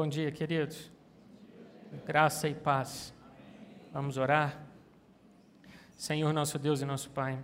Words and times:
Bom 0.00 0.06
dia, 0.06 0.30
queridos. 0.30 0.92
Graça 2.06 2.48
e 2.48 2.54
paz. 2.54 3.12
Vamos 3.92 4.16
orar. 4.16 4.64
Senhor, 5.96 6.32
nosso 6.32 6.56
Deus 6.56 6.80
e 6.80 6.84
nosso 6.84 7.10
Pai, 7.10 7.36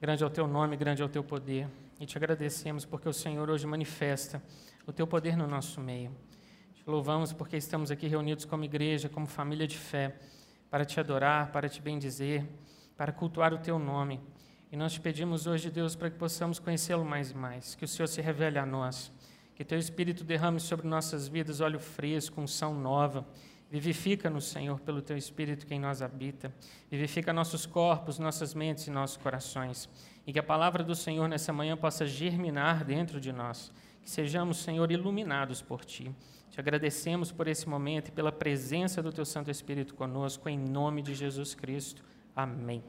grande 0.00 0.24
é 0.24 0.26
o 0.26 0.28
teu 0.30 0.48
nome, 0.48 0.76
grande 0.76 1.00
é 1.00 1.04
o 1.04 1.08
teu 1.08 1.22
poder. 1.22 1.68
E 2.00 2.04
te 2.04 2.18
agradecemos 2.18 2.84
porque 2.84 3.08
o 3.08 3.12
Senhor 3.12 3.48
hoje 3.48 3.68
manifesta 3.68 4.42
o 4.84 4.92
teu 4.92 5.06
poder 5.06 5.36
no 5.36 5.46
nosso 5.46 5.80
meio. 5.80 6.10
Te 6.74 6.82
louvamos 6.90 7.32
porque 7.32 7.56
estamos 7.56 7.92
aqui 7.92 8.08
reunidos 8.08 8.44
como 8.44 8.64
igreja, 8.64 9.08
como 9.08 9.28
família 9.28 9.68
de 9.68 9.78
fé, 9.78 10.18
para 10.68 10.84
te 10.84 10.98
adorar, 10.98 11.52
para 11.52 11.68
te 11.68 11.80
bendizer, 11.80 12.44
para 12.96 13.12
cultuar 13.12 13.54
o 13.54 13.58
teu 13.58 13.78
nome. 13.78 14.20
E 14.72 14.76
nós 14.76 14.92
te 14.92 15.00
pedimos 15.00 15.46
hoje, 15.46 15.70
Deus, 15.70 15.94
para 15.94 16.10
que 16.10 16.18
possamos 16.18 16.58
conhecê-lo 16.58 17.04
mais 17.04 17.30
e 17.30 17.36
mais, 17.36 17.76
que 17.76 17.84
o 17.84 17.88
Senhor 17.88 18.08
se 18.08 18.20
revele 18.20 18.58
a 18.58 18.66
nós 18.66 19.12
que 19.56 19.64
teu 19.64 19.78
Espírito 19.78 20.22
derrame 20.22 20.60
sobre 20.60 20.86
nossas 20.86 21.26
vidas 21.26 21.62
óleo 21.62 21.80
fresco, 21.80 22.42
unção 22.42 22.74
nova. 22.74 23.26
Vivifica-nos, 23.70 24.44
Senhor, 24.44 24.78
pelo 24.80 25.00
teu 25.00 25.16
Espírito 25.16 25.66
que 25.66 25.74
em 25.74 25.80
nós 25.80 26.02
habita. 26.02 26.52
Vivifica 26.90 27.32
nossos 27.32 27.64
corpos, 27.64 28.18
nossas 28.18 28.52
mentes 28.52 28.86
e 28.86 28.90
nossos 28.90 29.16
corações. 29.16 29.88
E 30.26 30.32
que 30.32 30.38
a 30.38 30.42
palavra 30.42 30.84
do 30.84 30.94
Senhor 30.94 31.26
nessa 31.26 31.54
manhã 31.54 31.74
possa 31.74 32.06
germinar 32.06 32.84
dentro 32.84 33.18
de 33.18 33.32
nós. 33.32 33.72
Que 34.02 34.10
sejamos, 34.10 34.58
Senhor, 34.58 34.92
iluminados 34.92 35.62
por 35.62 35.86
ti. 35.86 36.14
Te 36.50 36.60
agradecemos 36.60 37.32
por 37.32 37.48
esse 37.48 37.66
momento 37.66 38.08
e 38.08 38.12
pela 38.12 38.30
presença 38.30 39.02
do 39.02 39.10
teu 39.10 39.24
Santo 39.24 39.50
Espírito 39.50 39.94
conosco, 39.94 40.50
em 40.50 40.58
nome 40.58 41.00
de 41.00 41.14
Jesus 41.14 41.54
Cristo. 41.54 42.04
Amém. 42.36 42.84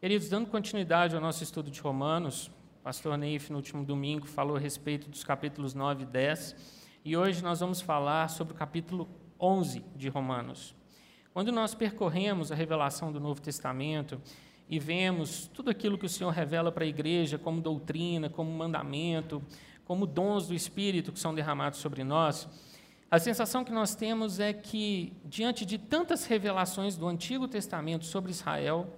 Queridos, 0.00 0.28
dando 0.28 0.48
continuidade 0.48 1.14
ao 1.14 1.20
nosso 1.20 1.44
estudo 1.44 1.70
de 1.70 1.80
Romanos, 1.80 2.50
pastor 2.84 3.16
Neif, 3.16 3.50
no 3.50 3.56
último 3.56 3.82
domingo, 3.82 4.26
falou 4.26 4.58
a 4.58 4.60
respeito 4.60 5.08
dos 5.08 5.24
capítulos 5.24 5.72
9 5.72 6.02
e 6.02 6.06
10, 6.06 6.54
e 7.02 7.16
hoje 7.16 7.42
nós 7.42 7.60
vamos 7.60 7.80
falar 7.80 8.28
sobre 8.28 8.52
o 8.52 8.56
capítulo 8.56 9.08
11 9.40 9.82
de 9.96 10.10
Romanos. 10.10 10.74
Quando 11.32 11.50
nós 11.50 11.74
percorremos 11.74 12.52
a 12.52 12.54
revelação 12.54 13.10
do 13.10 13.18
Novo 13.18 13.40
Testamento 13.40 14.20
e 14.68 14.78
vemos 14.78 15.46
tudo 15.54 15.70
aquilo 15.70 15.96
que 15.96 16.04
o 16.04 16.08
Senhor 16.10 16.28
revela 16.28 16.70
para 16.70 16.84
a 16.84 16.86
igreja 16.86 17.38
como 17.38 17.58
doutrina, 17.58 18.28
como 18.28 18.50
mandamento, 18.50 19.42
como 19.86 20.06
dons 20.06 20.46
do 20.46 20.52
Espírito 20.52 21.10
que 21.10 21.18
são 21.18 21.34
derramados 21.34 21.78
sobre 21.78 22.04
nós, 22.04 22.46
a 23.10 23.18
sensação 23.18 23.64
que 23.64 23.72
nós 23.72 23.94
temos 23.94 24.38
é 24.38 24.52
que, 24.52 25.14
diante 25.24 25.64
de 25.64 25.78
tantas 25.78 26.26
revelações 26.26 26.98
do 26.98 27.08
Antigo 27.08 27.48
Testamento 27.48 28.04
sobre 28.04 28.30
Israel, 28.30 28.94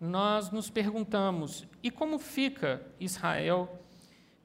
nós 0.00 0.50
nos 0.50 0.70
perguntamos: 0.70 1.66
e 1.82 1.90
como 1.90 2.18
fica 2.18 2.82
Israel 2.98 3.82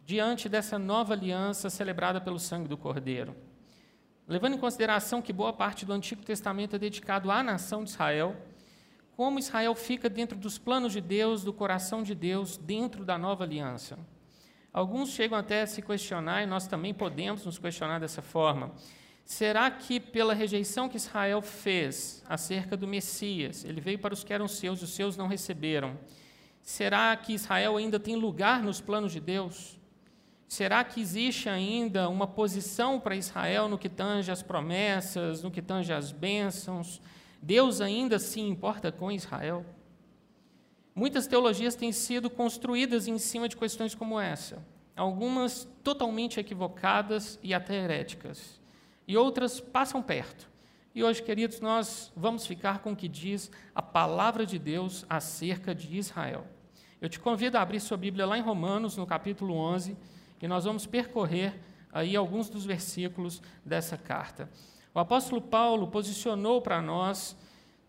diante 0.05 0.49
dessa 0.49 0.77
nova 0.77 1.13
aliança 1.13 1.69
celebrada 1.69 2.19
pelo 2.19 2.39
sangue 2.39 2.67
do 2.67 2.77
Cordeiro? 2.77 3.35
Levando 4.27 4.55
em 4.55 4.59
consideração 4.59 5.21
que 5.21 5.33
boa 5.33 5.51
parte 5.51 5.85
do 5.85 5.93
Antigo 5.93 6.23
Testamento 6.23 6.75
é 6.75 6.79
dedicado 6.79 7.29
à 7.29 7.43
nação 7.43 7.83
de 7.83 7.89
Israel, 7.89 8.35
como 9.15 9.37
Israel 9.37 9.75
fica 9.75 10.09
dentro 10.09 10.37
dos 10.37 10.57
planos 10.57 10.93
de 10.93 11.01
Deus, 11.01 11.43
do 11.43 11.53
coração 11.53 12.01
de 12.01 12.15
Deus, 12.15 12.57
dentro 12.57 13.05
da 13.05 13.17
nova 13.17 13.43
aliança? 13.43 13.99
Alguns 14.71 15.09
chegam 15.09 15.37
até 15.37 15.61
a 15.61 15.67
se 15.67 15.83
questionar, 15.83 16.41
e 16.41 16.47
nós 16.47 16.65
também 16.65 16.93
podemos 16.95 17.45
nos 17.45 17.59
questionar 17.59 17.99
dessa 17.99 18.23
forma. 18.23 18.71
Será 19.25 19.71
que 19.71 19.99
pela 19.99 20.33
rejeição 20.33 20.89
que 20.89 20.97
Israel 20.97 21.41
fez 21.41 22.23
acerca 22.27 22.75
do 22.75 22.88
Messias, 22.88 23.63
ele 23.63 23.80
veio 23.80 23.97
para 23.97 24.13
os 24.13 24.23
que 24.23 24.33
eram 24.33 24.47
seus 24.47 24.81
e 24.81 24.83
os 24.83 24.91
seus 24.91 25.15
não 25.15 25.27
receberam? 25.27 25.97
Será 26.61 27.15
que 27.15 27.33
Israel 27.33 27.77
ainda 27.77 27.99
tem 27.99 28.15
lugar 28.15 28.61
nos 28.61 28.81
planos 28.81 29.11
de 29.11 29.19
Deus? 29.19 29.80
Será 30.47 30.83
que 30.83 31.02
existe 31.02 31.49
ainda 31.49 32.09
uma 32.09 32.27
posição 32.27 32.99
para 32.99 33.15
Israel 33.15 33.67
no 33.67 33.77
que 33.77 33.89
tange 33.89 34.30
as 34.30 34.43
promessas, 34.43 35.41
no 35.41 35.49
que 35.49 35.61
tange 35.61 35.91
as 35.91 36.11
bênçãos? 36.11 37.02
Deus 37.41 37.81
ainda 37.81 38.19
se 38.19 38.39
importa 38.39 38.91
com 38.91 39.11
Israel? 39.11 39.65
Muitas 40.93 41.25
teologias 41.25 41.75
têm 41.75 41.92
sido 41.92 42.30
construídas 42.30 43.08
em 43.08 43.17
cima 43.17 43.49
de 43.49 43.58
questões 43.58 43.95
como 43.95 44.19
essa, 44.19 44.64
algumas 44.95 45.67
totalmente 45.83 46.39
equivocadas 46.39 47.39
e 47.42 47.53
até 47.53 47.75
heréticas 47.75 48.61
e 49.08 49.17
outras 49.17 49.59
passam 49.59 50.02
perto. 50.02 50.49
E 50.95 51.03
hoje, 51.03 51.23
queridos, 51.23 51.59
nós 51.59 52.11
vamos 52.15 52.45
ficar 52.45 52.80
com 52.80 52.91
o 52.91 52.95
que 52.95 53.08
diz 53.08 53.49
a 53.73 53.81
palavra 53.81 54.45
de 54.45 54.59
Deus 54.59 55.05
acerca 55.09 55.73
de 55.73 55.97
Israel. 55.97 56.45
Eu 57.02 57.09
te 57.09 57.19
convido 57.19 57.58
a 57.58 57.61
abrir 57.61 57.80
sua 57.80 57.97
Bíblia 57.97 58.25
lá 58.25 58.37
em 58.37 58.42
Romanos, 58.42 58.95
no 58.95 59.05
capítulo 59.05 59.55
11, 59.55 59.97
e 60.42 60.47
nós 60.47 60.65
vamos 60.65 60.86
percorrer 60.86 61.59
aí 61.92 62.15
alguns 62.15 62.49
dos 62.49 62.65
versículos 62.65 63.42
dessa 63.65 63.97
carta. 63.97 64.49
O 64.93 64.99
apóstolo 64.99 65.42
Paulo 65.42 65.87
posicionou 65.87 66.61
para 66.61 66.81
nós, 66.81 67.36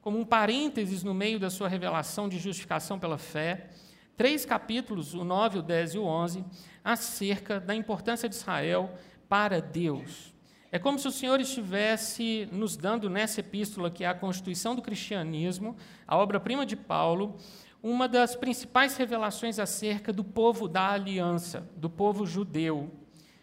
como 0.01 0.19
um 0.19 0.25
parênteses 0.25 1.03
no 1.03 1.15
meio 1.15 1.39
da 1.39 1.49
sua 1.49 1.69
revelação 1.69 2.29
de 2.29 2.39
justificação 2.39 2.99
pela 2.99 3.19
fé, 3.19 3.71
três 4.17 4.45
capítulos, 4.45 5.15
o 5.15 5.23
9, 5.25 5.61
o 5.61 5.63
10 5.63 5.95
e 5.95 5.99
o 5.99 6.05
11, 6.05 6.45
acerca 6.83 7.61
da 7.61 7.75
importância 7.75 8.29
de 8.29 8.35
Israel 8.35 8.93
para 9.29 9.61
Deus. 9.61 10.34
É 10.75 10.79
como 10.81 10.99
se 10.99 11.07
o 11.07 11.13
Senhor 11.13 11.41
estivesse 11.41 12.49
nos 12.51 12.77
dando 12.77 13.09
nessa 13.09 13.39
epístola, 13.39 13.93
que 13.93 14.03
é 14.03 14.09
a 14.09 14.13
Constituição 14.13 14.75
do 14.75 14.83
Cristianismo, 14.83 15.77
a 16.05 16.17
obra-prima 16.17 16.67
de 16.67 16.75
Paulo, 16.75 17.37
uma 17.81 18.09
das 18.09 18.35
principais 18.35 18.97
revelações 18.97 19.61
acerca 19.61 20.13
do 20.13 20.25
povo 20.25 20.67
da 20.67 20.91
aliança, 20.91 21.65
do 21.77 21.89
povo 21.89 22.27
judeu. 22.27 22.91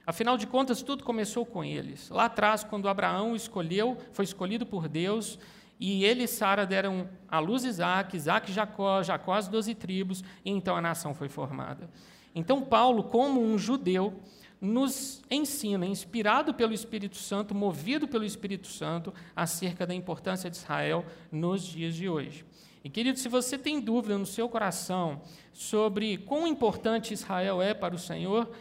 Afinal 0.05 0.35
de 0.35 0.45
contas, 0.45 0.81
tudo 0.81 1.05
começou 1.05 1.45
com 1.45 1.63
eles. 1.63 2.09
Lá 2.09 2.25
atrás, 2.25 2.65
quando 2.65 2.89
Abraão 2.89 3.33
escolheu, 3.33 3.95
foi 4.11 4.25
escolhido 4.25 4.65
por 4.65 4.89
Deus, 4.89 5.39
e 5.79 6.03
ele 6.03 6.23
e 6.23 6.27
Sara 6.27 6.65
deram 6.65 7.07
à 7.29 7.39
luz 7.39 7.63
Isaac, 7.63 8.13
Isaac 8.13 8.51
Jacó, 8.51 9.01
Jacó 9.03 9.35
as 9.35 9.47
doze 9.47 9.73
tribos, 9.73 10.21
e 10.43 10.51
então 10.51 10.75
a 10.75 10.81
nação 10.81 11.13
foi 11.13 11.29
formada. 11.29 11.89
Então, 12.35 12.61
Paulo, 12.61 13.05
como 13.05 13.41
um 13.41 13.57
judeu, 13.57 14.19
nos 14.61 15.23
ensina, 15.31 15.87
inspirado 15.87 16.53
pelo 16.53 16.71
Espírito 16.71 17.17
Santo, 17.17 17.55
movido 17.55 18.07
pelo 18.07 18.23
Espírito 18.23 18.67
Santo, 18.67 19.11
acerca 19.35 19.87
da 19.87 19.95
importância 19.95 20.51
de 20.51 20.57
Israel 20.57 21.03
nos 21.31 21.63
dias 21.63 21.95
de 21.95 22.07
hoje. 22.07 22.45
E, 22.83 22.89
querido, 22.89 23.17
se 23.17 23.27
você 23.27 23.57
tem 23.57 23.81
dúvida 23.81 24.17
no 24.17 24.25
seu 24.25 24.47
coração 24.47 25.21
sobre 25.51 26.17
quão 26.17 26.47
importante 26.47 27.13
Israel 27.13 27.59
é 27.59 27.73
para 27.73 27.95
o 27.95 27.99
Senhor, 27.99 28.51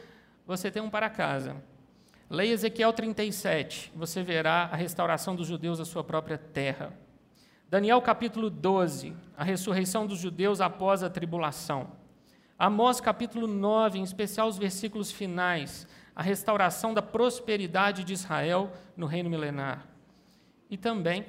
você 0.46 0.70
tem 0.70 0.82
um 0.82 0.90
para 0.90 1.10
casa. 1.10 1.56
Leia 2.28 2.52
Ezequiel 2.52 2.92
37, 2.92 3.92
você 3.94 4.22
verá 4.22 4.70
a 4.72 4.76
restauração 4.76 5.36
dos 5.36 5.48
judeus 5.48 5.80
à 5.80 5.84
sua 5.84 6.04
própria 6.04 6.38
terra. 6.38 6.96
Daniel 7.68 8.00
capítulo 8.00 8.48
12, 8.48 9.14
a 9.36 9.44
ressurreição 9.44 10.06
dos 10.06 10.18
judeus 10.18 10.60
após 10.60 11.02
a 11.02 11.10
tribulação. 11.10 11.99
Amós 12.60 13.00
capítulo 13.00 13.46
9, 13.46 13.98
em 13.98 14.02
especial 14.02 14.46
os 14.46 14.58
versículos 14.58 15.10
finais, 15.10 15.88
a 16.14 16.22
restauração 16.22 16.92
da 16.92 17.00
prosperidade 17.00 18.04
de 18.04 18.12
Israel 18.12 18.70
no 18.94 19.06
reino 19.06 19.30
milenar. 19.30 19.86
E 20.68 20.76
também 20.76 21.24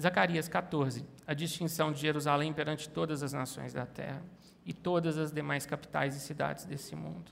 Zacarias 0.00 0.48
14, 0.48 1.04
a 1.26 1.34
distinção 1.34 1.92
de 1.92 2.00
Jerusalém 2.00 2.54
perante 2.54 2.88
todas 2.88 3.22
as 3.22 3.34
nações 3.34 3.74
da 3.74 3.84
terra 3.84 4.22
e 4.64 4.72
todas 4.72 5.18
as 5.18 5.30
demais 5.30 5.66
capitais 5.66 6.16
e 6.16 6.20
cidades 6.20 6.64
desse 6.64 6.96
mundo. 6.96 7.30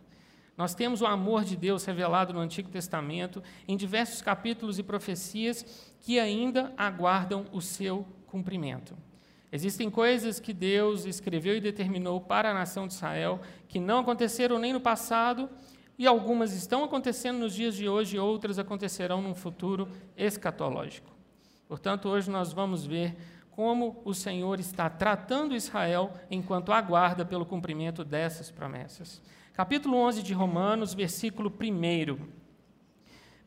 Nós 0.54 0.74
temos 0.74 1.00
o 1.00 1.06
amor 1.06 1.44
de 1.44 1.56
Deus 1.56 1.86
revelado 1.86 2.34
no 2.34 2.41
Antigo 2.41 2.68
Testamento 2.68 3.42
em 3.66 3.74
diversos 3.74 4.20
capítulos 4.20 4.78
e 4.78 4.82
profecias 4.82 5.94
que 6.02 6.20
ainda 6.20 6.74
aguardam 6.76 7.47
o 7.52 7.62
seu 7.62 8.06
cumprimento. 8.26 8.94
Existem 9.50 9.91
coisas 9.91 10.38
que 10.38 10.53
Deus 10.53 11.06
escreveu 11.06 11.56
e 11.56 11.60
determinou 11.60 12.20
para 12.20 12.50
a 12.50 12.54
nação 12.54 12.86
de 12.86 12.92
Israel 12.92 13.41
que 13.66 13.81
não 13.81 14.00
aconteceram 14.00 14.59
nem 14.59 14.72
no 14.72 14.81
passado, 14.81 15.48
e 15.98 16.06
algumas 16.06 16.53
estão 16.53 16.84
acontecendo 16.84 17.38
nos 17.38 17.54
dias 17.54 17.75
de 17.75 17.88
hoje, 17.88 18.16
e 18.16 18.20
outras 18.20 18.59
acontecerão 18.59 19.20
num 19.20 19.34
futuro 19.34 19.88
escatológico. 20.16 21.10
Portanto, 21.66 22.09
hoje 22.09 22.30
nós 22.30 22.53
vamos 22.53 22.86
ver 22.86 23.16
como 23.50 24.00
o 24.04 24.15
Senhor 24.15 24.60
está 24.60 24.89
tratando 24.89 25.56
Israel 25.56 26.12
enquanto 26.30 26.71
aguarda 26.71 27.24
pelo 27.24 27.45
cumprimento 27.45 28.04
dessas 28.04 28.50
promessas. 28.50 29.21
Capítulo 29.53 29.97
11 29.97 30.22
de 30.22 30.33
Romanos, 30.33 30.95
versículo 30.95 31.50
1. 31.50 32.16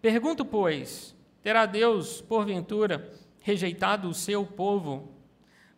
Pergunto, 0.01 0.43
pois, 0.43 1.15
terá 1.41 1.65
Deus, 1.65 2.21
porventura, 2.21 3.09
rejeitado 3.39 4.09
o 4.09 4.13
seu 4.13 4.45
povo 4.45 5.20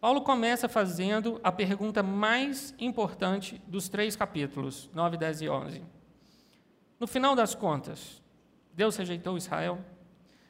Paulo 0.03 0.19
começa 0.19 0.67
fazendo 0.67 1.39
a 1.41 1.49
pergunta 1.49 2.03
mais 2.03 2.75
importante 2.77 3.61
dos 3.65 3.87
três 3.87 4.17
capítulos, 4.17 4.89
9, 4.93 5.15
10 5.15 5.43
e 5.43 5.49
11. 5.49 5.81
No 6.99 7.07
final 7.07 7.37
das 7.37 7.55
contas, 7.55 8.21
Deus 8.73 8.97
rejeitou 8.97 9.37
Israel? 9.37 9.79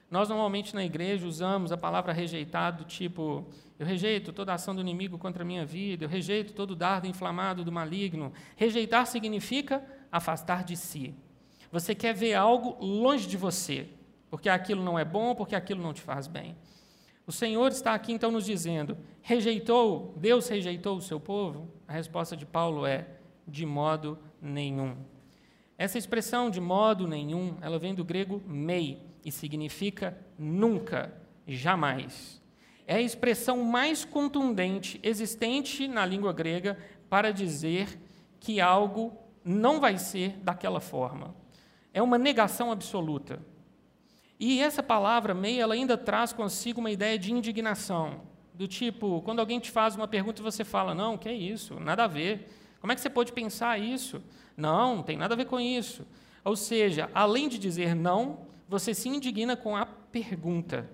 Nós 0.09 0.27
normalmente 0.27 0.73
na 0.73 0.83
igreja 0.83 1.27
usamos 1.27 1.71
a 1.71 1.77
palavra 1.77 2.11
rejeitado, 2.11 2.83
tipo, 2.85 3.45
eu 3.77 3.85
rejeito 3.85 4.33
toda 4.33 4.55
ação 4.55 4.73
do 4.73 4.81
inimigo 4.81 5.19
contra 5.19 5.43
a 5.43 5.45
minha 5.45 5.63
vida, 5.63 6.05
eu 6.05 6.09
rejeito 6.09 6.53
todo 6.53 6.75
dardo 6.75 7.05
inflamado 7.05 7.63
do 7.63 7.71
maligno. 7.71 8.33
Rejeitar 8.55 9.05
significa 9.05 9.85
afastar 10.11 10.63
de 10.63 10.75
si. 10.75 11.13
Você 11.71 11.93
quer 11.93 12.15
ver 12.15 12.33
algo 12.33 12.83
longe 12.83 13.27
de 13.27 13.37
você, 13.37 13.87
porque 14.31 14.49
aquilo 14.49 14.83
não 14.83 14.97
é 14.97 15.05
bom, 15.05 15.35
porque 15.35 15.55
aquilo 15.55 15.83
não 15.83 15.93
te 15.93 16.01
faz 16.01 16.25
bem. 16.25 16.57
O 17.25 17.31
Senhor 17.31 17.71
está 17.71 17.93
aqui 17.93 18.11
então 18.11 18.31
nos 18.31 18.45
dizendo: 18.45 18.97
rejeitou, 19.21 20.13
Deus 20.17 20.47
rejeitou 20.47 20.97
o 20.97 21.01
seu 21.01 21.19
povo? 21.19 21.71
A 21.87 21.93
resposta 21.93 22.35
de 22.35 22.45
Paulo 22.45 22.85
é: 22.85 23.07
de 23.47 23.65
modo 23.65 24.19
nenhum. 24.41 24.95
Essa 25.77 25.97
expressão 25.97 26.49
de 26.49 26.61
modo 26.61 27.07
nenhum, 27.07 27.57
ela 27.61 27.79
vem 27.79 27.95
do 27.95 28.03
grego 28.03 28.41
mei 28.45 29.01
e 29.25 29.31
significa 29.31 30.17
nunca, 30.37 31.13
jamais. 31.47 32.41
É 32.85 32.95
a 32.95 33.01
expressão 33.01 33.63
mais 33.63 34.03
contundente 34.03 34.99
existente 35.01 35.87
na 35.87 36.05
língua 36.05 36.33
grega 36.33 36.77
para 37.09 37.31
dizer 37.31 37.99
que 38.39 38.59
algo 38.59 39.17
não 39.43 39.79
vai 39.79 39.97
ser 39.97 40.37
daquela 40.39 40.79
forma. 40.79 41.33
É 41.93 42.01
uma 42.01 42.17
negação 42.17 42.71
absoluta. 42.71 43.39
E 44.39 44.61
essa 44.61 44.83
palavra 44.83 45.33
mei, 45.33 45.59
ela 45.59 45.73
ainda 45.73 45.97
traz 45.97 46.33
consigo 46.33 46.79
uma 46.79 46.91
ideia 46.91 47.17
de 47.17 47.31
indignação, 47.31 48.21
do 48.53 48.67
tipo, 48.67 49.21
quando 49.21 49.39
alguém 49.39 49.59
te 49.59 49.71
faz 49.71 49.95
uma 49.95 50.07
pergunta 50.07 50.43
você 50.43 50.63
fala: 50.63 50.93
"Não, 50.93 51.17
que 51.17 51.29
é 51.29 51.33
isso? 51.33 51.79
Nada 51.79 52.03
a 52.03 52.07
ver. 52.07 52.49
Como 52.79 52.91
é 52.91 52.95
que 52.95 53.01
você 53.01 53.09
pode 53.09 53.31
pensar 53.31 53.79
isso? 53.79 54.21
Não, 54.57 54.97
não 54.97 55.03
tem 55.03 55.17
nada 55.17 55.33
a 55.33 55.37
ver 55.37 55.45
com 55.45 55.59
isso." 55.59 56.05
Ou 56.43 56.55
seja, 56.55 57.09
além 57.13 57.47
de 57.47 57.57
dizer 57.57 57.95
não, 57.95 58.39
você 58.67 58.93
se 58.93 59.07
indigna 59.07 59.55
com 59.55 59.75
a 59.77 59.85
pergunta. 59.85 60.89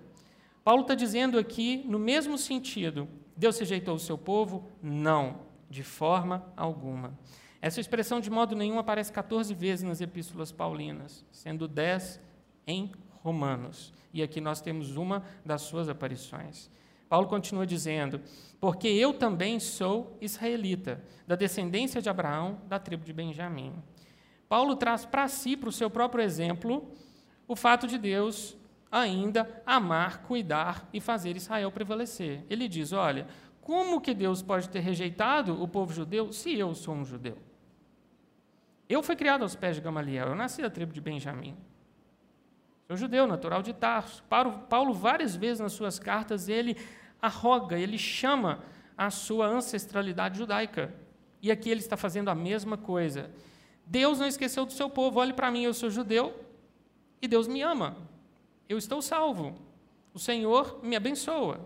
Paulo 0.62 0.82
está 0.82 0.94
dizendo 0.94 1.38
aqui, 1.38 1.82
no 1.86 1.98
mesmo 1.98 2.38
sentido, 2.38 3.08
Deus 3.36 3.58
rejeitou 3.58 3.94
o 3.94 3.98
seu 3.98 4.16
povo? 4.16 4.70
Não, 4.82 5.40
de 5.68 5.82
forma 5.82 6.44
alguma. 6.56 7.18
Essa 7.60 7.80
expressão 7.80 8.20
de 8.20 8.30
modo 8.30 8.54
nenhum 8.54 8.78
aparece 8.78 9.12
14 9.12 9.52
vezes 9.54 9.84
nas 9.84 10.00
epístolas 10.00 10.52
paulinas, 10.52 11.24
sendo 11.32 11.66
10 11.66 12.20
em 12.66 12.92
Romanos. 13.22 13.92
E 14.12 14.22
aqui 14.22 14.40
nós 14.40 14.60
temos 14.60 14.96
uma 14.96 15.22
das 15.44 15.62
suas 15.62 15.88
aparições. 15.88 16.70
Paulo 17.08 17.26
continua 17.26 17.66
dizendo: 17.66 18.20
Porque 18.60 18.88
eu 18.88 19.12
também 19.12 19.58
sou 19.58 20.16
israelita, 20.20 21.02
da 21.26 21.36
descendência 21.36 22.00
de 22.00 22.08
Abraão, 22.08 22.60
da 22.68 22.78
tribo 22.78 23.04
de 23.04 23.12
Benjamim. 23.12 23.74
Paulo 24.48 24.76
traz 24.76 25.04
para 25.04 25.28
si, 25.28 25.56
para 25.56 25.68
o 25.68 25.72
seu 25.72 25.88
próprio 25.90 26.22
exemplo, 26.22 26.92
o 27.46 27.54
fato 27.54 27.86
de 27.86 27.98
Deus 27.98 28.56
ainda 28.90 29.62
amar, 29.64 30.22
cuidar 30.22 30.88
e 30.92 31.00
fazer 31.00 31.36
Israel 31.36 31.70
prevalecer. 31.70 32.44
Ele 32.48 32.68
diz: 32.68 32.92
Olha, 32.92 33.26
como 33.60 34.00
que 34.00 34.14
Deus 34.14 34.42
pode 34.42 34.68
ter 34.68 34.80
rejeitado 34.80 35.62
o 35.62 35.68
povo 35.68 35.92
judeu 35.92 36.32
se 36.32 36.56
eu 36.56 36.74
sou 36.74 36.94
um 36.94 37.04
judeu? 37.04 37.38
Eu 38.88 39.02
fui 39.02 39.14
criado 39.14 39.42
aos 39.42 39.54
pés 39.54 39.76
de 39.76 39.82
Gamaliel, 39.82 40.28
eu 40.28 40.34
nasci 40.34 40.62
da 40.62 40.70
tribo 40.70 40.92
de 40.92 41.00
Benjamim. 41.00 41.56
Sou 42.90 42.96
judeu, 42.96 43.24
natural 43.24 43.62
de 43.62 43.72
Tarso. 43.72 44.20
Paulo, 44.68 44.92
várias 44.92 45.36
vezes 45.36 45.60
nas 45.60 45.72
suas 45.72 46.00
cartas, 46.00 46.48
ele 46.48 46.76
arroga, 47.22 47.78
ele 47.78 47.96
chama 47.96 48.64
a 48.98 49.12
sua 49.12 49.46
ancestralidade 49.46 50.36
judaica. 50.36 50.92
E 51.40 51.52
aqui 51.52 51.70
ele 51.70 51.78
está 51.78 51.96
fazendo 51.96 52.30
a 52.30 52.34
mesma 52.34 52.76
coisa. 52.76 53.30
Deus 53.86 54.18
não 54.18 54.26
esqueceu 54.26 54.66
do 54.66 54.72
seu 54.72 54.90
povo. 54.90 55.20
Olhe 55.20 55.32
para 55.32 55.52
mim, 55.52 55.62
eu 55.62 55.72
sou 55.72 55.88
judeu 55.88 56.34
e 57.22 57.28
Deus 57.28 57.46
me 57.46 57.62
ama. 57.62 57.96
Eu 58.68 58.76
estou 58.76 59.00
salvo. 59.00 59.54
O 60.12 60.18
Senhor 60.18 60.80
me 60.82 60.96
abençoa. 60.96 61.60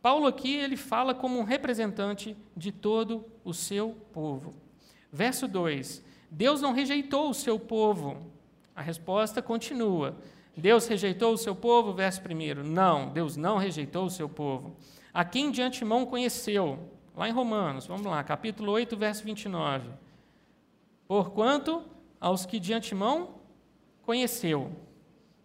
Paulo 0.00 0.26
aqui 0.26 0.56
ele 0.56 0.78
fala 0.78 1.14
como 1.14 1.38
um 1.38 1.44
representante 1.44 2.34
de 2.56 2.72
todo 2.72 3.22
o 3.44 3.52
seu 3.52 3.90
povo. 4.14 4.54
Verso 5.12 5.46
2: 5.46 6.02
Deus 6.30 6.62
não 6.62 6.72
rejeitou 6.72 7.28
o 7.28 7.34
seu 7.34 7.60
povo. 7.60 8.32
A 8.74 8.80
resposta 8.80 9.42
continua: 9.42 10.16
Deus 10.58 10.88
rejeitou 10.88 11.32
o 11.32 11.38
seu 11.38 11.54
povo? 11.54 11.92
Verso 11.92 12.20
1. 12.20 12.64
Não, 12.64 13.10
Deus 13.10 13.36
não 13.36 13.58
rejeitou 13.58 14.06
o 14.06 14.10
seu 14.10 14.28
povo. 14.28 14.76
A 15.14 15.24
quem 15.24 15.52
de 15.52 15.62
antemão 15.62 16.04
conheceu? 16.04 16.90
Lá 17.16 17.28
em 17.28 17.32
Romanos, 17.32 17.86
vamos 17.86 18.06
lá, 18.06 18.22
capítulo 18.24 18.72
8, 18.72 18.96
verso 18.96 19.24
29. 19.24 19.88
Porquanto 21.06 21.84
aos 22.20 22.44
que 22.44 22.58
de 22.58 22.74
antemão 22.74 23.36
conheceu, 24.02 24.72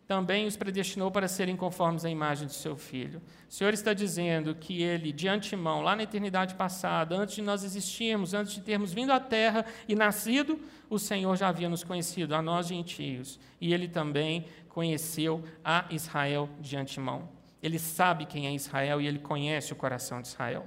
também 0.06 0.46
os 0.46 0.58
predestinou 0.58 1.10
para 1.10 1.28
serem 1.28 1.56
conformes 1.56 2.04
à 2.04 2.10
imagem 2.10 2.48
de 2.48 2.54
seu 2.54 2.76
filho. 2.76 3.22
O 3.50 3.54
Senhor 3.54 3.74
está 3.74 3.94
dizendo 3.94 4.54
que 4.54 4.84
ele, 4.84 5.12
de 5.12 5.28
antemão, 5.28 5.82
lá 5.82 5.96
na 5.96 6.04
eternidade 6.04 6.56
passada, 6.56 7.16
antes 7.16 7.36
de 7.36 7.42
nós 7.42 7.64
existirmos, 7.64 8.34
antes 8.34 8.54
de 8.54 8.62
termos 8.62 8.94
vindo 8.94 9.12
à 9.12 9.20
terra 9.20 9.66
e 9.88 9.96
nascido, 9.96 10.60
o 10.90 11.00
Senhor 11.00 11.36
já 11.38 11.48
havia 11.48 11.70
nos 11.70 11.84
conhecido, 11.84 12.36
a 12.36 12.42
nós 12.42 12.68
gentios. 12.68 13.40
E 13.62 13.74
ele 13.74 13.88
também 13.88 14.46
conheceu 14.74 15.44
a 15.64 15.86
Israel 15.92 16.50
de 16.60 16.76
antemão. 16.76 17.30
Ele 17.62 17.80
sabe 17.80 18.26
quem 18.26 18.48
é 18.48 18.54
Israel 18.54 19.00
e 19.00 19.08
ele 19.08 19.20
conhece 19.20 19.72
o 19.72 19.76
coração 19.76 20.22
de 20.22 20.28
Israel. 20.28 20.66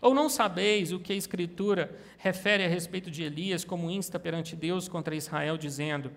Ou 0.00 0.14
não 0.14 0.28
sabeis 0.28 0.92
o 0.92 1.00
que 1.00 1.12
a 1.12 1.16
Escritura 1.16 1.98
refere 2.18 2.64
a 2.64 2.68
respeito 2.68 3.10
de 3.10 3.24
Elias 3.24 3.64
como 3.64 3.90
insta 3.90 4.20
perante 4.20 4.54
Deus 4.54 4.86
contra 4.86 5.16
Israel, 5.16 5.58
dizendo: 5.58 6.12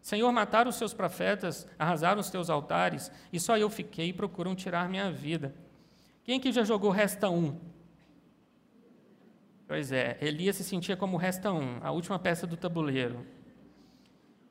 Senhor, 0.00 0.30
mataram 0.32 0.70
os 0.70 0.76
seus 0.76 0.94
profetas, 0.94 1.66
arrasaram 1.78 2.20
os 2.20 2.30
teus 2.30 2.48
altares, 2.48 3.10
e 3.30 3.38
só 3.38 3.58
eu 3.58 3.68
fiquei 3.68 4.08
e 4.08 4.12
procuram 4.12 4.54
tirar 4.54 4.88
minha 4.88 5.10
vida. 5.10 5.54
Quem 6.24 6.40
que 6.40 6.52
já 6.52 6.64
jogou 6.64 6.90
Resta 6.90 7.28
1? 7.28 7.58
Pois 9.68 9.90
é, 9.90 10.16
Elias 10.20 10.56
se 10.56 10.64
sentia 10.64 10.96
como 10.96 11.16
Resta 11.16 11.52
1, 11.52 11.80
a 11.82 11.90
última 11.90 12.18
peça 12.18 12.46
do 12.46 12.56
tabuleiro. 12.56 13.35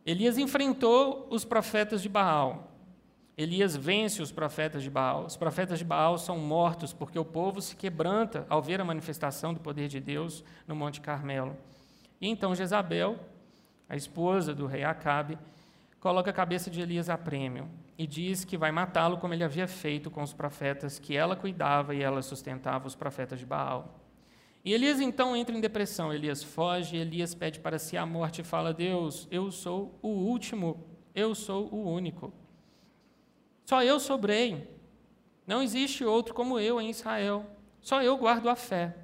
Elias 0.05 0.37
enfrentou 0.37 1.27
os 1.31 1.43
profetas 1.43 2.01
de 2.01 2.07
Baal. 2.07 2.71
Elias 3.35 3.75
vence 3.75 4.21
os 4.21 4.31
profetas 4.31 4.83
de 4.83 4.89
Baal. 4.89 5.25
Os 5.25 5.35
profetas 5.35 5.79
de 5.79 5.83
Baal 5.83 6.17
são 6.19 6.37
mortos 6.37 6.93
porque 6.93 7.17
o 7.17 7.25
povo 7.25 7.59
se 7.59 7.75
quebranta 7.75 8.45
ao 8.47 8.61
ver 8.61 8.79
a 8.79 8.85
manifestação 8.85 9.51
do 9.51 9.59
poder 9.59 9.87
de 9.87 9.99
Deus 9.99 10.43
no 10.67 10.75
Monte 10.75 11.01
Carmelo. 11.01 11.57
E 12.21 12.29
então 12.29 12.53
Jezabel, 12.53 13.19
a 13.89 13.95
esposa 13.95 14.53
do 14.53 14.67
rei 14.67 14.83
Acabe, 14.83 15.39
coloca 15.99 16.29
a 16.29 16.33
cabeça 16.33 16.69
de 16.69 16.81
Elias 16.81 17.09
a 17.09 17.17
prêmio 17.17 17.67
e 17.97 18.05
diz 18.05 18.45
que 18.45 18.57
vai 18.57 18.71
matá-lo 18.71 19.17
como 19.17 19.33
ele 19.33 19.43
havia 19.43 19.67
feito 19.67 20.11
com 20.11 20.21
os 20.21 20.33
profetas 20.33 20.99
que 20.99 21.17
ela 21.17 21.35
cuidava 21.35 21.95
e 21.95 22.03
ela 22.03 22.21
sustentava 22.21 22.87
os 22.87 22.95
profetas 22.95 23.39
de 23.39 23.45
Baal. 23.45 24.04
E 24.65 24.73
Elias 24.73 24.99
então 24.99 25.35
entra 25.35 25.55
em 25.55 25.61
depressão. 25.61 26.11
Elias 26.11 26.43
foge, 26.43 26.97
Elias 26.97 27.35
pede 27.35 27.59
para 27.59 27.77
si 27.77 27.95
a 27.95 28.05
morte 28.05 28.41
e 28.41 28.43
fala: 28.43 28.73
Deus, 28.73 29.27
eu 29.29 29.51
sou 29.51 29.97
o 30.01 30.09
último, 30.09 30.83
eu 31.13 31.35
sou 31.35 31.71
o 31.71 31.87
único. 31.87 32.33
Só 33.63 33.83
eu 33.83 33.99
sobrei. 33.99 34.67
Não 35.45 35.61
existe 35.61 36.03
outro 36.03 36.33
como 36.33 36.59
eu 36.59 36.81
em 36.81 36.89
Israel. 36.89 37.45
Só 37.79 38.01
eu 38.01 38.17
guardo 38.17 38.49
a 38.49 38.55
fé. 38.55 38.97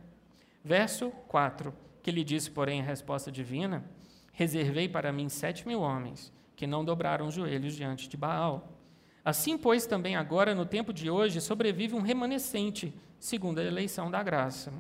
Verso 0.64 1.12
4, 1.28 1.74
que 2.02 2.10
lhe 2.12 2.24
disse, 2.24 2.50
porém, 2.50 2.82
a 2.82 2.84
resposta 2.84 3.32
divina: 3.32 3.86
Reservei 4.34 4.90
para 4.90 5.14
mim 5.14 5.30
sete 5.30 5.68
mil 5.68 5.82
homens 5.82 6.34
que 6.62 6.68
não 6.68 6.86
dobraram 6.86 7.26
os 7.26 7.34
joelhos 7.34 7.76
diante 7.76 8.08
de 8.08 8.16
Baal. 8.16 8.78
Assim, 9.26 9.58
pois, 9.58 9.88
também 9.88 10.16
agora, 10.16 10.54
no 10.54 10.64
tempo 10.64 10.94
de 10.94 11.10
hoje, 11.10 11.42
sobrevive 11.42 11.96
um 11.96 12.02
remanescente, 12.02 12.94
segundo 13.20 13.58
a 13.58 13.64
eleição 13.64 14.12
da 14.12 14.22
graça. 14.22 14.72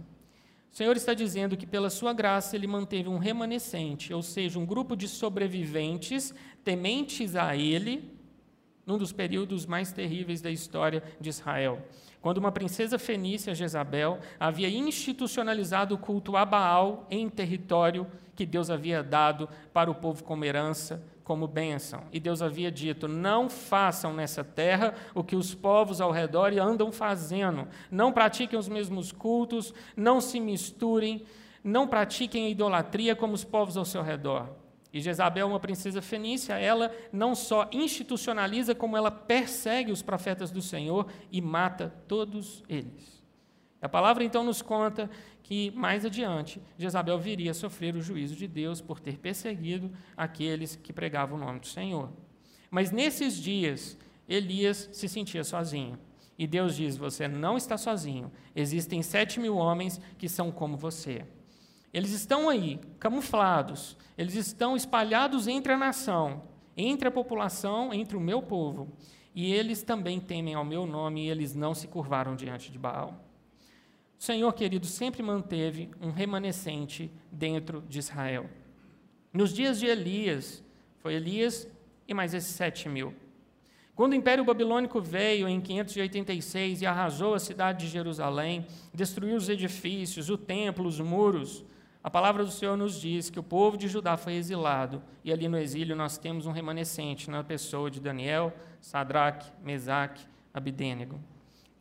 O 0.71 0.75
Senhor 0.75 0.95
está 0.95 1.13
dizendo 1.13 1.57
que, 1.57 1.67
pela 1.67 1.89
sua 1.89 2.13
graça, 2.13 2.55
Ele 2.55 2.65
manteve 2.65 3.09
um 3.09 3.17
remanescente, 3.17 4.13
ou 4.13 4.21
seja, 4.21 4.57
um 4.57 4.65
grupo 4.65 4.95
de 4.95 5.05
sobreviventes 5.05 6.33
tementes 6.63 7.35
a 7.35 7.57
Ele, 7.57 8.09
num 8.85 8.97
dos 8.97 9.11
períodos 9.11 9.65
mais 9.65 9.91
terríveis 9.91 10.41
da 10.41 10.49
história 10.49 11.03
de 11.19 11.29
Israel. 11.29 11.85
Quando 12.21 12.37
uma 12.37 12.53
princesa 12.53 12.97
fenícia, 12.97 13.53
Jezabel, 13.53 14.19
havia 14.39 14.69
institucionalizado 14.69 15.95
o 15.95 15.97
culto 15.97 16.37
a 16.37 16.45
Baal 16.45 17.05
em 17.09 17.27
território 17.27 18.07
que 18.33 18.45
Deus 18.45 18.69
havia 18.69 19.03
dado 19.03 19.49
para 19.73 19.91
o 19.91 19.95
povo 19.95 20.23
como 20.23 20.45
herança, 20.45 21.03
como 21.31 21.47
bênção. 21.47 22.03
E 22.11 22.19
Deus 22.19 22.41
havia 22.41 22.69
dito: 22.69 23.07
não 23.07 23.49
façam 23.49 24.13
nessa 24.13 24.43
terra 24.43 24.93
o 25.15 25.23
que 25.23 25.37
os 25.37 25.55
povos 25.55 26.01
ao 26.01 26.11
redor 26.11 26.51
andam 26.59 26.91
fazendo. 26.91 27.69
Não 27.89 28.11
pratiquem 28.11 28.59
os 28.59 28.67
mesmos 28.67 29.13
cultos, 29.13 29.73
não 29.95 30.19
se 30.19 30.41
misturem, 30.41 31.23
não 31.63 31.87
pratiquem 31.87 32.47
a 32.47 32.49
idolatria 32.49 33.15
como 33.15 33.33
os 33.33 33.45
povos 33.45 33.77
ao 33.77 33.85
seu 33.85 34.01
redor. 34.01 34.49
E 34.91 34.99
Jezabel, 34.99 35.47
uma 35.47 35.59
princesa 35.59 36.01
fenícia, 36.01 36.59
ela 36.59 36.93
não 37.13 37.33
só 37.33 37.69
institucionaliza, 37.71 38.75
como 38.75 38.97
ela 38.97 39.09
persegue 39.09 39.89
os 39.89 40.01
profetas 40.01 40.51
do 40.51 40.61
Senhor 40.61 41.07
e 41.31 41.39
mata 41.39 41.93
todos 42.09 42.61
eles. 42.67 43.20
A 43.81 43.89
palavra 43.89 44.23
então 44.23 44.43
nos 44.43 44.61
conta 44.61 45.09
que 45.41 45.71
mais 45.71 46.05
adiante 46.05 46.61
Jezabel 46.77 47.17
viria 47.17 47.51
a 47.51 47.55
sofrer 47.55 47.95
o 47.95 48.01
juízo 48.01 48.35
de 48.35 48.47
Deus 48.47 48.79
por 48.79 48.99
ter 48.99 49.17
perseguido 49.17 49.91
aqueles 50.15 50.75
que 50.75 50.93
pregavam 50.93 51.37
o 51.37 51.41
nome 51.41 51.59
do 51.59 51.67
Senhor. 51.67 52.11
Mas 52.69 52.91
nesses 52.91 53.35
dias, 53.35 53.97
Elias 54.29 54.89
se 54.93 55.09
sentia 55.09 55.43
sozinho. 55.43 55.97
E 56.37 56.47
Deus 56.47 56.75
diz: 56.75 56.95
Você 56.95 57.27
não 57.27 57.57
está 57.57 57.77
sozinho. 57.77 58.31
Existem 58.55 59.01
sete 59.01 59.39
mil 59.39 59.57
homens 59.57 59.99
que 60.17 60.29
são 60.29 60.51
como 60.51 60.77
você. 60.77 61.25
Eles 61.93 62.11
estão 62.11 62.47
aí, 62.47 62.79
camuflados, 62.99 63.97
eles 64.17 64.35
estão 64.35 64.77
espalhados 64.77 65.47
entre 65.47 65.73
a 65.73 65.77
nação, 65.77 66.43
entre 66.77 67.09
a 67.09 67.11
população, 67.11 67.93
entre 67.93 68.15
o 68.15 68.21
meu 68.21 68.41
povo, 68.41 68.93
e 69.35 69.51
eles 69.51 69.83
também 69.83 70.17
temem 70.19 70.53
ao 70.53 70.63
meu 70.63 70.85
nome, 70.85 71.25
e 71.25 71.29
eles 71.29 71.53
não 71.53 71.73
se 71.73 71.87
curvaram 71.89 72.33
diante 72.33 72.71
de 72.71 72.79
Baal. 72.79 73.30
O 74.21 74.23
Senhor, 74.23 74.53
querido, 74.53 74.85
sempre 74.85 75.23
manteve 75.23 75.89
um 75.99 76.11
remanescente 76.11 77.11
dentro 77.31 77.83
de 77.89 77.97
Israel. 77.97 78.47
Nos 79.33 79.51
dias 79.51 79.79
de 79.79 79.87
Elias, 79.87 80.63
foi 80.99 81.15
Elias 81.15 81.67
e 82.07 82.13
mais 82.13 82.35
esses 82.35 82.53
sete 82.53 82.87
mil. 82.87 83.15
Quando 83.95 84.11
o 84.11 84.15
Império 84.15 84.45
Babilônico 84.45 85.01
veio 85.01 85.47
em 85.47 85.59
586 85.59 86.83
e 86.83 86.85
arrasou 86.85 87.33
a 87.33 87.39
cidade 87.39 87.87
de 87.87 87.91
Jerusalém, 87.91 88.67
destruiu 88.93 89.35
os 89.35 89.49
edifícios, 89.49 90.29
o 90.29 90.37
templo, 90.37 90.87
os 90.87 90.99
muros, 90.99 91.65
a 92.03 92.09
palavra 92.11 92.45
do 92.45 92.51
Senhor 92.51 92.77
nos 92.77 93.01
diz 93.01 93.27
que 93.27 93.39
o 93.39 93.43
povo 93.43 93.75
de 93.75 93.87
Judá 93.87 94.17
foi 94.17 94.35
exilado, 94.35 95.01
e 95.23 95.33
ali 95.33 95.47
no 95.47 95.57
exílio 95.57 95.95
nós 95.95 96.19
temos 96.19 96.45
um 96.45 96.51
remanescente 96.51 97.27
na 97.27 97.43
pessoa 97.43 97.89
de 97.89 97.99
Daniel, 97.99 98.53
Sadraque, 98.79 99.51
Mesaque, 99.63 100.23
Abidênego. 100.53 101.19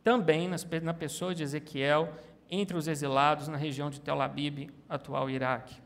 Também 0.03 0.49
na 0.81 0.93
pessoa 0.95 1.35
de 1.35 1.43
Ezequiel, 1.43 2.11
entre 2.51 2.75
os 2.75 2.89
exilados 2.89 3.47
na 3.47 3.55
região 3.55 3.89
de 3.89 4.01
Tel 4.01 4.21
Abib, 4.21 4.69
atual 4.89 5.29
Iraque. 5.29 5.81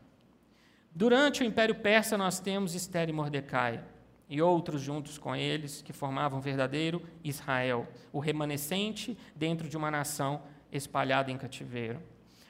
Durante 0.94 1.44
o 1.44 1.46
Império 1.46 1.76
Persa 1.76 2.18
nós 2.18 2.40
temos 2.40 2.74
Esther 2.74 3.08
e 3.08 3.14
Mordecai 3.14 3.84
e 4.28 4.42
outros 4.42 4.82
juntos 4.82 5.20
com 5.20 5.36
eles, 5.36 5.84
que 5.84 5.94
formavam 5.94 6.40
o 6.40 6.42
verdadeiro 6.42 7.02
Israel, 7.24 7.88
o 8.12 8.20
remanescente 8.20 9.16
dentro 9.36 9.70
de 9.70 9.78
uma 9.78 9.92
nação 9.92 10.42
espalhada 10.72 11.32
em 11.32 11.38
cativeiro. 11.38 12.02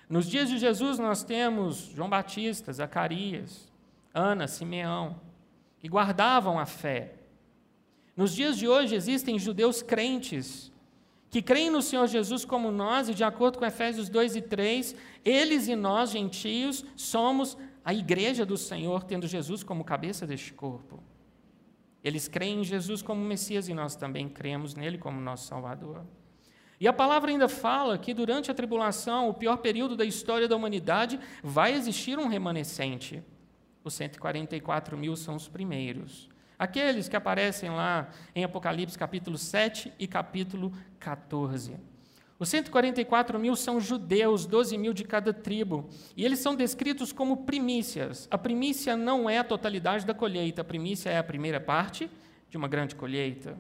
Nos 0.10 0.28
dias 0.28 0.48
de 0.48 0.58
Jesus, 0.58 1.00
nós 1.00 1.24
temos 1.24 1.92
João 1.94 2.10
Batista, 2.10 2.72
Zacarias, 2.72 3.70
Ana, 4.14 4.48
Simeão, 4.48 5.20
que 5.80 5.90
guardavam 5.90 6.58
a 6.58 6.66
fé. 6.66 7.16
Nos 8.16 8.34
dias 8.34 8.58
de 8.58 8.68
hoje, 8.68 8.96
existem 8.96 9.38
judeus 9.38 9.82
crentes 9.82 10.72
que 11.36 11.42
creem 11.42 11.70
no 11.70 11.82
Senhor 11.82 12.08
Jesus 12.08 12.46
como 12.46 12.72
nós, 12.72 13.10
e 13.10 13.14
de 13.14 13.22
acordo 13.22 13.60
com 13.60 13.66
Efésios 13.66 14.08
2 14.08 14.38
e 14.38 14.42
3, 14.42 14.96
eles 15.26 15.68
e 15.68 15.76
nós, 15.76 16.12
gentios, 16.12 16.86
somos 16.96 17.58
a 17.84 17.94
igreja 17.94 18.46
do 18.46 18.56
Senhor, 18.56 19.04
tendo 19.04 19.28
Jesus 19.28 19.62
como 19.62 19.84
cabeça 19.84 20.26
deste 20.26 20.54
corpo. 20.54 21.04
Eles 22.02 22.30
creem 22.30 22.62
em 22.62 22.64
Jesus 22.64 23.02
como 23.02 23.20
Messias 23.20 23.68
e 23.68 23.74
nós 23.74 23.98
também 23.98 24.30
cremos 24.30 24.76
nele 24.76 24.98
como 24.98 25.20
nosso 25.20 25.46
Salvador. 25.46 26.06
E 26.80 26.88
a 26.88 26.94
palavra 26.94 27.30
ainda 27.30 27.50
fala 27.50 27.98
que 27.98 28.14
durante 28.14 28.50
a 28.50 28.54
tribulação, 28.54 29.28
o 29.28 29.34
pior 29.34 29.58
período 29.58 29.98
da 29.98 30.06
história 30.06 30.48
da 30.48 30.56
humanidade, 30.56 31.20
vai 31.44 31.74
existir 31.74 32.18
um 32.18 32.30
remanescente. 32.30 33.22
Os 33.84 33.94
144 33.96 34.98
mil 34.98 35.18
são 35.18 35.36
os 35.36 35.50
primeiros. 35.50 36.30
Aqueles 36.58 37.10
que 37.10 37.16
aparecem 37.16 37.70
lá 37.70 38.10
em 38.34 38.44
Apocalipse 38.44 38.98
capítulo 38.98 39.38
7 39.38 39.92
e 40.00 40.08
capítulo 40.08 40.72
14. 41.00 41.76
Os 42.38 42.50
144 42.50 43.40
mil 43.40 43.56
são 43.56 43.80
judeus, 43.80 44.46
12 44.46 44.78
mil 44.78 44.94
de 44.94 45.06
cada 45.06 45.34
tribo, 45.34 45.88
e 46.18 46.26
eles 46.26 46.40
são 46.40 46.54
descritos 46.54 47.14
como 47.14 47.46
primícias. 47.46 48.28
A 48.30 48.38
primícia 48.38 48.98
não 48.98 49.30
é 49.30 49.38
a 49.38 49.44
totalidade 49.44 50.06
da 50.06 50.14
colheita, 50.14 50.62
a 50.62 50.66
primícia 50.66 51.10
é 51.10 51.18
a 51.18 51.24
primeira 51.24 51.62
parte 51.62 52.10
de 52.50 52.58
uma 52.58 52.68
grande 52.68 52.94
colheita. 52.96 53.58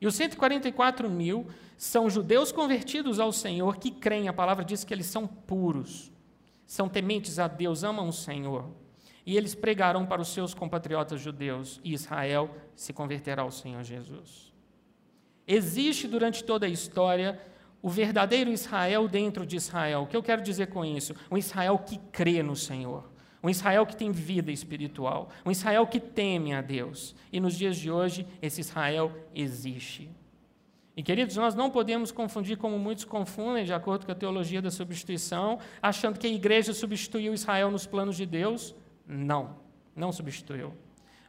E 0.00 0.06
os 0.06 0.14
144 0.14 1.10
mil 1.10 1.46
são 1.76 2.08
judeus 2.08 2.52
convertidos 2.52 3.18
ao 3.18 3.32
Senhor 3.32 3.78
que 3.78 3.90
creem, 3.90 4.28
a 4.28 4.32
palavra 4.32 4.64
diz 4.64 4.84
que 4.84 4.94
eles 4.94 5.06
são 5.06 5.26
puros, 5.26 6.12
são 6.66 6.88
tementes 6.88 7.38
a 7.38 7.48
Deus, 7.48 7.82
amam 7.82 8.08
o 8.08 8.12
Senhor. 8.12 8.83
E 9.26 9.36
eles 9.36 9.54
pregarão 9.54 10.04
para 10.04 10.20
os 10.20 10.28
seus 10.28 10.52
compatriotas 10.52 11.20
judeus, 11.20 11.80
e 11.82 11.94
Israel 11.94 12.50
se 12.74 12.92
converterá 12.92 13.42
ao 13.42 13.50
Senhor 13.50 13.82
Jesus. 13.82 14.52
Existe 15.46 16.06
durante 16.06 16.44
toda 16.44 16.66
a 16.66 16.68
história 16.68 17.40
o 17.82 17.88
verdadeiro 17.90 18.50
Israel 18.50 19.06
dentro 19.06 19.44
de 19.44 19.56
Israel. 19.56 20.02
O 20.02 20.06
que 20.06 20.16
eu 20.16 20.22
quero 20.22 20.42
dizer 20.42 20.68
com 20.68 20.84
isso? 20.84 21.14
Um 21.30 21.36
Israel 21.36 21.78
que 21.78 21.98
crê 22.10 22.42
no 22.42 22.56
Senhor. 22.56 23.10
Um 23.42 23.50
Israel 23.50 23.84
que 23.84 23.94
tem 23.94 24.10
vida 24.10 24.50
espiritual. 24.50 25.28
Um 25.44 25.50
Israel 25.50 25.86
que 25.86 26.00
teme 26.00 26.54
a 26.54 26.62
Deus. 26.62 27.14
E 27.30 27.38
nos 27.38 27.54
dias 27.54 27.76
de 27.76 27.90
hoje, 27.90 28.26
esse 28.40 28.62
Israel 28.62 29.12
existe. 29.34 30.10
E, 30.96 31.02
queridos, 31.02 31.36
nós 31.36 31.54
não 31.54 31.70
podemos 31.70 32.10
confundir 32.10 32.56
como 32.56 32.78
muitos 32.78 33.04
confundem, 33.04 33.64
de 33.64 33.74
acordo 33.74 34.06
com 34.06 34.12
a 34.12 34.14
teologia 34.14 34.62
da 34.62 34.70
substituição, 34.70 35.58
achando 35.82 36.18
que 36.18 36.26
a 36.26 36.30
igreja 36.30 36.72
substituiu 36.72 37.34
Israel 37.34 37.70
nos 37.70 37.84
planos 37.84 38.16
de 38.16 38.24
Deus. 38.24 38.74
Não, 39.06 39.56
não 39.94 40.12
substituiu. 40.12 40.72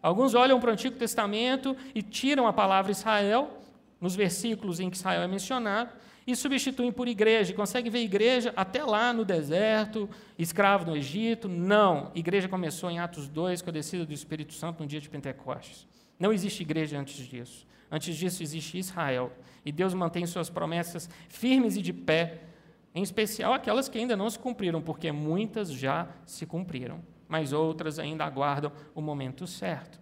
Alguns 0.02 0.34
olham 0.36 0.60
para 0.60 0.70
o 0.70 0.74
Antigo 0.74 0.98
Testamento 0.98 1.76
e 1.94 2.02
tiram 2.02 2.48
a 2.48 2.54
palavra 2.54 2.92
Israel, 2.92 3.60
nos 4.00 4.16
versículos 4.16 4.80
em 4.80 4.90
que 4.90 4.98
Israel 4.98 5.24
é 5.24 5.28
mencionado, 5.28 5.90
e 6.28 6.36
substituem 6.36 6.92
por 6.92 7.08
igreja. 7.08 7.52
E 7.52 7.56
consegue 7.56 7.90
ver 7.90 8.00
igreja 8.00 8.54
até 8.56 8.84
lá 8.84 9.14
no 9.14 9.24
deserto, 9.24 10.10
escravo 10.38 10.86
no 10.86 10.98
Egito. 10.98 11.48
Não. 11.48 12.12
Igreja 12.16 12.48
começou 12.48 12.90
em 12.90 13.00
Atos 13.00 13.28
2, 13.28 13.62
com 13.62 13.70
a 13.70 13.74
descida 13.74 14.06
do 14.06 14.14
Espírito 14.14 14.54
Santo 14.54 14.82
no 14.82 14.88
dia 14.88 15.02
de 15.02 15.10
Pentecostes. 15.10 15.88
Não 16.20 16.34
existe 16.34 16.62
igreja 16.62 17.00
antes 17.00 17.16
disso. 17.28 17.68
Antes 17.92 18.16
disso 18.16 18.42
existe 18.42 18.78
Israel. 18.78 19.32
E 19.66 19.72
Deus 19.72 19.94
mantém 19.94 20.26
suas 20.26 20.50
promessas 20.50 21.10
firmes 21.28 21.78
e 21.78 21.82
de 21.82 21.94
pé, 21.94 22.42
em 22.94 23.02
especial 23.02 23.54
aquelas 23.54 23.90
que 23.90 23.98
ainda 23.98 24.16
não 24.16 24.30
se 24.30 24.40
cumpriram, 24.40 24.82
porque 24.82 25.12
muitas 25.12 25.72
já 25.72 26.08
se 26.26 26.46
cumpriram, 26.46 27.02
mas 27.28 27.54
outras 27.54 28.00
ainda 28.00 28.26
aguardam 28.26 28.72
o 28.94 29.02
momento 29.02 29.48
certo. 29.48 30.00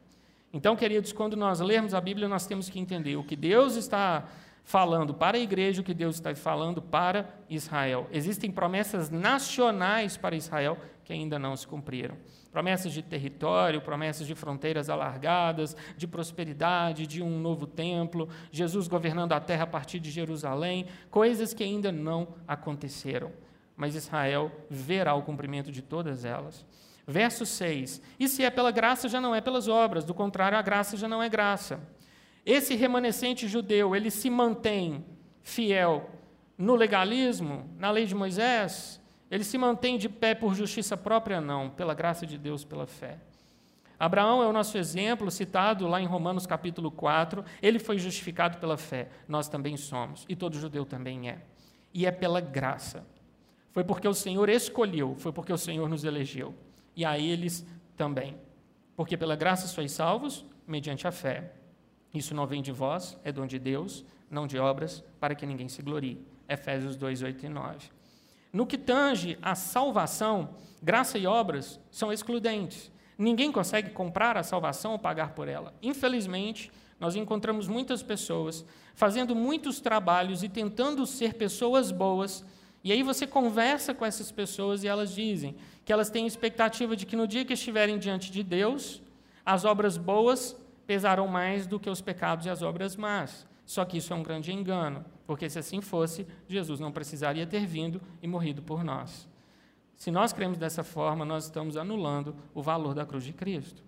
Então, 0.51 0.75
queridos, 0.75 1.11
quando 1.11 1.35
nós 1.35 1.59
lermos 1.59 1.93
a 1.93 2.01
Bíblia, 2.01 2.27
nós 2.27 2.45
temos 2.45 2.69
que 2.69 2.79
entender 2.79 3.15
o 3.15 3.23
que 3.23 3.35
Deus 3.35 3.75
está 3.75 4.27
falando 4.63 5.13
para 5.13 5.37
a 5.37 5.39
igreja, 5.39 5.81
o 5.81 5.83
que 5.83 5.93
Deus 5.93 6.15
está 6.15 6.33
falando 6.35 6.81
para 6.81 7.27
Israel. 7.49 8.07
Existem 8.11 8.51
promessas 8.51 9.09
nacionais 9.09 10.15
para 10.15 10.35
Israel 10.35 10.77
que 11.03 11.11
ainda 11.11 11.37
não 11.37 11.55
se 11.55 11.67
cumpriram. 11.67 12.15
Promessas 12.51 12.93
de 12.93 13.01
território, 13.01 13.81
promessas 13.81 14.25
de 14.25 14.35
fronteiras 14.35 14.89
alargadas, 14.89 15.75
de 15.97 16.07
prosperidade, 16.07 17.07
de 17.07 17.21
um 17.21 17.39
novo 17.39 17.67
templo, 17.67 18.29
Jesus 18.51 18.87
governando 18.87 19.33
a 19.33 19.39
terra 19.39 19.63
a 19.63 19.67
partir 19.67 19.99
de 19.99 20.11
Jerusalém, 20.11 20.85
coisas 21.09 21.53
que 21.53 21.63
ainda 21.63 21.91
não 21.91 22.35
aconteceram. 22.47 23.31
Mas 23.75 23.95
Israel 23.95 24.51
verá 24.69 25.15
o 25.15 25.23
cumprimento 25.23 25.71
de 25.71 25.81
todas 25.81 26.23
elas. 26.25 26.65
Verso 27.05 27.45
6: 27.45 28.01
E 28.19 28.27
se 28.27 28.43
é 28.43 28.49
pela 28.49 28.71
graça, 28.71 29.09
já 29.09 29.19
não 29.19 29.35
é 29.35 29.41
pelas 29.41 29.67
obras, 29.67 30.05
do 30.05 30.13
contrário, 30.13 30.57
a 30.57 30.61
graça 30.61 30.95
já 30.95 31.07
não 31.07 31.21
é 31.21 31.29
graça. 31.29 31.79
Esse 32.45 32.75
remanescente 32.75 33.47
judeu, 33.47 33.95
ele 33.95 34.11
se 34.11 34.29
mantém 34.29 35.05
fiel 35.41 36.09
no 36.57 36.75
legalismo, 36.75 37.69
na 37.77 37.91
lei 37.91 38.05
de 38.05 38.15
Moisés? 38.15 39.01
Ele 39.29 39.43
se 39.43 39.57
mantém 39.57 39.97
de 39.97 40.07
pé 40.07 40.35
por 40.35 40.53
justiça 40.53 40.95
própria? 40.95 41.41
Não, 41.41 41.69
pela 41.69 41.93
graça 41.93 42.25
de 42.25 42.37
Deus, 42.37 42.63
pela 42.63 42.85
fé. 42.85 43.17
Abraão 43.99 44.43
é 44.43 44.47
o 44.47 44.53
nosso 44.53 44.77
exemplo, 44.77 45.31
citado 45.31 45.87
lá 45.87 46.01
em 46.01 46.05
Romanos 46.05 46.45
capítulo 46.45 46.91
4. 46.91 47.43
Ele 47.61 47.79
foi 47.79 47.97
justificado 47.97 48.57
pela 48.57 48.77
fé, 48.77 49.09
nós 49.27 49.47
também 49.47 49.77
somos, 49.77 50.25
e 50.27 50.35
todo 50.35 50.59
judeu 50.59 50.85
também 50.85 51.29
é. 51.29 51.39
E 51.93 52.05
é 52.05 52.11
pela 52.11 52.41
graça. 52.41 53.05
Foi 53.71 53.83
porque 53.83 54.07
o 54.07 54.13
Senhor 54.13 54.49
escolheu, 54.49 55.15
foi 55.17 55.31
porque 55.31 55.53
o 55.53 55.57
Senhor 55.57 55.87
nos 55.89 56.03
elegeu. 56.03 56.53
E 56.95 57.05
a 57.05 57.17
eles 57.17 57.65
também. 57.95 58.37
Porque 58.95 59.17
pela 59.17 59.35
graça 59.35 59.67
sois 59.67 59.91
salvos, 59.91 60.45
mediante 60.67 61.07
a 61.07 61.11
fé. 61.11 61.53
Isso 62.13 62.35
não 62.35 62.45
vem 62.45 62.61
de 62.61 62.71
vós, 62.71 63.17
é 63.23 63.31
dom 63.31 63.47
de 63.47 63.57
Deus, 63.57 64.05
não 64.29 64.45
de 64.45 64.57
obras, 64.57 65.03
para 65.19 65.35
que 65.35 65.45
ninguém 65.45 65.67
se 65.67 65.81
glorie. 65.81 66.23
Efésios 66.47 66.95
2, 66.95 67.23
8 67.23 67.45
e 67.45 67.49
9. 67.49 67.89
No 68.51 68.67
que 68.67 68.77
tange 68.77 69.37
a 69.41 69.55
salvação, 69.55 70.55
graça 70.81 71.17
e 71.17 71.25
obras 71.25 71.79
são 71.89 72.13
excludentes. 72.13 72.91
Ninguém 73.17 73.51
consegue 73.51 73.89
comprar 73.89 74.37
a 74.37 74.43
salvação 74.43 74.91
ou 74.91 74.99
pagar 74.99 75.33
por 75.33 75.47
ela. 75.47 75.73
Infelizmente, 75.81 76.71
nós 76.99 77.15
encontramos 77.15 77.67
muitas 77.67 78.03
pessoas 78.03 78.65
fazendo 78.93 79.35
muitos 79.35 79.79
trabalhos 79.79 80.43
e 80.43 80.49
tentando 80.49 81.05
ser 81.05 81.33
pessoas 81.33 81.91
boas, 81.91 82.45
e 82.83 82.91
aí 82.91 83.01
você 83.01 83.25
conversa 83.25 83.93
com 83.93 84.05
essas 84.05 84.31
pessoas 84.31 84.83
e 84.83 84.87
elas 84.87 85.13
dizem 85.13 85.55
que 85.85 85.93
elas 85.93 86.09
têm 86.09 86.27
expectativa 86.27 86.95
de 86.95 87.05
que 87.05 87.15
no 87.15 87.27
dia 87.27 87.45
que 87.45 87.53
estiverem 87.53 87.97
diante 87.97 88.31
de 88.31 88.43
Deus, 88.43 89.01
as 89.45 89.63
obras 89.63 89.97
boas 89.97 90.55
pesarão 90.85 91.27
mais 91.27 91.65
do 91.65 91.79
que 91.79 91.89
os 91.89 92.01
pecados 92.01 92.45
e 92.45 92.49
as 92.49 92.61
obras 92.61 92.95
más. 92.95 93.47
Só 93.65 93.85
que 93.85 93.97
isso 93.97 94.11
é 94.11 94.15
um 94.15 94.23
grande 94.23 94.51
engano, 94.51 95.05
porque 95.25 95.49
se 95.49 95.57
assim 95.57 95.79
fosse, 95.79 96.27
Jesus 96.47 96.79
não 96.79 96.91
precisaria 96.91 97.47
ter 97.47 97.65
vindo 97.65 98.01
e 98.21 98.27
morrido 98.27 98.61
por 98.61 98.83
nós. 98.83 99.29
Se 99.95 100.11
nós 100.11 100.33
cremos 100.33 100.57
dessa 100.57 100.83
forma, 100.83 101.23
nós 101.23 101.45
estamos 101.45 101.77
anulando 101.77 102.35
o 102.53 102.61
valor 102.61 102.93
da 102.93 103.05
cruz 103.05 103.23
de 103.23 103.31
Cristo. 103.31 103.81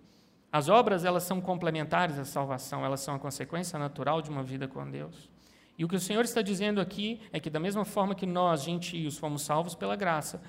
As 0.50 0.70
obras, 0.70 1.04
elas 1.04 1.24
são 1.24 1.42
complementares 1.42 2.18
à 2.18 2.24
salvação, 2.24 2.86
elas 2.86 3.02
são 3.02 3.16
a 3.16 3.20
consequência 3.20 3.78
natural 3.78 4.22
de 4.22 4.30
uma 4.30 4.42
vida 4.42 4.70
com 4.70 4.90
Deus. 4.90 5.30
E 5.78 5.84
o 5.84 5.88
que 5.88 5.96
o 5.96 6.00
Senhor 6.00 6.24
está 6.24 6.42
dizendo 6.42 6.80
aqui 6.80 7.20
é 7.32 7.40
que, 7.40 7.50
da 7.50 7.60
mesma 7.60 7.84
forma 7.84 8.16
que 8.16 8.26
nós, 8.26 8.64
gentios, 8.64 9.18
fomos 9.18 9.42
salvos 9.42 9.76
pela 9.76 9.96
graça, 9.96 10.42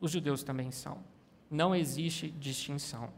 os 0.00 0.10
judeus 0.10 0.42
também 0.42 0.70
são. 0.70 0.98
Não 1.50 1.74
existe 1.74 2.30
distinção. 2.30 3.08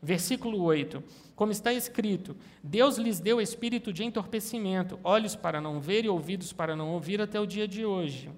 Versículo 0.00 0.62
8: 0.62 1.02
Como 1.34 1.50
está 1.50 1.72
escrito, 1.72 2.36
Deus 2.62 2.96
lhes 2.96 3.18
deu 3.18 3.40
espírito 3.40 3.92
de 3.92 4.04
entorpecimento, 4.04 5.00
olhos 5.02 5.34
para 5.34 5.60
não 5.60 5.80
ver 5.80 6.04
e 6.04 6.08
ouvidos 6.08 6.52
para 6.52 6.76
não 6.76 6.90
ouvir 6.90 7.20
até 7.20 7.40
o 7.40 7.46
dia 7.46 7.66
de 7.66 7.84
hoje. 7.84 8.30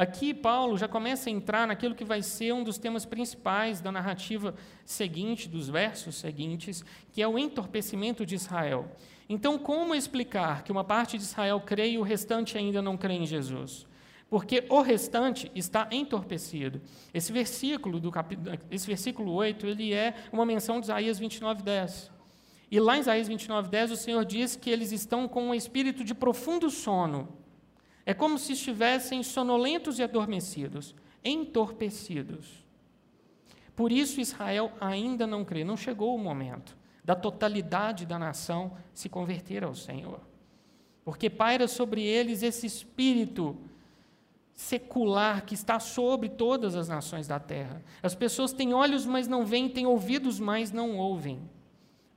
Aqui, 0.00 0.32
Paulo 0.32 0.78
já 0.78 0.88
começa 0.88 1.28
a 1.28 1.30
entrar 1.30 1.66
naquilo 1.66 1.94
que 1.94 2.06
vai 2.06 2.22
ser 2.22 2.54
um 2.54 2.64
dos 2.64 2.78
temas 2.78 3.04
principais 3.04 3.82
da 3.82 3.92
narrativa 3.92 4.54
seguinte, 4.82 5.46
dos 5.46 5.68
versos 5.68 6.16
seguintes, 6.16 6.82
que 7.12 7.20
é 7.20 7.28
o 7.28 7.38
entorpecimento 7.38 8.24
de 8.24 8.34
Israel. 8.34 8.90
Então, 9.28 9.58
como 9.58 9.94
explicar 9.94 10.64
que 10.64 10.72
uma 10.72 10.82
parte 10.82 11.18
de 11.18 11.24
Israel 11.24 11.60
crê 11.60 11.90
e 11.90 11.98
o 11.98 12.02
restante 12.02 12.56
ainda 12.56 12.80
não 12.80 12.96
crê 12.96 13.12
em 13.12 13.26
Jesus? 13.26 13.86
Porque 14.30 14.64
o 14.70 14.80
restante 14.80 15.52
está 15.54 15.86
entorpecido. 15.90 16.80
Esse 17.12 17.30
versículo, 17.30 18.00
do 18.00 18.10
capítulo, 18.10 18.58
esse 18.70 18.86
versículo 18.86 19.34
8, 19.34 19.66
ele 19.66 19.92
é 19.92 20.14
uma 20.32 20.46
menção 20.46 20.80
de 20.80 20.86
Isaías 20.86 21.18
29, 21.18 21.62
10. 21.62 22.10
E 22.70 22.80
lá 22.80 22.96
em 22.96 23.00
Isaías 23.00 23.28
29, 23.28 23.68
10, 23.68 23.90
o 23.90 23.96
Senhor 23.96 24.24
diz 24.24 24.56
que 24.56 24.70
eles 24.70 24.92
estão 24.92 25.28
com 25.28 25.48
um 25.48 25.54
espírito 25.54 26.02
de 26.02 26.14
profundo 26.14 26.70
sono 26.70 27.38
é 28.10 28.14
como 28.14 28.36
se 28.40 28.54
estivessem 28.54 29.22
sonolentos 29.22 30.00
e 30.00 30.02
adormecidos, 30.02 30.96
entorpecidos. 31.24 32.66
Por 33.76 33.92
isso 33.92 34.20
Israel 34.20 34.72
ainda 34.80 35.28
não 35.28 35.44
crê, 35.44 35.62
não 35.62 35.76
chegou 35.76 36.16
o 36.16 36.18
momento 36.18 36.76
da 37.04 37.14
totalidade 37.14 38.04
da 38.04 38.18
nação 38.18 38.76
se 38.92 39.08
converter 39.08 39.62
ao 39.62 39.76
Senhor. 39.76 40.18
Porque 41.04 41.30
paira 41.30 41.68
sobre 41.68 42.02
eles 42.02 42.42
esse 42.42 42.66
espírito 42.66 43.56
secular 44.54 45.44
que 45.44 45.54
está 45.54 45.78
sobre 45.78 46.28
todas 46.30 46.74
as 46.74 46.88
nações 46.88 47.28
da 47.28 47.38
terra. 47.38 47.80
As 48.02 48.16
pessoas 48.16 48.52
têm 48.52 48.74
olhos, 48.74 49.06
mas 49.06 49.28
não 49.28 49.46
veem, 49.46 49.68
têm 49.68 49.86
ouvidos, 49.86 50.40
mas 50.40 50.72
não 50.72 50.98
ouvem. 50.98 51.48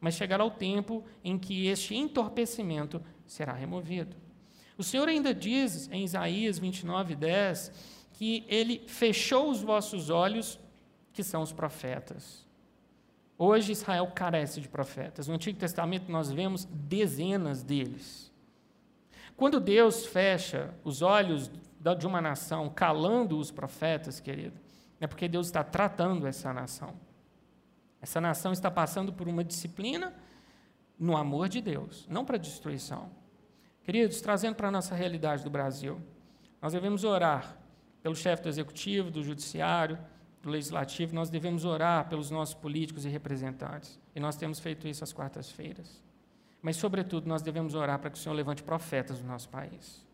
Mas 0.02 0.16
chegará 0.16 0.44
o 0.44 0.50
tempo 0.50 1.04
em 1.24 1.38
que 1.38 1.68
este 1.68 1.96
entorpecimento 1.96 3.00
será 3.28 3.54
removido. 3.54 4.23
O 4.84 4.86
Senhor 4.86 5.08
ainda 5.08 5.34
diz 5.34 5.90
em 5.94 6.04
Isaías 6.04 6.60
29, 6.60 7.16
10, 7.16 7.72
que 8.12 8.44
ele 8.50 8.84
fechou 8.86 9.50
os 9.50 9.62
vossos 9.62 10.10
olhos, 10.10 10.60
que 11.14 11.24
são 11.24 11.42
os 11.42 11.54
profetas. 11.54 12.46
Hoje 13.38 13.72
Israel 13.72 14.12
carece 14.14 14.60
de 14.60 14.68
profetas. 14.68 15.30
No 15.30 15.36
Antigo 15.36 15.58
Testamento 15.58 16.12
nós 16.12 16.30
vemos 16.30 16.66
dezenas 16.66 17.64
deles. 17.64 18.30
Quando 19.38 19.62
Deus 19.62 20.06
fecha 20.06 20.74
os 20.84 21.02
olhos 21.02 21.50
de 21.98 22.06
uma 22.06 22.20
nação, 22.20 22.70
calando 22.70 23.40
os 23.40 23.52
profetas, 23.52 24.20
querido, 24.20 24.60
é 25.00 25.08
porque 25.08 25.30
Deus 25.30 25.46
está 25.46 25.64
tratando 25.64 26.28
essa 26.28 26.52
nação. 26.52 26.94
Essa 28.02 28.20
nação 28.20 28.52
está 28.52 28.70
passando 28.70 29.14
por 29.14 29.30
uma 29.30 29.46
disciplina 29.46 30.14
no 31.00 31.16
amor 31.16 31.48
de 31.48 31.62
Deus, 31.62 32.06
não 32.10 32.26
para 32.26 32.36
destruição. 32.36 33.23
Queridos, 33.84 34.22
trazendo 34.22 34.56
para 34.56 34.70
a 34.70 34.72
nossa 34.72 34.96
realidade 34.96 35.44
do 35.44 35.50
Brasil, 35.50 36.02
nós 36.62 36.72
devemos 36.72 37.04
orar 37.04 37.58
pelo 38.02 38.16
chefe 38.16 38.44
do 38.44 38.50
executivo, 38.50 39.12
do 39.12 39.22
judiciário, 39.22 39.98
do 40.42 40.50
legislativo, 40.50 41.16
nós 41.16 41.30
devemos 41.30 41.64
orar 41.64 42.08
pelos 42.10 42.30
nossos 42.30 42.54
políticos 42.54 43.06
e 43.06 43.10
representantes. 43.10 44.00
E 44.16 44.20
nós 44.20 44.36
temos 44.36 44.60
feito 44.60 44.88
isso 44.88 45.04
às 45.04 45.14
quartas-feiras. 45.14 46.04
Mas, 46.62 46.78
sobretudo, 46.78 47.28
nós 47.28 47.42
devemos 47.42 47.76
orar 47.76 48.00
para 48.00 48.10
que 48.10 48.18
o 48.18 48.22
Senhor 48.22 48.36
levante 48.36 48.64
profetas 48.64 49.22
no 49.22 49.28
nosso 49.28 49.50
país. 49.50 50.06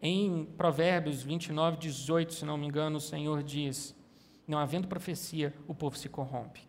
Em 0.00 0.44
Provérbios 0.56 1.22
29, 1.22 1.76
18, 1.76 2.34
se 2.34 2.44
não 2.44 2.56
me 2.56 2.66
engano, 2.66 2.96
o 2.96 3.00
Senhor 3.00 3.42
diz: 3.42 3.94
Não 4.46 4.58
havendo 4.58 4.88
profecia, 4.88 5.54
o 5.66 5.74
povo 5.74 5.96
se 5.96 6.08
corrompe. 6.08 6.66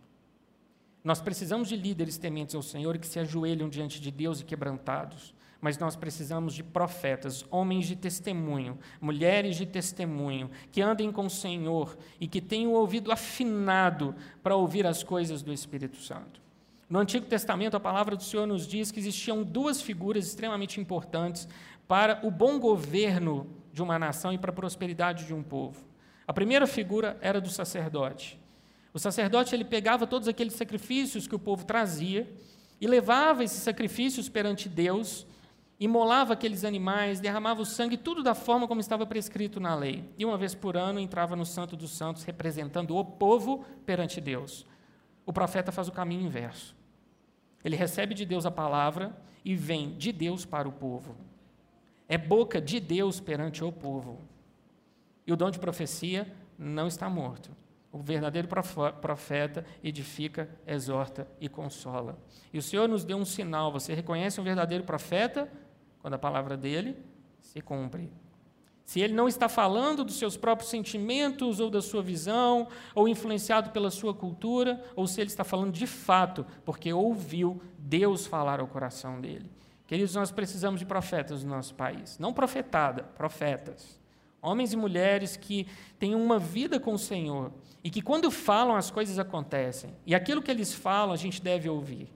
Nós 1.04 1.20
precisamos 1.22 1.68
de 1.68 1.76
líderes 1.76 2.18
tementes 2.18 2.56
ao 2.56 2.62
Senhor 2.62 2.98
que 2.98 3.08
se 3.08 3.20
ajoelham 3.20 3.68
diante 3.68 4.00
de 4.00 4.12
Deus 4.12 4.40
e 4.40 4.46
quebrantados 4.46 5.34
mas 5.64 5.78
nós 5.78 5.96
precisamos 5.96 6.54
de 6.54 6.62
profetas, 6.62 7.46
homens 7.50 7.88
de 7.88 7.96
testemunho, 7.96 8.78
mulheres 9.00 9.56
de 9.56 9.66
testemunho, 9.66 10.52
que 10.70 10.82
andem 10.82 11.10
com 11.10 11.28
o 11.28 11.30
Senhor 11.30 11.98
e 12.20 12.28
que 12.28 12.42
tenham 12.42 12.74
o 12.74 12.76
ouvido 12.76 13.14
afinado 13.14 14.14
para 14.44 14.58
ouvir 14.58 14.86
as 14.86 15.04
coisas 15.04 15.42
do 15.42 15.54
Espírito 15.54 15.96
Santo. 15.96 16.42
No 16.90 17.00
Antigo 17.00 17.28
Testamento, 17.28 17.78
a 17.78 17.80
palavra 17.80 18.18
do 18.18 18.24
Senhor 18.24 18.46
nos 18.46 18.68
diz 18.68 18.92
que 18.92 19.00
existiam 19.00 19.42
duas 19.42 19.82
figuras 19.82 20.28
extremamente 20.28 20.82
importantes 20.82 21.48
para 21.88 22.20
o 22.24 22.30
bom 22.30 22.60
governo 22.60 23.48
de 23.72 23.82
uma 23.82 23.98
nação 23.98 24.34
e 24.34 24.38
para 24.38 24.52
a 24.52 24.54
prosperidade 24.54 25.26
de 25.26 25.34
um 25.34 25.42
povo. 25.42 25.86
A 26.28 26.34
primeira 26.34 26.68
figura 26.68 27.18
era 27.22 27.40
do 27.40 27.50
sacerdote. 27.50 28.38
O 28.94 29.00
sacerdote 29.00 29.56
ele 29.56 29.64
pegava 29.64 30.06
todos 30.06 30.28
aqueles 30.28 30.56
sacrifícios 30.56 31.26
que 31.26 31.36
o 31.36 31.40
povo 31.40 31.64
trazia 31.64 32.30
e 32.82 32.86
levava 32.86 33.46
esses 33.46 33.64
sacrifícios 33.64 34.28
perante 34.28 34.68
Deus 34.68 35.26
imolava 35.84 36.34
aqueles 36.34 36.64
animais, 36.64 37.20
derramava 37.20 37.62
o 37.62 37.66
sangue, 37.66 37.98
tudo 37.98 38.24
da 38.24 38.34
forma 38.34 38.68
como 38.68 38.80
estava 38.80 39.06
prescrito 39.06 39.60
na 39.60 39.76
lei. 39.76 40.10
E 40.18 40.24
uma 40.24 40.38
vez 40.38 40.56
por 40.56 40.78
ano 40.78 41.00
entrava 41.00 41.36
no 41.36 41.46
Santo 41.46 41.76
dos 41.76 41.92
Santos, 41.92 42.24
representando 42.24 42.96
o 42.96 43.04
povo 43.04 43.66
perante 43.86 44.22
Deus. 44.22 44.66
O 45.26 45.34
profeta 45.34 45.72
faz 45.72 45.88
o 45.88 45.92
caminho 45.92 46.26
inverso. 46.26 46.76
Ele 47.64 47.76
recebe 47.76 48.14
de 48.14 48.26
Deus 48.26 48.46
a 48.46 48.52
palavra 48.52 49.16
e 49.44 49.56
vem 49.56 49.98
de 49.98 50.12
Deus 50.12 50.46
para 50.46 50.68
o 50.68 50.72
povo. 50.72 51.16
É 52.08 52.18
boca 52.18 52.62
de 52.62 52.80
Deus 52.80 53.20
perante 53.20 53.64
o 53.64 53.72
povo. 53.72 54.22
E 55.26 55.34
o 55.34 55.36
dom 55.38 55.50
de 55.50 55.60
profecia 55.60 56.32
não 56.58 56.88
está 56.88 57.10
morto. 57.10 57.52
O 57.92 58.00
verdadeiro 58.00 58.48
profeta 59.00 59.64
edifica, 59.84 60.50
exorta 60.66 61.28
e 61.40 61.48
consola. 61.48 62.18
E 62.52 62.58
o 62.58 62.62
Senhor 62.62 62.88
nos 62.90 63.06
deu 63.06 63.18
um 63.18 63.26
sinal. 63.26 63.72
Você 63.72 63.94
reconhece 63.94 64.42
um 64.42 64.44
verdadeiro 64.44 64.84
profeta? 64.84 65.50
Quando 66.04 66.16
a 66.16 66.20
palavra 66.20 66.58
dele 66.58 66.98
se 67.40 67.62
cumpre. 67.62 68.12
Se 68.84 69.00
ele 69.00 69.14
não 69.14 69.26
está 69.26 69.48
falando 69.48 70.04
dos 70.04 70.18
seus 70.18 70.36
próprios 70.36 70.70
sentimentos 70.70 71.62
ou 71.62 71.70
da 71.70 71.82
sua 71.82 72.04
visão, 72.04 72.68
ou 72.94 73.08
influenciado 73.08 73.70
pela 73.70 73.90
sua 73.90 74.14
cultura, 74.14 74.84
ou 74.98 75.08
se 75.08 75.22
ele 75.22 75.30
está 75.30 75.46
falando 75.46 75.72
de 75.72 75.88
fato, 75.88 76.46
porque 76.66 76.92
ouviu 76.92 77.62
Deus 77.80 78.28
falar 78.28 78.60
ao 78.60 78.68
coração 78.68 79.22
dele. 79.22 79.50
Queridos, 79.88 80.14
nós 80.14 80.30
precisamos 80.30 80.82
de 80.82 80.86
profetas 80.86 81.42
no 81.42 81.52
nosso 81.52 81.74
país. 81.74 82.20
Não 82.20 82.34
profetada, 82.34 83.04
profetas. 83.04 83.98
Homens 84.42 84.74
e 84.74 84.78
mulheres 84.78 85.38
que 85.38 85.66
têm 85.98 86.14
uma 86.16 86.38
vida 86.38 86.82
com 86.82 86.96
o 86.96 87.00
Senhor 87.00 87.54
e 87.82 87.90
que, 87.90 88.02
quando 88.02 88.30
falam, 88.30 88.76
as 88.76 88.92
coisas 88.92 89.18
acontecem. 89.18 89.96
E 90.06 90.14
aquilo 90.14 90.42
que 90.42 90.52
eles 90.52 90.74
falam, 90.74 91.14
a 91.14 91.18
gente 91.18 91.42
deve 91.42 91.70
ouvir. 91.70 92.12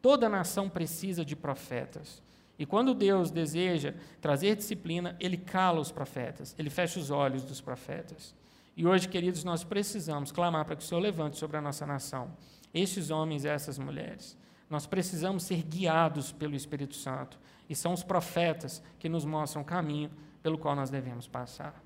Toda 0.00 0.30
nação 0.30 0.70
precisa 0.70 1.22
de 1.22 1.36
profetas. 1.36 2.22
E 2.58 2.66
quando 2.66 2.94
Deus 2.94 3.30
deseja 3.30 3.94
trazer 4.20 4.56
disciplina, 4.56 5.16
ele 5.18 5.36
cala 5.36 5.80
os 5.80 5.90
profetas, 5.90 6.54
ele 6.58 6.70
fecha 6.70 6.98
os 7.00 7.10
olhos 7.10 7.42
dos 7.44 7.60
profetas. 7.60 8.34
E 8.76 8.86
hoje, 8.86 9.08
queridos, 9.08 9.44
nós 9.44 9.64
precisamos 9.64 10.32
clamar 10.32 10.64
para 10.64 10.76
que 10.76 10.82
o 10.82 10.86
Senhor 10.86 11.00
levante 11.00 11.36
sobre 11.36 11.56
a 11.56 11.60
nossa 11.60 11.86
nação 11.86 12.30
estes 12.72 13.10
homens 13.10 13.44
e 13.44 13.48
essas 13.48 13.78
mulheres. 13.78 14.36
Nós 14.70 14.86
precisamos 14.86 15.42
ser 15.42 15.62
guiados 15.62 16.32
pelo 16.32 16.54
Espírito 16.54 16.94
Santo. 16.94 17.38
E 17.68 17.74
são 17.74 17.92
os 17.92 18.02
profetas 18.02 18.82
que 18.98 19.08
nos 19.08 19.24
mostram 19.24 19.62
o 19.62 19.64
caminho 19.64 20.10
pelo 20.42 20.58
qual 20.58 20.74
nós 20.74 20.90
devemos 20.90 21.26
passar. 21.26 21.82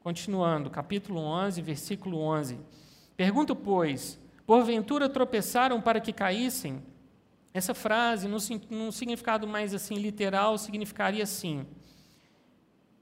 Continuando, 0.00 0.68
capítulo 0.68 1.20
11, 1.20 1.62
versículo 1.62 2.18
11. 2.18 2.58
Pergunto, 3.16 3.56
pois, 3.56 4.18
porventura 4.46 5.08
tropeçaram 5.08 5.80
para 5.80 6.00
que 6.00 6.12
caíssem? 6.12 6.82
Essa 7.54 7.74
frase, 7.74 8.26
num, 8.28 8.90
significado 8.90 9.46
mais 9.46 9.74
assim 9.74 9.96
literal, 9.96 10.56
significaria 10.56 11.22
assim: 11.22 11.66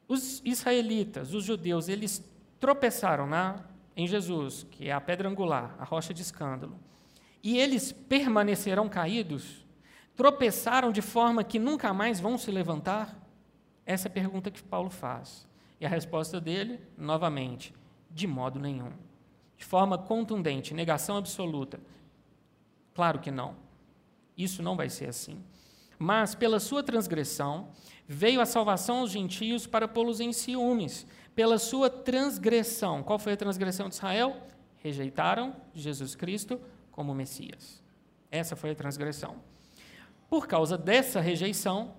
os 0.08 0.42
israelitas, 0.44 1.32
os 1.32 1.44
judeus, 1.44 1.88
eles 1.88 2.24
tropeçaram 2.58 3.26
na, 3.26 3.64
em 3.96 4.06
Jesus, 4.06 4.66
que 4.70 4.88
é 4.88 4.92
a 4.92 5.00
pedra 5.00 5.28
angular, 5.28 5.76
a 5.78 5.84
rocha 5.84 6.12
de 6.12 6.22
escândalo, 6.22 6.76
e 7.42 7.58
eles 7.58 7.92
permanecerão 7.92 8.88
caídos? 8.88 9.64
Tropeçaram 10.16 10.90
de 10.90 11.00
forma 11.00 11.44
que 11.44 11.58
nunca 11.58 11.94
mais 11.94 12.20
vão 12.20 12.36
se 12.36 12.50
levantar? 12.50 13.16
Essa 13.86 14.08
é 14.08 14.10
a 14.10 14.12
pergunta 14.12 14.50
que 14.50 14.62
Paulo 14.62 14.90
faz. 14.90 15.48
E 15.80 15.86
a 15.86 15.88
resposta 15.88 16.40
dele, 16.40 16.78
novamente, 16.98 17.72
de 18.10 18.26
modo 18.26 18.58
nenhum. 18.58 18.92
De 19.56 19.64
forma 19.64 19.96
contundente, 19.96 20.74
negação 20.74 21.16
absoluta. 21.16 21.80
Claro 22.92 23.18
que 23.20 23.30
não. 23.30 23.69
Isso 24.42 24.62
não 24.62 24.76
vai 24.76 24.88
ser 24.88 25.08
assim. 25.08 25.42
Mas, 25.98 26.34
pela 26.34 26.58
sua 26.58 26.82
transgressão, 26.82 27.68
veio 28.08 28.40
a 28.40 28.46
salvação 28.46 29.00
aos 29.00 29.10
gentios 29.10 29.66
para 29.66 29.86
pô-los 29.86 30.18
em 30.18 30.32
ciúmes. 30.32 31.06
Pela 31.34 31.58
sua 31.58 31.90
transgressão. 31.90 33.02
Qual 33.02 33.18
foi 33.18 33.34
a 33.34 33.36
transgressão 33.36 33.88
de 33.88 33.96
Israel? 33.96 34.36
Rejeitaram 34.78 35.54
Jesus 35.74 36.14
Cristo 36.14 36.58
como 36.90 37.14
Messias. 37.14 37.82
Essa 38.30 38.56
foi 38.56 38.70
a 38.70 38.74
transgressão. 38.74 39.36
Por 40.28 40.46
causa 40.46 40.78
dessa 40.78 41.20
rejeição, 41.20 41.94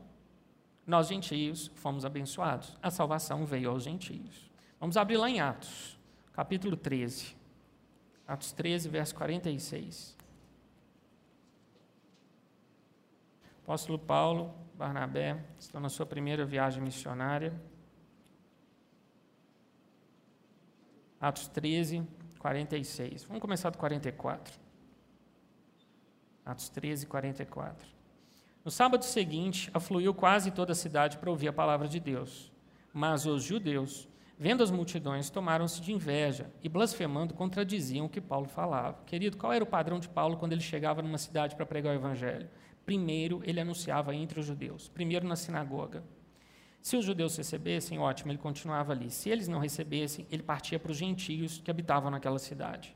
nós 0.88 1.08
gentios 1.08 1.70
fomos 1.76 2.06
abençoados. 2.06 2.76
A 2.82 2.90
salvação 2.90 3.46
veio 3.46 3.70
aos 3.70 3.84
gentios. 3.84 4.50
Vamos 4.80 4.98
abrir 4.98 5.18
lá 5.18 5.30
em 5.30 5.40
Atos, 5.40 5.98
capítulo 6.34 6.76
13. 6.76 7.36
Atos 8.28 8.52
13, 8.52 8.90
verso 8.90 9.14
46. 9.14 10.21
Apóstolo 13.72 13.98
Paulo, 13.98 14.54
Barnabé, 14.76 15.46
estão 15.58 15.80
na 15.80 15.88
sua 15.88 16.06
primeira 16.06 16.44
viagem 16.44 16.84
missionária. 16.84 17.54
Atos 21.22 21.48
13, 21.48 22.06
46. 22.38 23.24
Vamos 23.24 23.42
começar 23.42 23.70
do 23.70 23.78
44. 23.78 24.60
Atos 26.46 26.68
13, 26.68 27.06
44. 27.06 27.88
No 28.66 28.70
sábado 28.70 29.06
seguinte, 29.06 29.72
afluiu 29.74 30.14
quase 30.14 30.52
toda 30.52 30.74
a 30.74 30.76
cidade 30.76 31.18
para 31.18 31.30
ouvir 31.30 31.48
a 31.48 31.54
palavra 31.54 31.88
de 31.88 32.02
Deus. 32.02 32.52
Mas 32.94 33.26
os 33.26 33.42
judeus, 33.42 34.06
vendo 34.38 34.64
as 34.64 34.70
multidões, 34.70 35.30
tomaram-se 35.30 35.80
de 35.80 35.94
inveja 35.94 36.52
e, 36.62 36.68
blasfemando, 36.68 37.34
contradiziam 37.34 38.08
o 38.08 38.10
que 38.10 38.20
Paulo 38.20 38.50
falava. 38.50 39.02
Querido, 39.06 39.38
qual 39.38 39.54
era 39.54 39.64
o 39.64 39.68
padrão 39.68 39.98
de 39.98 40.10
Paulo 40.10 40.36
quando 40.36 40.52
ele 40.52 40.60
chegava 40.60 41.02
numa 41.02 41.18
cidade 41.18 41.56
para 41.56 41.66
pregar 41.66 41.94
o 41.94 41.96
evangelho? 41.98 42.50
Primeiro, 42.86 43.42
ele 43.44 43.60
anunciava 43.60 44.16
entre 44.16 44.40
os 44.40 44.46
judeus, 44.46 44.88
primeiro 44.88 45.28
na 45.28 45.36
sinagoga. 45.36 46.04
Se 46.82 46.98
os 46.98 47.06
judeus 47.06 47.38
recebessem, 47.38 48.00
ótimo, 48.00 48.32
ele 48.32 48.40
continuava 48.40 48.92
ali. 48.92 49.12
Se 49.12 49.30
eles 49.30 49.48
não 49.48 49.60
recebessem, 49.60 50.26
ele 50.32 50.42
partia 50.42 50.80
para 50.80 50.92
os 50.92 50.98
gentios 50.98 51.62
que 51.64 51.70
habitavam 51.70 52.10
naquela 52.10 52.40
cidade. 52.40 52.96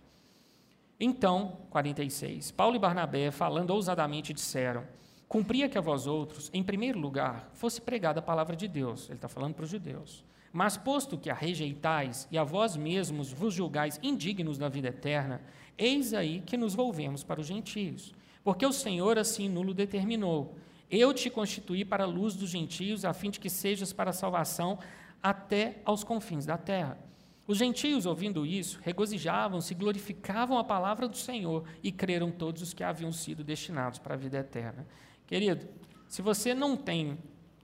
Então, 1.00 1.58
46, 1.69 2.52
Paulo 2.52 2.76
e 2.76 2.80
Barnabé, 2.80 3.30
falando 3.30 3.71
ousadamente, 3.71 4.34
disseram: 4.34 4.84
Cumpria 5.28 5.69
que 5.69 5.78
a 5.78 5.82
vós 5.82 6.08
outros, 6.08 6.50
em 6.54 6.63
primeiro 6.63 6.98
lugar, 6.98 7.50
fosse 7.54 7.82
pregada 7.82 8.19
a 8.19 8.24
palavra 8.24 8.56
de 8.56 8.67
Deus. 8.67 9.08
Ele 9.08 9.17
está 9.17 9.28
falando 9.28 9.54
para 9.54 9.65
os 9.65 9.69
judeus. 9.69 10.24
Mas 10.52 10.78
posto 10.78 11.17
que 11.17 11.30
a 11.30 11.34
rejeitais 11.34 12.28
e 12.32 12.38
a 12.38 12.43
vós 12.43 12.78
mesmos 12.78 13.34
vos 13.34 13.54
julgais 13.54 14.00
indignos 14.02 14.58
da 14.58 14.69
vida 14.69 14.88
eterna, 14.88 15.41
eis 15.78 16.13
aí 16.13 16.41
que 16.45 16.56
nos 16.56 16.74
volvemos 16.74 17.24
para 17.24 17.41
os 17.41 17.48
gentios. 17.48 18.13
Porque 18.45 18.65
o 18.65 18.71
Senhor 18.71 19.19
assim 19.19 19.49
nulo 19.49 19.73
determinou 19.73 20.55
eu 20.89 21.13
te 21.13 21.29
constituí 21.29 21.84
para 21.84 22.03
a 22.03 22.08
luz 22.08 22.36
dos 22.36 22.49
gentios, 22.49 23.05
a 23.05 23.13
fim 23.13 23.29
de 23.29 23.39
que 23.39 23.49
sejas 23.49 23.91
para 23.91 24.12
a 24.12 24.13
salvação 24.13 24.77
até 25.21 25.81
aos 25.84 26.03
confins 26.03 26.45
da 26.45 26.58
terra. 26.58 26.97
Os 27.47 27.58
gentios, 27.58 28.05
ouvindo 28.05 28.45
isso, 28.45 28.79
regozijavam-se, 28.84 29.73
glorificavam 29.73 30.58
a 30.58 30.63
palavra 30.63 31.08
do 31.08 31.17
Senhor 31.17 31.63
e 31.84 31.91
creram 31.91 32.31
todos 32.31 32.62
os 32.62 32.73
que 32.73 32.84
haviam 32.84 33.12
sido 33.12 33.43
destinados 33.43 33.99
para 33.99 34.13
a 34.13 34.17
vida 34.17 34.38
eterna. 34.38 34.86
Querido, 35.27 35.67
se 36.08 36.21
você 36.21 36.53
não 36.53 36.75
tem 36.75 37.17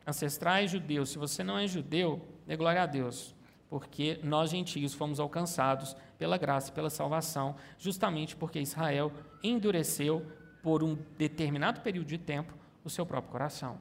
ancestrais 0.05 0.71
judeus, 0.71 1.09
se 1.09 1.17
você 1.17 1.43
não 1.43 1.57
é 1.57 1.67
judeu, 1.67 2.27
dê 2.45 2.55
glória 2.55 2.83
a 2.83 2.85
Deus, 2.85 3.35
porque 3.69 4.19
nós 4.23 4.51
gentios 4.51 4.93
fomos 4.93 5.19
alcançados 5.19 5.95
pela 6.17 6.37
graça 6.37 6.69
e 6.69 6.73
pela 6.73 6.89
salvação, 6.89 7.55
justamente 7.77 8.35
porque 8.35 8.59
Israel 8.59 9.11
endureceu 9.43 10.25
por 10.61 10.83
um 10.83 10.97
determinado 11.17 11.81
período 11.81 12.07
de 12.07 12.17
tempo 12.17 12.53
o 12.83 12.89
seu 12.89 13.05
próprio 13.05 13.31
coração. 13.31 13.79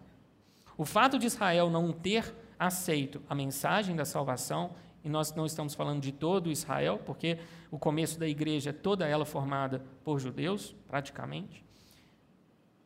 O 0.77 0.85
fato 0.85 1.19
de 1.19 1.27
Israel 1.27 1.69
não 1.69 1.93
ter 1.93 2.35
aceito 2.59 3.23
a 3.29 3.35
mensagem 3.35 3.97
da 3.97 4.05
salvação, 4.05 4.71
e 5.03 5.09
nós 5.09 5.35
não 5.35 5.47
estamos 5.47 5.75
falando 5.75 6.03
de 6.03 6.13
todo 6.13 6.51
Israel, 6.51 7.01
porque 7.05 7.39
o 7.71 7.79
começo 7.79 8.19
da 8.19 8.29
igreja 8.29 8.71
é 8.71 8.73
toda 8.73 9.07
ela 9.07 9.25
formada 9.25 9.83
por 10.05 10.19
judeus, 10.19 10.75
praticamente. 10.87 11.65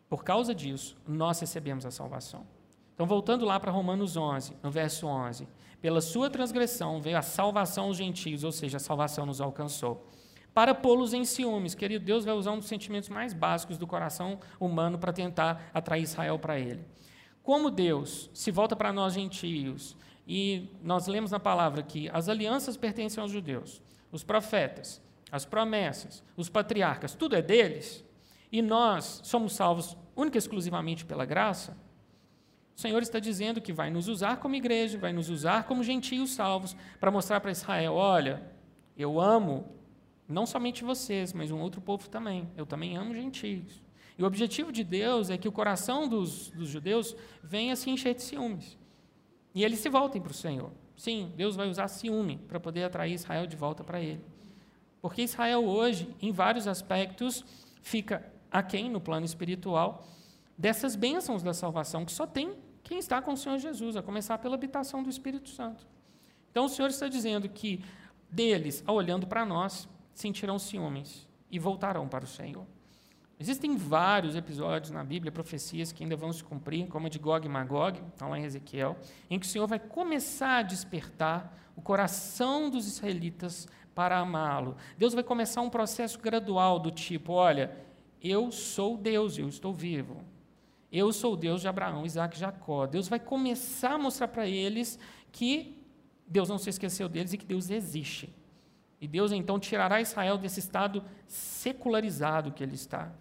Por 0.09 0.22
causa 0.22 0.54
disso, 0.54 0.96
nós 1.09 1.40
recebemos 1.40 1.85
a 1.85 1.90
salvação. 1.90 2.46
Então, 2.94 3.07
voltando 3.07 3.44
lá 3.44 3.59
para 3.59 3.72
Romanos 3.72 4.16
11, 4.16 4.57
no 4.62 4.70
verso 4.70 5.09
11: 5.09 5.48
Pela 5.80 6.00
sua 6.00 6.30
transgressão 6.30 7.00
veio 7.00 7.18
a 7.18 7.22
salvação 7.22 7.87
aos 7.87 7.96
gentios, 7.96 8.44
ou 8.44 8.52
seja, 8.52 8.76
a 8.76 8.80
salvação 8.80 9.26
nos 9.26 9.40
alcançou 9.40 10.09
para 10.55 10.75
pô-los 10.75 11.12
em 11.12 11.25
ciúmes. 11.25 11.75
Querido, 11.75 12.05
Deus 12.05 12.25
vai 12.25 12.33
usar 12.33 12.53
um 12.53 12.59
dos 12.59 12.69
sentimentos 12.69 13.09
mais 13.09 13.35
básicos 13.35 13.77
do 13.77 13.87
coração 13.87 14.38
humano 14.61 14.97
para 14.99 15.12
tentar 15.12 15.71
atrair 15.75 16.05
Israel 16.05 16.38
para 16.38 16.59
ele. 16.59 16.85
Como 17.43 17.71
Deus 17.71 18.31
se 18.33 18.51
volta 18.51 18.75
para 18.75 18.93
nós 18.93 19.12
gentios, 19.12 19.97
e 20.27 20.71
nós 20.83 21.07
lemos 21.07 21.31
na 21.31 21.40
palavra 21.40 21.83
que 21.83 22.09
as 22.11 22.29
alianças 22.29 22.77
pertencem 22.77 23.21
aos 23.21 23.31
judeus, 23.31 23.83
os 24.11 24.23
profetas, 24.23 25.03
as 25.31 25.45
promessas, 25.45 26.23
os 26.37 26.49
patriarcas, 26.49 27.14
tudo 27.14 27.37
é 27.37 27.43
deles, 27.43 28.05
e 28.51 28.62
nós 28.62 29.21
somos 29.25 29.53
salvos 29.53 29.97
única 30.17 30.37
e 30.37 30.38
exclusivamente 30.38 31.05
pela 31.05 31.27
graça, 31.27 31.77
o 32.77 32.81
Senhor 32.81 33.03
está 33.03 33.19
dizendo 33.19 33.61
que 33.61 33.73
vai 33.73 33.90
nos 33.90 34.09
usar 34.09 34.38
como 34.38 34.55
igreja, 34.55 34.99
vai 34.99 35.12
nos 35.12 35.29
usar 35.29 35.64
como 35.64 35.85
gentios 35.85 36.31
salvos, 36.33 36.75
para 36.99 37.11
mostrar 37.11 37.40
para 37.40 37.53
Israel: 37.53 37.95
olha, 37.95 38.43
eu 38.97 39.21
amo 39.21 39.73
não 40.28 40.46
somente 40.46 40.84
vocês, 40.84 41.32
mas 41.32 41.50
um 41.50 41.60
outro 41.60 41.80
povo 41.80 42.08
também. 42.08 42.48
Eu 42.56 42.64
também 42.64 42.96
amo 42.96 43.14
gentios. 43.14 43.82
E 44.16 44.22
o 44.22 44.26
objetivo 44.26 44.70
de 44.70 44.84
Deus 44.84 45.28
é 45.28 45.37
que 45.37 45.48
o 45.48 45.52
coração 45.52 46.08
dos, 46.08 46.50
dos 46.50 46.68
judeus 46.68 47.16
venha 47.42 47.74
se 47.76 47.90
encher 47.90 48.14
de 48.14 48.22
ciúmes. 48.22 48.78
E 49.54 49.64
eles 49.64 49.80
se 49.80 49.88
voltem 49.88 50.22
para 50.22 50.30
o 50.30 50.34
Senhor. 50.34 50.70
Sim, 50.96 51.32
Deus 51.37 51.56
vai 51.56 51.68
usar 51.68 51.88
ciúme 51.88 52.38
para 52.48 52.60
poder 52.60 52.84
atrair 52.84 53.12
Israel 53.12 53.46
de 53.46 53.56
volta 53.56 53.82
para 53.82 54.00
Ele. 54.00 54.24
Porque 55.02 55.22
Israel 55.22 55.64
hoje, 55.64 56.14
em 56.22 56.32
vários 56.32 56.66
aspectos, 56.66 57.44
fica 57.82 58.24
aquém 58.50 58.88
no 58.88 59.00
plano 59.00 59.26
espiritual 59.26 60.06
dessas 60.56 60.94
bênçãos 60.94 61.42
da 61.42 61.52
salvação 61.52 62.04
que 62.04 62.12
só 62.12 62.26
tem 62.26 62.54
quem 62.82 62.98
está 62.98 63.20
com 63.20 63.32
o 63.32 63.37
Senhor 63.37 63.58
Jesus, 63.58 63.96
a 63.96 64.02
começar 64.02 64.38
pela 64.38 64.54
habitação 64.54 65.02
do 65.02 65.08
Espírito 65.08 65.48
Santo. 65.48 65.87
Então 66.50 66.66
o 66.66 66.68
Senhor 66.68 66.88
está 66.88 67.08
dizendo 67.08 67.48
que 67.48 67.82
deles, 68.30 68.84
olhando 68.87 69.26
para 69.26 69.44
nós, 69.44 69.88
sentirão 70.14 70.59
ciúmes 70.59 71.29
e 71.50 71.59
voltarão 71.59 72.09
para 72.09 72.24
o 72.24 72.29
Senhor. 72.29 72.66
Existem 73.38 73.77
vários 73.77 74.37
episódios 74.37 74.92
na 74.92 75.03
Bíblia, 75.03 75.33
profecias 75.33 75.92
que 75.92 76.05
ainda 76.05 76.16
vão 76.16 76.33
se 76.33 76.42
cumprir, 76.42 76.87
como 76.87 77.07
a 77.07 77.11
de 77.11 77.18
Gog 77.18 77.44
e 77.44 77.48
Magog, 77.48 78.00
está 78.12 78.29
lá 78.29 78.38
em 78.38 78.44
Ezequiel, 78.44 78.96
em 79.29 79.38
que 79.38 79.46
o 79.46 79.48
Senhor 79.48 79.66
vai 79.66 79.79
começar 79.79 80.59
a 80.59 80.62
despertar 80.62 81.53
o 81.77 81.83
coração 81.83 82.70
dos 82.70 82.87
israelitas 82.87 83.66
para 83.94 84.18
amá-lo. 84.18 84.77
Deus 84.96 85.14
vai 85.14 85.24
começar 85.24 85.61
um 85.62 85.70
processo 85.70 86.18
gradual 86.20 86.79
do 86.79 86.92
tipo: 86.92 87.33
olha, 87.33 87.77
eu 88.22 88.53
sou 88.53 88.96
Deus, 88.96 89.37
eu 89.37 89.48
estou 89.48 89.72
vivo. 89.72 90.22
Eu 90.90 91.12
sou 91.12 91.37
Deus 91.37 91.61
de 91.61 91.66
Abraão, 91.66 92.07
Isaac 92.07 92.37
e 92.37 92.40
Jacó. 92.40 92.87
Deus 92.87 93.09
vai 93.09 93.18
começar 93.18 93.94
a 93.94 93.98
mostrar 93.98 94.29
para 94.29 94.46
eles 94.46 94.96
que 95.33 95.85
Deus 96.24 96.48
não 96.48 96.57
se 96.57 96.70
esqueceu 96.70 97.09
deles 97.09 97.33
e 97.33 97.38
que 97.38 97.44
Deus 97.44 97.68
existe. 97.68 98.33
E 99.00 99.09
Deus 99.09 99.33
então 99.33 99.59
tirará 99.59 100.00
Israel 100.00 100.38
desse 100.38 100.61
estado 100.61 101.04
secularizado 101.26 102.52
que 102.52 102.62
ele 102.62 102.74
está. 102.74 103.12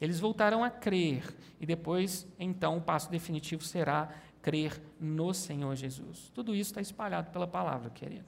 Eles 0.00 0.18
voltarão 0.18 0.64
a 0.64 0.70
crer, 0.70 1.22
e 1.60 1.66
depois, 1.66 2.26
então, 2.38 2.78
o 2.78 2.80
passo 2.80 3.10
definitivo 3.10 3.62
será 3.62 4.08
crer 4.42 4.82
no 4.98 5.32
Senhor 5.32 5.74
Jesus. 5.76 6.30
Tudo 6.34 6.54
isso 6.54 6.70
está 6.70 6.80
espalhado 6.80 7.30
pela 7.30 7.46
palavra, 7.46 7.88
querido. 7.88 8.24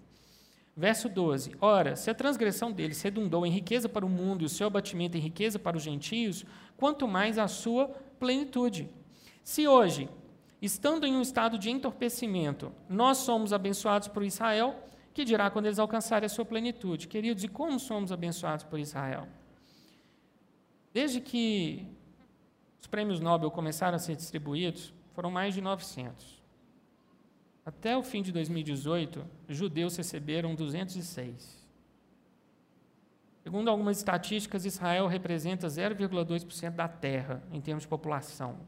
Verso 0.77 1.09
12: 1.09 1.57
Ora, 1.61 1.97
se 1.97 2.11
a 2.11 2.15
transgressão 2.15 2.73
deles 2.73 3.03
redundou 3.03 3.45
em 3.45 3.51
riqueza 3.51 3.89
para 3.89 4.07
o 4.07 4.09
mundo 4.09 4.43
e 4.43 4.45
o 4.45 4.49
seu 4.49 4.67
abatimento 4.67 5.17
em 5.17 5.21
riqueza 5.21 5.59
para 5.59 5.77
os 5.77 5.83
gentios, 5.83 6.45
quanto 6.77 7.07
mais 7.07 7.39
a 7.39 7.47
sua 7.47 7.89
plenitude. 8.19 8.89
Se 9.43 9.69
hoje, 9.69 10.09
estando 10.61 11.07
em 11.07 11.15
um 11.15 11.23
estado 11.23 11.59
de 11.59 11.71
entorpecimento, 11.71 12.73
nós 12.89 13.19
somos 13.19 13.53
abençoados 13.53 14.09
por 14.09 14.25
Israel, 14.25 14.75
que 15.15 15.25
dirá 15.25 15.49
quando 15.49 15.67
eles 15.67 15.79
alcançarem 15.79 16.27
a 16.27 16.29
sua 16.29 16.45
plenitude. 16.45 17.07
Queridos, 17.07 17.45
e 17.45 17.49
como 17.49 17.79
somos 17.79 18.11
abençoados 18.11 18.65
por 18.65 18.81
Israel? 18.81 19.29
Desde 20.93 21.21
que 21.21 21.87
os 22.81 22.89
prêmios 22.89 23.21
Nobel 23.21 23.51
começaram 23.51 23.95
a 23.95 23.99
ser 23.99 24.17
distribuídos, 24.17 24.93
foram 25.13 25.31
mais 25.31 25.55
de 25.55 25.61
900. 25.61 26.43
Até 27.65 27.97
o 27.97 28.03
fim 28.03 28.23
de 28.23 28.33
2018, 28.33 29.25
judeus 29.49 29.97
receberam 29.97 30.55
206. 30.55 31.65
Segundo 33.45 33.71
algumas 33.71 33.99
estatísticas, 33.99 34.65
Israel 34.65 35.07
representa 35.07 35.69
0,2% 35.69 36.71
da 36.71 36.89
terra 36.89 37.43
em 37.53 37.61
termos 37.61 37.85
de 37.85 37.89
população. 37.89 38.59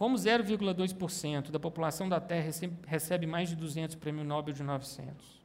Como 0.00 0.16
0,2% 0.16 1.50
da 1.50 1.60
população 1.60 2.08
da 2.08 2.18
Terra 2.18 2.50
recebe 2.86 3.26
mais 3.26 3.50
de 3.50 3.54
200 3.54 3.96
prêmios 3.96 4.26
Nobel 4.26 4.54
de 4.54 4.62
900? 4.62 5.42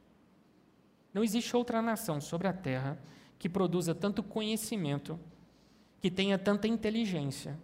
Não 1.12 1.22
existe 1.22 1.54
outra 1.54 1.82
nação 1.82 2.22
sobre 2.22 2.48
a 2.48 2.54
Terra 2.54 2.98
que 3.38 3.50
produza 3.50 3.94
tanto 3.94 4.22
conhecimento, 4.22 5.20
que 6.00 6.10
tenha 6.10 6.38
tanta 6.38 6.66
inteligência 6.66 7.58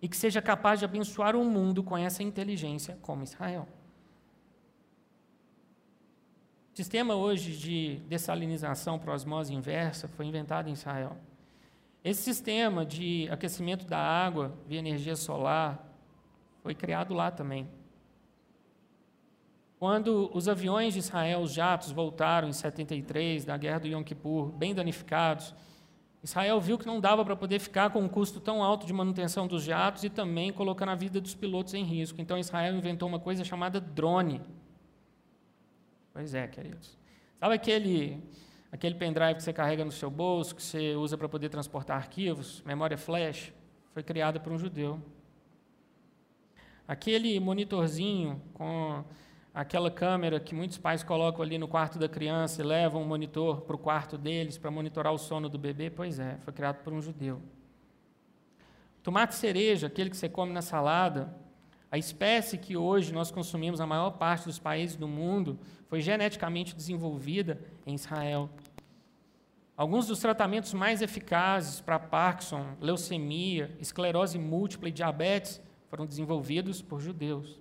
e 0.00 0.08
que 0.08 0.16
seja 0.16 0.40
capaz 0.40 0.78
de 0.78 0.86
abençoar 0.86 1.36
o 1.36 1.44
mundo 1.44 1.84
com 1.84 1.98
essa 1.98 2.22
inteligência 2.22 2.98
como 3.02 3.22
Israel. 3.22 3.68
O 6.72 6.76
sistema 6.78 7.14
hoje 7.14 7.54
de 7.58 7.96
dessalinização 8.08 8.98
por 8.98 9.10
osmose 9.10 9.52
inversa 9.52 10.08
foi 10.08 10.24
inventado 10.24 10.70
em 10.70 10.72
Israel. 10.72 11.14
Esse 12.04 12.20
sistema 12.20 12.84
de 12.84 13.26
aquecimento 13.30 13.86
da 13.86 13.98
água 13.98 14.54
via 14.66 14.78
energia 14.78 15.16
solar 15.16 15.90
foi 16.62 16.74
criado 16.74 17.14
lá 17.14 17.30
também. 17.30 17.66
Quando 19.78 20.30
os 20.34 20.46
aviões 20.46 20.92
de 20.92 20.98
Israel, 20.98 21.40
os 21.40 21.52
jatos, 21.52 21.90
voltaram 21.90 22.48
em 22.48 22.52
73, 22.52 23.46
da 23.46 23.56
guerra 23.56 23.80
do 23.80 23.88
Yom 23.88 24.04
Kippur, 24.04 24.52
bem 24.52 24.74
danificados, 24.74 25.54
Israel 26.22 26.60
viu 26.60 26.78
que 26.78 26.86
não 26.86 27.00
dava 27.00 27.24
para 27.24 27.36
poder 27.36 27.58
ficar 27.58 27.90
com 27.90 28.00
um 28.00 28.08
custo 28.08 28.38
tão 28.38 28.62
alto 28.62 28.86
de 28.86 28.92
manutenção 28.92 29.46
dos 29.46 29.62
jatos 29.62 30.04
e 30.04 30.10
também 30.10 30.52
colocando 30.52 30.90
a 30.90 30.94
vida 30.94 31.20
dos 31.20 31.34
pilotos 31.34 31.74
em 31.74 31.84
risco. 31.84 32.20
Então 32.20 32.38
Israel 32.38 32.74
inventou 32.74 33.08
uma 33.08 33.20
coisa 33.20 33.44
chamada 33.44 33.80
drone. 33.80 34.40
Pois 36.12 36.34
é, 36.34 36.48
queridos. 36.48 36.98
Sabe 37.38 37.54
aquele, 37.54 38.22
aquele 38.74 38.96
pendrive 38.96 39.36
que 39.36 39.42
você 39.44 39.52
carrega 39.52 39.84
no 39.84 39.92
seu 39.92 40.10
bolso, 40.10 40.52
que 40.52 40.60
você 40.60 40.96
usa 40.96 41.16
para 41.16 41.28
poder 41.28 41.48
transportar 41.48 41.96
arquivos, 41.96 42.60
memória 42.66 42.98
flash? 42.98 43.52
Foi 43.92 44.02
criada 44.02 44.40
por 44.40 44.52
um 44.52 44.58
judeu. 44.58 45.00
Aquele 46.86 47.38
monitorzinho 47.38 48.42
com 48.52 49.04
aquela 49.54 49.92
câmera 49.92 50.40
que 50.40 50.56
muitos 50.56 50.76
pais 50.76 51.04
colocam 51.04 51.40
ali 51.40 51.56
no 51.56 51.68
quarto 51.68 52.00
da 52.00 52.08
criança 52.08 52.62
e 52.62 52.64
levam 52.64 53.00
um 53.00 53.06
monitor 53.06 53.60
para 53.60 53.76
o 53.76 53.78
quarto 53.78 54.18
deles 54.18 54.58
para 54.58 54.72
monitorar 54.72 55.12
o 55.12 55.18
sono 55.18 55.48
do 55.48 55.56
bebê, 55.56 55.88
pois 55.88 56.18
é, 56.18 56.36
foi 56.38 56.52
criado 56.52 56.82
por 56.82 56.92
um 56.92 57.00
judeu. 57.00 57.40
Tomate 59.04 59.36
cereja, 59.36 59.86
aquele 59.86 60.10
que 60.10 60.16
você 60.16 60.28
come 60.28 60.52
na 60.52 60.62
salada, 60.62 61.32
a 61.92 61.96
espécie 61.96 62.58
que 62.58 62.76
hoje 62.76 63.12
nós 63.12 63.30
consumimos 63.30 63.78
na 63.78 63.86
maior 63.86 64.10
parte 64.10 64.46
dos 64.46 64.58
países 64.58 64.96
do 64.96 65.06
mundo 65.06 65.60
foi 65.86 66.00
geneticamente 66.00 66.74
desenvolvida 66.74 67.60
em 67.86 67.94
Israel. 67.94 68.50
Alguns 69.76 70.06
dos 70.06 70.20
tratamentos 70.20 70.72
mais 70.72 71.02
eficazes 71.02 71.80
para 71.80 71.98
Parkinson, 71.98 72.76
leucemia, 72.80 73.76
esclerose 73.80 74.38
múltipla 74.38 74.88
e 74.88 74.92
diabetes 74.92 75.60
foram 75.88 76.06
desenvolvidos 76.06 76.80
por 76.80 77.00
judeus. 77.00 77.60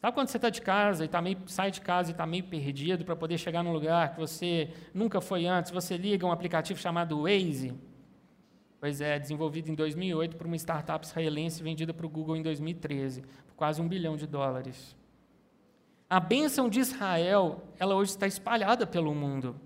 Sabe 0.00 0.14
quando 0.14 0.28
você 0.28 0.38
está 0.38 0.50
de 0.50 0.60
casa 0.60 1.04
e 1.04 1.08
tá 1.08 1.20
meio, 1.20 1.38
sai 1.46 1.70
de 1.70 1.80
casa 1.80 2.10
e 2.10 2.12
está 2.12 2.26
meio 2.26 2.44
perdido 2.44 3.04
para 3.04 3.16
poder 3.16 3.38
chegar 3.38 3.62
num 3.62 3.72
lugar 3.72 4.14
que 4.14 4.20
você 4.20 4.70
nunca 4.94 5.20
foi 5.20 5.46
antes? 5.46 5.72
Você 5.72 5.96
liga 5.96 6.26
um 6.26 6.32
aplicativo 6.32 6.78
chamado 6.78 7.22
Waze. 7.22 7.74
Pois 8.78 9.00
é, 9.00 9.18
desenvolvido 9.18 9.70
em 9.70 9.74
2008 9.74 10.36
por 10.36 10.46
uma 10.46 10.56
startup 10.56 11.04
israelense 11.04 11.62
vendida 11.62 11.92
para 11.92 12.06
o 12.06 12.08
Google 12.08 12.36
em 12.36 12.42
2013 12.42 13.24
quase 13.56 13.80
um 13.80 13.88
bilhão 13.88 14.16
de 14.16 14.26
dólares. 14.26 14.94
A 16.08 16.20
bênção 16.20 16.68
de 16.68 16.78
Israel, 16.78 17.62
ela 17.78 17.96
hoje 17.96 18.10
está 18.10 18.26
espalhada 18.26 18.86
pelo 18.86 19.12
mundo. 19.14 19.58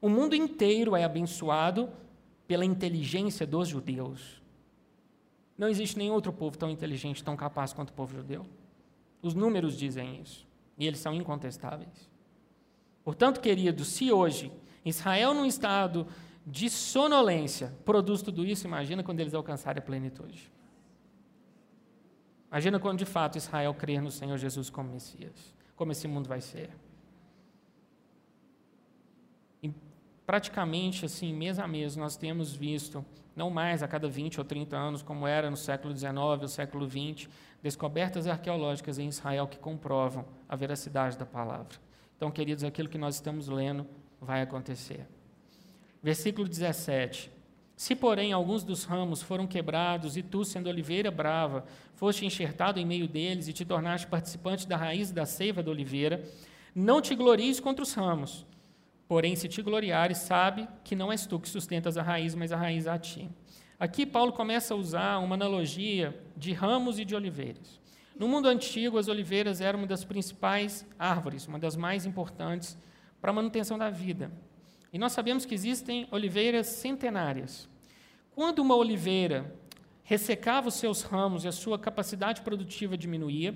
O 0.00 0.08
mundo 0.08 0.34
inteiro 0.34 0.94
é 0.94 1.04
abençoado 1.04 1.88
pela 2.46 2.64
inteligência 2.64 3.46
dos 3.46 3.68
judeus. 3.68 4.42
Não 5.56 5.68
existe 5.68 5.96
nenhum 5.96 6.12
outro 6.12 6.32
povo 6.32 6.56
tão 6.56 6.70
inteligente, 6.70 7.24
tão 7.24 7.36
capaz 7.36 7.72
quanto 7.72 7.90
o 7.90 7.92
povo 7.94 8.14
judeu. 8.14 8.46
Os 9.22 9.34
números 9.34 9.76
dizem 9.76 10.20
isso, 10.20 10.46
e 10.78 10.86
eles 10.86 11.00
são 11.00 11.14
incontestáveis. 11.14 12.10
Portanto, 13.02 13.40
queridos, 13.40 13.88
se 13.88 14.12
hoje 14.12 14.52
Israel, 14.84 15.32
num 15.34 15.46
estado 15.46 16.06
de 16.46 16.70
sonolência, 16.70 17.74
produz 17.84 18.22
tudo 18.22 18.44
isso, 18.44 18.66
imagina 18.66 19.02
quando 19.02 19.20
eles 19.20 19.34
alcançarem 19.34 19.80
a 19.80 19.84
plenitude. 19.84 20.52
Imagina 22.48 22.78
quando 22.78 22.98
de 22.98 23.04
fato 23.04 23.36
Israel 23.36 23.74
crer 23.74 24.00
no 24.00 24.10
Senhor 24.10 24.36
Jesus 24.38 24.70
como 24.70 24.90
Messias. 24.90 25.54
Como 25.74 25.92
esse 25.92 26.06
mundo 26.06 26.28
vai 26.28 26.40
ser. 26.40 26.70
E 29.62 29.72
praticamente 30.26 31.04
assim, 31.04 31.32
mês 31.32 31.58
a 31.58 31.68
mês, 31.68 31.94
nós 31.94 32.16
temos 32.16 32.52
visto, 32.52 33.04
não 33.34 33.48
mais 33.48 33.82
a 33.82 33.88
cada 33.88 34.08
20 34.08 34.38
ou 34.38 34.44
30 34.44 34.76
anos, 34.76 35.02
como 35.02 35.26
era 35.26 35.48
no 35.48 35.56
século 35.56 35.96
XIX 35.96 36.16
ou 36.16 36.48
século 36.48 36.88
XX, 36.88 37.28
descobertas 37.62 38.26
arqueológicas 38.26 38.98
em 38.98 39.08
Israel 39.08 39.46
que 39.46 39.58
comprovam 39.58 40.24
a 40.48 40.56
veracidade 40.56 41.16
da 41.16 41.24
palavra. 41.24 41.78
Então, 42.16 42.30
queridos, 42.30 42.64
aquilo 42.64 42.88
que 42.88 42.98
nós 42.98 43.14
estamos 43.14 43.48
lendo 43.48 43.86
vai 44.20 44.42
acontecer. 44.42 45.06
Versículo 46.02 46.48
17. 46.48 47.30
Se, 47.76 47.94
porém, 47.94 48.32
alguns 48.32 48.64
dos 48.64 48.84
ramos 48.84 49.20
foram 49.20 49.46
quebrados, 49.46 50.16
e 50.16 50.22
tu, 50.22 50.44
sendo 50.44 50.68
oliveira 50.68 51.10
brava, 51.10 51.66
foste 51.94 52.24
enxertado 52.24 52.80
em 52.80 52.86
meio 52.86 53.06
deles 53.06 53.48
e 53.48 53.52
te 53.52 53.66
tornaste 53.66 54.06
participante 54.06 54.66
da 54.66 54.78
raiz 54.78 55.12
da 55.12 55.26
seiva 55.26 55.62
da 55.62 55.70
oliveira, 55.70 56.24
não 56.74 57.02
te 57.02 57.14
glories 57.14 57.60
contra 57.60 57.82
os 57.82 57.92
ramos. 57.92 58.46
Porém, 59.08 59.36
se 59.36 59.48
te 59.48 59.62
gloriares, 59.62 60.18
sabe 60.18 60.68
que 60.82 60.96
não 60.96 61.12
és 61.12 61.26
tu 61.26 61.38
que 61.38 61.48
sustentas 61.48 61.96
a 61.96 62.02
raiz, 62.02 62.34
mas 62.34 62.50
a 62.50 62.56
raiz 62.56 62.86
a 62.86 62.98
ti. 62.98 63.30
Aqui, 63.78 64.04
Paulo 64.04 64.32
começa 64.32 64.74
a 64.74 64.76
usar 64.76 65.18
uma 65.18 65.34
analogia 65.34 66.18
de 66.36 66.52
ramos 66.52 66.98
e 66.98 67.04
de 67.04 67.14
oliveiras. 67.14 67.80
No 68.18 68.26
mundo 68.26 68.48
antigo, 68.48 68.98
as 68.98 69.08
oliveiras 69.08 69.60
eram 69.60 69.80
uma 69.80 69.86
das 69.86 70.04
principais 70.04 70.86
árvores, 70.98 71.46
uma 71.46 71.58
das 71.58 71.76
mais 71.76 72.06
importantes 72.06 72.76
para 73.20 73.30
a 73.30 73.34
manutenção 73.34 73.76
da 73.76 73.90
vida. 73.90 74.32
E 74.92 74.98
nós 74.98 75.12
sabemos 75.12 75.44
que 75.44 75.54
existem 75.54 76.08
oliveiras 76.10 76.66
centenárias. 76.66 77.68
Quando 78.34 78.60
uma 78.60 78.74
oliveira 78.74 79.54
ressecava 80.02 80.68
os 80.68 80.74
seus 80.74 81.02
ramos 81.02 81.44
e 81.44 81.48
a 81.48 81.52
sua 81.52 81.78
capacidade 81.78 82.40
produtiva 82.40 82.96
diminuía, 82.96 83.54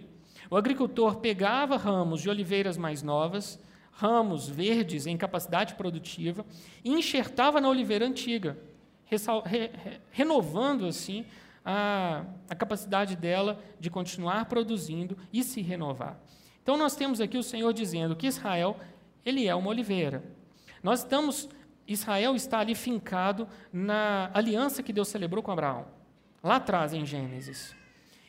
o 0.50 0.56
agricultor 0.56 1.16
pegava 1.16 1.76
ramos 1.76 2.20
de 2.20 2.28
oliveiras 2.28 2.76
mais 2.76 3.02
novas, 3.02 3.58
ramos 4.00 4.48
verdes 4.48 5.06
em 5.06 5.14
capacidade 5.14 5.74
produtiva, 5.74 6.46
e 6.82 6.90
enxertava 6.90 7.60
na 7.60 7.68
oliveira 7.68 8.06
antiga, 8.06 8.56
renovando 10.10 10.86
assim 10.86 11.26
a, 11.62 12.24
a 12.48 12.54
capacidade 12.54 13.14
dela 13.14 13.62
de 13.78 13.90
continuar 13.90 14.46
produzindo 14.46 15.18
e 15.30 15.44
se 15.44 15.60
renovar. 15.60 16.18
Então 16.62 16.78
nós 16.78 16.96
temos 16.96 17.20
aqui 17.20 17.36
o 17.36 17.42
Senhor 17.42 17.70
dizendo 17.74 18.16
que 18.16 18.26
Israel 18.26 18.78
ele 19.24 19.46
é 19.46 19.54
uma 19.54 19.68
oliveira. 19.68 20.24
Nós 20.82 21.00
estamos, 21.00 21.46
Israel 21.86 22.34
está 22.34 22.60
ali 22.60 22.74
fincado 22.74 23.46
na 23.70 24.30
aliança 24.32 24.82
que 24.82 24.94
Deus 24.94 25.08
celebrou 25.08 25.42
com 25.42 25.50
Abraão, 25.50 25.86
lá 26.42 26.56
atrás 26.56 26.94
em 26.94 27.04
Gênesis. 27.04 27.76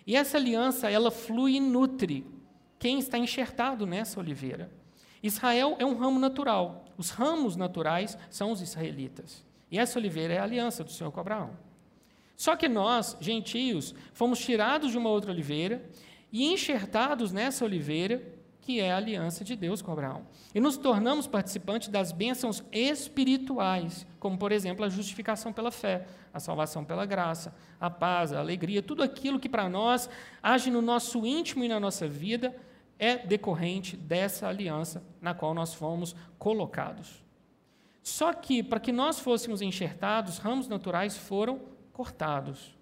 E 0.05 0.17
essa 0.17 0.35
aliança, 0.35 0.91
ela 0.91 1.11
flui 1.11 1.53
e 1.53 1.59
nutre 1.61 2.25
quem 2.77 2.99
está 2.99 3.17
enxertado 3.17 3.85
nessa 3.85 4.19
oliveira. 4.19 4.80
Israel 5.21 5.75
é 5.79 5.85
um 5.85 5.97
ramo 5.97 6.19
natural. 6.19 6.85
Os 6.97 7.09
ramos 7.09 7.55
naturais 7.55 8.17
são 8.29 8.51
os 8.51 8.61
israelitas. 8.61 9.43
E 9.69 9.77
essa 9.77 9.97
oliveira 9.97 10.33
é 10.33 10.39
a 10.39 10.43
aliança 10.43 10.83
do 10.83 10.91
Senhor 10.91 11.11
com 11.11 11.19
Abraão. 11.19 11.51
Só 12.35 12.55
que 12.55 12.67
nós, 12.67 13.15
gentios, 13.19 13.93
fomos 14.13 14.39
tirados 14.39 14.91
de 14.91 14.97
uma 14.97 15.09
outra 15.09 15.31
oliveira 15.31 15.87
e 16.31 16.51
enxertados 16.51 17.31
nessa 17.31 17.63
oliveira 17.63 18.21
que 18.61 18.79
é 18.79 18.91
a 18.91 18.97
aliança 18.97 19.43
de 19.43 19.55
Deus 19.55 19.81
com 19.81 19.91
Abraão. 19.91 20.25
E 20.53 20.59
nos 20.59 20.77
tornamos 20.77 21.25
participantes 21.25 21.89
das 21.89 22.11
bênçãos 22.11 22.63
espirituais, 22.71 24.05
como, 24.19 24.37
por 24.37 24.51
exemplo, 24.51 24.85
a 24.85 24.89
justificação 24.89 25.51
pela 25.51 25.71
fé, 25.71 26.05
a 26.31 26.39
salvação 26.39 26.85
pela 26.85 27.05
graça, 27.05 27.53
a 27.79 27.89
paz, 27.89 28.31
a 28.31 28.39
alegria, 28.39 28.83
tudo 28.83 29.01
aquilo 29.01 29.39
que 29.39 29.49
para 29.49 29.67
nós 29.67 30.09
age 30.43 30.69
no 30.69 30.81
nosso 30.81 31.25
íntimo 31.25 31.63
e 31.63 31.67
na 31.67 31.79
nossa 31.79 32.07
vida 32.07 32.55
é 33.01 33.17
decorrente 33.17 33.97
dessa 33.97 34.47
aliança 34.47 35.03
na 35.19 35.33
qual 35.33 35.55
nós 35.55 35.73
fomos 35.73 36.15
colocados. 36.37 37.25
Só 38.03 38.31
que, 38.31 38.61
para 38.61 38.79
que 38.79 38.91
nós 38.91 39.19
fôssemos 39.19 39.59
enxertados, 39.59 40.37
ramos 40.37 40.67
naturais 40.67 41.17
foram 41.17 41.59
cortados. 41.91 42.77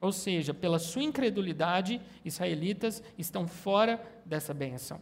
Ou 0.00 0.12
seja, 0.12 0.54
pela 0.54 0.78
sua 0.78 1.02
incredulidade, 1.02 2.00
israelitas 2.24 3.02
estão 3.18 3.48
fora 3.48 4.00
dessa 4.24 4.54
benção. 4.54 5.00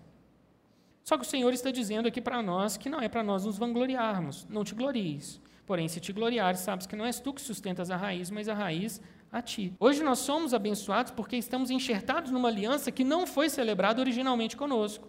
Só 1.05 1.19
que 1.19 1.27
o 1.27 1.29
Senhor 1.29 1.53
está 1.53 1.71
dizendo 1.71 2.09
aqui 2.09 2.21
para 2.21 2.43
nós 2.43 2.79
que 2.79 2.89
não 2.89 3.01
é 3.01 3.09
para 3.09 3.23
nós 3.23 3.45
nos 3.45 3.59
vangloriarmos, 3.59 4.47
não 4.49 4.65
te 4.65 4.75
glories. 4.75 5.41
Porém, 5.67 5.89
se 5.89 6.01
te 6.01 6.11
gloriares, 6.11 6.61
sabes 6.61 6.87
que 6.87 6.97
não 6.97 7.05
és 7.05 7.21
tu 7.21 7.35
que 7.35 7.43
sustentas 7.43 7.91
a 7.91 7.97
raiz, 7.97 8.31
mas 8.31 8.49
a 8.49 8.55
raiz 8.55 9.03
a 9.31 9.43
ti. 9.43 9.75
Hoje 9.79 10.03
nós 10.03 10.19
somos 10.21 10.55
abençoados 10.55 11.13
porque 11.13 11.37
estamos 11.37 11.71
enxertados 11.71 12.31
numa 12.31 12.49
aliança 12.49 12.91
que 12.91 13.05
não 13.05 13.27
foi 13.27 13.49
celebrada 13.49 14.01
originalmente 14.01 14.57
conosco. 14.57 15.09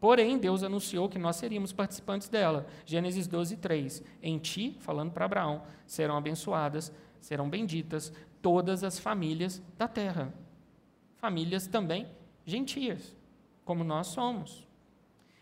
Porém, 0.00 0.38
Deus 0.38 0.62
anunciou 0.62 1.08
que 1.08 1.18
nós 1.18 1.36
seríamos 1.36 1.72
participantes 1.72 2.28
dela. 2.28 2.66
Gênesis 2.86 3.26
12, 3.26 3.56
3. 3.58 4.02
Em 4.22 4.38
ti, 4.38 4.76
falando 4.80 5.12
para 5.12 5.26
Abraão, 5.26 5.62
serão 5.86 6.16
abençoadas, 6.16 6.90
serão 7.20 7.50
benditas 7.50 8.12
todas 8.40 8.82
as 8.82 8.98
famílias 8.98 9.62
da 9.76 9.86
terra. 9.86 10.32
Famílias 11.16 11.66
também 11.66 12.08
gentias, 12.46 13.14
como 13.64 13.84
nós 13.84 14.06
somos. 14.06 14.66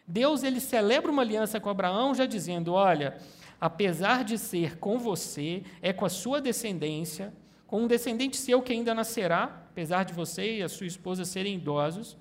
Deus 0.06 0.42
ele 0.42 0.58
celebra 0.58 1.10
uma 1.10 1.22
aliança 1.22 1.60
com 1.60 1.68
Abraão 1.68 2.14
já 2.14 2.26
dizendo, 2.26 2.72
olha, 2.72 3.16
apesar 3.60 4.24
de 4.24 4.38
ser 4.38 4.78
com 4.78 4.98
você, 4.98 5.62
é 5.80 5.92
com 5.92 6.04
a 6.04 6.08
sua 6.08 6.40
descendência, 6.40 7.32
com 7.68 7.82
um 7.82 7.86
descendente 7.86 8.36
seu 8.38 8.62
que 8.62 8.72
ainda 8.72 8.94
nascerá, 8.94 9.44
apesar 9.70 10.02
de 10.02 10.14
você 10.14 10.56
e 10.56 10.62
a 10.62 10.68
sua 10.68 10.86
esposa 10.86 11.24
serem 11.24 11.54
idosos, 11.54 12.16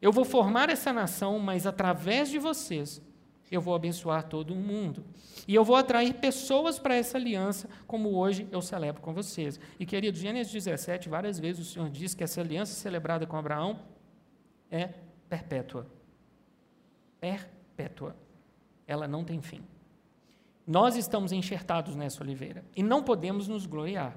eu 0.00 0.12
vou 0.12 0.26
formar 0.26 0.68
essa 0.68 0.92
nação, 0.92 1.38
mas 1.38 1.66
através 1.66 2.28
de 2.28 2.38
vocês 2.38 3.02
eu 3.50 3.60
vou 3.60 3.74
abençoar 3.74 4.28
todo 4.28 4.52
o 4.52 4.56
mundo. 4.56 5.04
E 5.48 5.54
eu 5.54 5.64
vou 5.64 5.74
atrair 5.74 6.14
pessoas 6.14 6.78
para 6.78 6.94
essa 6.94 7.18
aliança, 7.18 7.68
como 7.86 8.10
hoje 8.10 8.46
eu 8.52 8.62
celebro 8.62 9.00
com 9.00 9.12
vocês. 9.12 9.58
E, 9.78 9.84
querido, 9.84 10.16
Gênesis 10.16 10.52
17, 10.52 11.08
várias 11.08 11.40
vezes 11.40 11.66
o 11.66 11.72
Senhor 11.72 11.88
diz 11.90 12.14
que 12.14 12.22
essa 12.22 12.40
aliança 12.40 12.74
celebrada 12.74 13.26
com 13.26 13.36
Abraão 13.36 13.80
é 14.70 14.90
perpétua. 15.28 15.86
perpétua. 17.18 18.14
Ela 18.86 19.08
não 19.08 19.24
tem 19.24 19.40
fim. 19.40 19.62
Nós 20.66 20.94
estamos 20.94 21.32
enxertados 21.32 21.96
nessa 21.96 22.22
oliveira 22.22 22.64
e 22.76 22.82
não 22.82 23.02
podemos 23.02 23.48
nos 23.48 23.66
gloriar. 23.66 24.14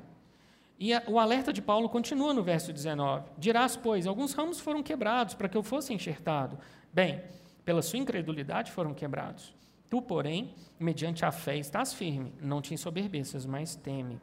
E 0.80 0.94
a, 0.94 1.04
o 1.08 1.20
alerta 1.20 1.54
de 1.54 1.62
Paulo 1.62 1.88
continua 1.88 2.34
no 2.34 2.44
verso 2.44 2.74
19: 2.74 3.30
Dirás, 3.38 3.76
pois, 3.76 4.08
alguns 4.08 4.34
ramos 4.34 4.60
foram 4.60 4.84
quebrados 4.84 5.34
para 5.34 5.48
que 5.48 5.58
eu 5.58 5.64
fosse 5.64 5.94
enxertado. 5.94 6.58
Bem, 6.92 7.22
pela 7.64 7.82
sua 7.82 8.00
incredulidade 8.00 8.72
foram 8.72 8.94
quebrados. 8.94 9.54
Tu, 9.90 10.02
porém, 10.02 10.54
mediante 10.80 11.24
a 11.24 11.32
fé 11.32 11.58
estás 11.58 11.94
firme, 11.94 12.34
não 12.42 12.62
te 12.62 12.74
ensoberbeças, 12.74 13.46
mas 13.46 13.76
teme. 13.76 14.20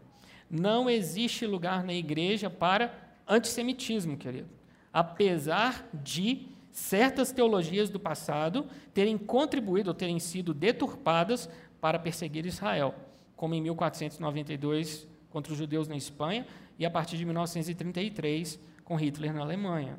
Não 0.51 0.91
existe 0.91 1.47
lugar 1.47 1.85
na 1.85 1.95
igreja 1.95 2.51
para 2.51 2.93
antissemitismo, 3.27 4.17
querido. 4.17 4.49
Apesar 4.93 5.89
de 5.95 6.49
certas 6.73 7.33
teologias 7.33 7.89
do 7.89 8.01
passado 8.01 8.67
terem 8.93 9.17
contribuído 9.17 9.91
ou 9.91 9.95
terem 9.95 10.19
sido 10.19 10.53
deturpadas 10.53 11.49
para 11.81 11.99
perseguir 11.99 12.47
Israel, 12.47 12.95
como 13.37 13.55
em 13.55 13.61
1492 13.63 15.09
contra 15.31 15.53
os 15.53 15.59
judeus 15.59 15.89
na 15.89 15.97
Espanha 15.97 16.47
e 16.79 16.85
a 16.85 16.91
partir 16.91 17.17
de 17.17 17.25
1933 17.25 18.59
com 18.85 18.97
Hitler 18.97 19.33
na 19.33 19.41
Alemanha. 19.41 19.99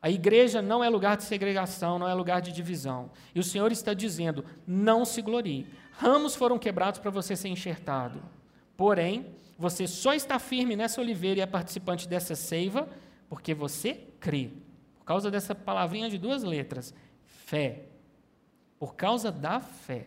A 0.00 0.10
igreja 0.10 0.62
não 0.62 0.84
é 0.84 0.88
lugar 0.88 1.16
de 1.16 1.24
segregação, 1.24 1.98
não 1.98 2.08
é 2.08 2.14
lugar 2.14 2.40
de 2.40 2.52
divisão. 2.52 3.10
E 3.34 3.40
o 3.40 3.42
Senhor 3.42 3.72
está 3.72 3.92
dizendo: 3.92 4.44
não 4.66 5.04
se 5.04 5.20
glorie. 5.20 5.66
Ramos 5.92 6.36
foram 6.36 6.58
quebrados 6.58 7.00
para 7.00 7.10
você 7.10 7.34
ser 7.34 7.48
enxertado. 7.48 8.22
Porém, 8.76 9.34
você 9.58 9.86
só 9.86 10.12
está 10.12 10.38
firme 10.38 10.76
nessa 10.76 11.00
oliveira 11.00 11.40
e 11.40 11.42
é 11.42 11.46
participante 11.46 12.06
dessa 12.06 12.34
seiva 12.34 12.88
porque 13.28 13.54
você 13.54 13.94
crê. 14.20 14.50
Por 14.98 15.04
causa 15.04 15.30
dessa 15.30 15.54
palavrinha 15.54 16.10
de 16.10 16.18
duas 16.18 16.42
letras: 16.42 16.94
fé. 17.24 17.86
Por 18.78 18.94
causa 18.94 19.32
da 19.32 19.58
fé. 19.58 20.06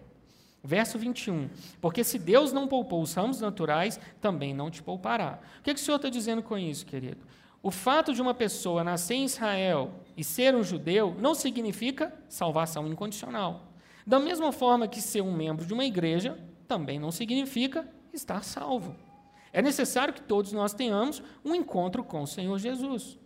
Verso 0.64 0.98
21. 0.98 1.50
Porque 1.80 2.04
se 2.04 2.20
Deus 2.20 2.52
não 2.52 2.68
poupou 2.68 3.02
os 3.02 3.14
ramos 3.14 3.40
naturais, 3.40 4.00
também 4.20 4.54
não 4.54 4.70
te 4.70 4.84
poupará. 4.84 5.40
O 5.60 5.64
que, 5.64 5.70
é 5.72 5.74
que 5.74 5.80
o 5.80 5.84
Senhor 5.84 5.98
está 5.98 6.10
dizendo 6.10 6.44
com 6.44 6.58
isso, 6.58 6.86
querido? 6.86 7.26
O 7.62 7.72
fato 7.72 8.14
de 8.14 8.22
uma 8.22 8.34
pessoa 8.34 8.84
nascer 8.84 9.16
em 9.16 9.26
Israel 9.26 9.92
e 10.16 10.24
ser 10.24 10.56
um 10.56 10.64
judeu 10.64 11.16
não 11.20 11.36
significa 11.36 12.14
salvação 12.28 12.88
incondicional. 12.88 13.74
Da 14.06 14.20
mesma 14.20 14.52
forma 14.52 14.88
que 14.88 15.02
ser 15.02 15.22
um 15.22 15.32
membro 15.32 15.66
de 15.66 15.74
uma 15.74 15.86
igreja 15.86 16.38
também 16.68 17.00
não 17.00 17.12
significa 17.12 17.88
estar 18.14 18.44
salvo. 18.44 18.96
É 19.52 19.62
necessário 19.62 20.14
que 20.14 20.22
todos 20.22 20.52
nós 20.54 20.74
tenhamos 20.74 21.22
um 21.44 21.56
encontro 21.56 22.04
com 22.04 22.22
o 22.22 22.28
Senhor 22.28 22.58
Jesus. 22.60 23.18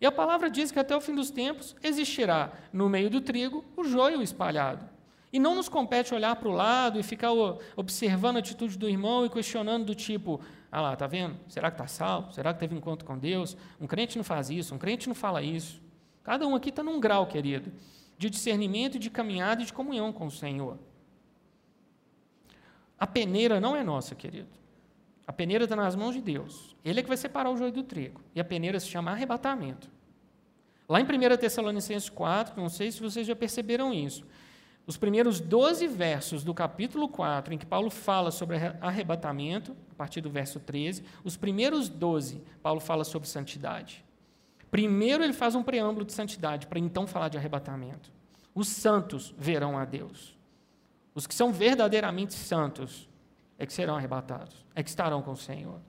E 0.00 0.06
a 0.06 0.12
palavra 0.12 0.50
diz 0.50 0.70
que 0.70 0.78
até 0.78 0.96
o 0.96 1.00
fim 1.00 1.14
dos 1.14 1.30
tempos 1.30 1.74
existirá 1.82 2.52
no 2.72 2.88
meio 2.88 3.10
do 3.10 3.20
trigo 3.20 3.64
o 3.76 3.84
joio 3.84 4.22
espalhado. 4.22 4.88
E 5.32 5.38
não 5.38 5.54
nos 5.54 5.68
compete 5.68 6.14
olhar 6.14 6.34
para 6.36 6.48
o 6.48 6.52
lado 6.52 6.98
e 6.98 7.02
ficar 7.02 7.30
observando 7.76 8.36
a 8.36 8.38
atitude 8.38 8.78
do 8.78 8.88
irmão 8.88 9.26
e 9.26 9.30
questionando 9.30 9.84
do 9.84 9.94
tipo, 9.94 10.40
ah 10.72 10.80
lá, 10.80 10.96
tá 10.96 11.06
vendo? 11.06 11.36
Será 11.48 11.70
que 11.70 11.74
está 11.74 11.86
salvo? 11.86 12.32
Será 12.32 12.54
que 12.54 12.60
teve 12.60 12.74
encontro 12.74 13.06
com 13.06 13.18
Deus? 13.18 13.56
Um 13.80 13.86
crente 13.86 14.16
não 14.16 14.24
faz 14.24 14.48
isso, 14.48 14.74
um 14.74 14.78
crente 14.78 15.06
não 15.06 15.14
fala 15.14 15.42
isso. 15.42 15.82
Cada 16.22 16.46
um 16.46 16.54
aqui 16.54 16.70
está 16.70 16.82
num 16.82 16.98
grau, 16.98 17.26
querido, 17.26 17.72
de 18.16 18.30
discernimento, 18.30 18.98
de 18.98 19.10
caminhada 19.10 19.62
e 19.62 19.66
de 19.66 19.72
comunhão 19.72 20.12
com 20.12 20.26
o 20.26 20.30
Senhor. 20.30 20.78
A 22.98 23.06
peneira 23.06 23.60
não 23.60 23.76
é 23.76 23.84
nossa, 23.84 24.14
querido. 24.14 24.48
A 25.26 25.32
peneira 25.32 25.64
está 25.64 25.76
nas 25.76 25.94
mãos 25.94 26.14
de 26.14 26.22
Deus. 26.22 26.74
Ele 26.84 27.00
é 27.00 27.02
que 27.02 27.08
vai 27.08 27.16
separar 27.16 27.50
o 27.50 27.56
joio 27.56 27.70
do 27.70 27.82
trigo. 27.82 28.20
E 28.34 28.40
a 28.40 28.44
peneira 28.44 28.80
se 28.80 28.88
chama 28.88 29.10
arrebatamento. 29.10 29.90
Lá 30.88 31.00
em 31.00 31.04
1 31.04 31.36
Tessalonicenses 31.36 32.08
4, 32.08 32.58
não 32.58 32.70
sei 32.70 32.90
se 32.90 33.00
vocês 33.00 33.26
já 33.26 33.36
perceberam 33.36 33.92
isso, 33.92 34.26
os 34.88 34.96
primeiros 34.96 35.38
12 35.38 35.86
versos 35.86 36.42
do 36.42 36.54
capítulo 36.54 37.10
4, 37.10 37.52
em 37.52 37.58
que 37.58 37.66
Paulo 37.66 37.90
fala 37.90 38.30
sobre 38.30 38.56
arrebatamento, 38.80 39.76
a 39.92 39.94
partir 39.94 40.22
do 40.22 40.30
verso 40.30 40.58
13, 40.58 41.04
os 41.22 41.36
primeiros 41.36 41.90
12, 41.90 42.42
Paulo 42.62 42.80
fala 42.80 43.04
sobre 43.04 43.28
santidade. 43.28 44.02
Primeiro 44.70 45.22
ele 45.22 45.34
faz 45.34 45.54
um 45.54 45.62
preâmbulo 45.62 46.06
de 46.06 46.14
santidade, 46.14 46.66
para 46.66 46.78
então 46.78 47.06
falar 47.06 47.28
de 47.28 47.36
arrebatamento. 47.36 48.10
Os 48.54 48.68
santos 48.68 49.34
verão 49.36 49.76
a 49.76 49.84
Deus. 49.84 50.34
Os 51.14 51.26
que 51.26 51.34
são 51.34 51.52
verdadeiramente 51.52 52.32
santos 52.32 53.10
é 53.58 53.66
que 53.66 53.74
serão 53.74 53.94
arrebatados, 53.94 54.64
é 54.74 54.82
que 54.82 54.88
estarão 54.88 55.20
com 55.20 55.32
o 55.32 55.36
Senhor. 55.36 55.82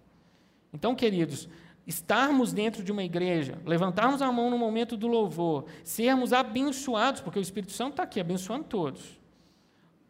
Então, 0.74 0.94
queridos, 0.94 1.48
estarmos 1.90 2.54
dentro 2.54 2.84
de 2.84 2.92
uma 2.92 3.04
igreja, 3.04 3.58
levantarmos 3.66 4.22
a 4.22 4.32
mão 4.32 4.52
no 4.52 4.60
momento 4.60 4.96
do 4.96 5.08
louvor, 5.08 5.66
sermos 5.84 6.32
abençoados, 6.32 7.20
porque 7.20 7.40
o 7.40 7.42
Espírito 7.42 7.74
Santo 7.74 7.94
está 7.94 8.04
aqui 8.04 8.20
abençoando 8.20 8.66
todos. 8.66 9.20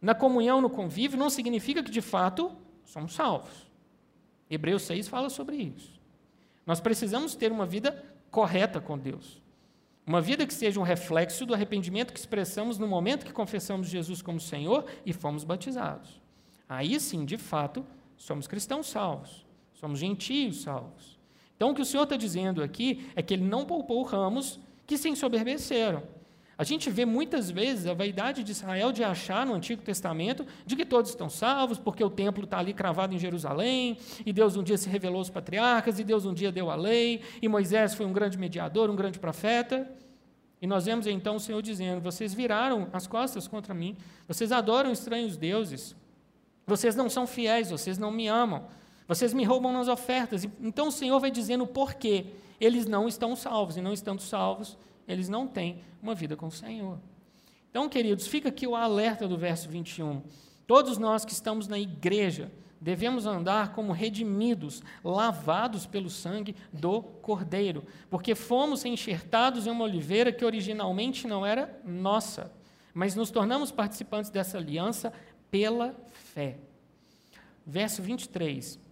Na 0.01 0.13
comunhão, 0.13 0.59
no 0.59 0.69
convívio, 0.69 1.17
não 1.17 1.29
significa 1.29 1.81
que 1.81 1.89
de 1.89 2.01
fato 2.01 2.51
somos 2.83 3.13
salvos. 3.13 3.65
Hebreus 4.49 4.81
6 4.83 5.07
fala 5.07 5.29
sobre 5.29 5.55
isso. 5.55 5.97
Nós 6.65 6.81
precisamos 6.81 7.33
ter 7.33 7.49
uma 7.49 7.65
vida 7.65 8.03
correta 8.29 8.81
com 8.81 8.97
Deus. 8.97 9.41
Uma 10.05 10.19
vida 10.19 10.45
que 10.45 10.53
seja 10.53 10.79
um 10.79 10.83
reflexo 10.83 11.45
do 11.45 11.53
arrependimento 11.53 12.11
que 12.11 12.19
expressamos 12.19 12.77
no 12.77 12.87
momento 12.87 13.25
que 13.25 13.31
confessamos 13.31 13.87
Jesus 13.87 14.21
como 14.21 14.39
Senhor 14.39 14.85
e 15.05 15.13
fomos 15.13 15.45
batizados. 15.45 16.21
Aí 16.67 16.99
sim, 16.99 17.23
de 17.23 17.37
fato, 17.37 17.85
somos 18.17 18.47
cristãos 18.47 18.87
salvos, 18.87 19.45
somos 19.73 19.99
gentios 19.99 20.61
salvos. 20.61 21.18
Então, 21.59 21.71
o 21.71 21.75
que 21.75 21.81
o 21.81 21.85
Senhor 21.85 22.03
está 22.03 22.15
dizendo 22.15 22.63
aqui 22.63 23.05
é 23.17 23.21
que 23.21 23.33
ele 23.33 23.43
não 23.43 23.65
poupou 23.65 24.01
ramos 24.03 24.61
que 24.87 24.97
se 24.97 25.09
ensoberbeceram. 25.09 26.01
A 26.57 26.63
gente 26.63 26.89
vê 26.89 27.03
muitas 27.03 27.51
vezes 27.51 27.85
a 27.85 27.93
vaidade 27.93 28.45
de 28.45 28.51
Israel 28.53 28.93
de 28.93 29.03
achar 29.03 29.45
no 29.45 29.53
Antigo 29.53 29.81
Testamento 29.81 30.47
de 30.65 30.77
que 30.77 30.85
todos 30.85 31.11
estão 31.11 31.29
salvos, 31.29 31.77
porque 31.77 32.01
o 32.01 32.09
templo 32.09 32.45
está 32.45 32.59
ali 32.59 32.73
cravado 32.73 33.13
em 33.13 33.19
Jerusalém, 33.19 33.97
e 34.25 34.31
Deus 34.31 34.55
um 34.55 34.63
dia 34.63 34.77
se 34.77 34.87
revelou 34.87 35.17
aos 35.17 35.29
patriarcas, 35.29 35.99
e 35.99 36.03
Deus 36.05 36.25
um 36.25 36.33
dia 36.33 36.49
deu 36.49 36.69
a 36.69 36.75
lei, 36.75 37.21
e 37.41 37.49
Moisés 37.49 37.93
foi 37.93 38.05
um 38.05 38.13
grande 38.13 38.37
mediador, 38.37 38.89
um 38.89 38.95
grande 38.95 39.19
profeta. 39.19 39.85
E 40.61 40.67
nós 40.67 40.85
vemos 40.85 41.07
então 41.07 41.35
o 41.35 41.39
Senhor 41.41 41.61
dizendo: 41.61 41.99
Vocês 41.99 42.33
viraram 42.33 42.87
as 42.93 43.05
costas 43.05 43.49
contra 43.49 43.73
mim, 43.73 43.97
vocês 44.29 44.53
adoram 44.53 44.93
estranhos 44.93 45.35
deuses, 45.35 45.93
vocês 46.65 46.95
não 46.95 47.09
são 47.09 47.27
fiéis, 47.27 47.69
vocês 47.69 47.97
não 47.97 48.11
me 48.11 48.29
amam, 48.29 48.65
vocês 49.09 49.33
me 49.33 49.43
roubam 49.43 49.73
nas 49.73 49.87
ofertas. 49.87 50.47
Então 50.61 50.89
o 50.89 50.91
Senhor 50.91 51.19
vai 51.19 51.31
dizendo 51.31 51.65
por 51.65 51.95
quê. 51.95 52.27
Eles 52.61 52.85
não 52.85 53.07
estão 53.07 53.35
salvos, 53.35 53.75
e 53.75 53.81
não 53.81 53.91
estando 53.91 54.21
salvos, 54.21 54.77
eles 55.07 55.27
não 55.27 55.47
têm 55.47 55.81
uma 55.99 56.13
vida 56.13 56.35
com 56.35 56.45
o 56.45 56.51
Senhor. 56.51 56.99
Então, 57.71 57.89
queridos, 57.89 58.27
fica 58.27 58.49
aqui 58.49 58.67
o 58.67 58.75
alerta 58.75 59.27
do 59.27 59.35
verso 59.35 59.67
21. 59.67 60.21
Todos 60.67 60.99
nós 60.99 61.25
que 61.25 61.31
estamos 61.31 61.67
na 61.67 61.79
igreja 61.79 62.51
devemos 62.79 63.25
andar 63.25 63.73
como 63.73 63.91
redimidos, 63.93 64.83
lavados 65.03 65.87
pelo 65.87 66.09
sangue 66.09 66.55
do 66.71 67.01
Cordeiro, 67.01 67.83
porque 68.11 68.35
fomos 68.35 68.85
enxertados 68.85 69.65
em 69.65 69.71
uma 69.71 69.85
oliveira 69.85 70.31
que 70.31 70.45
originalmente 70.45 71.27
não 71.27 71.43
era 71.43 71.81
nossa, 71.83 72.53
mas 72.93 73.15
nos 73.15 73.31
tornamos 73.31 73.71
participantes 73.71 74.29
dessa 74.29 74.57
aliança 74.57 75.11
pela 75.49 75.95
fé. 76.11 76.57
Verso 77.65 78.01
23. 78.01 78.88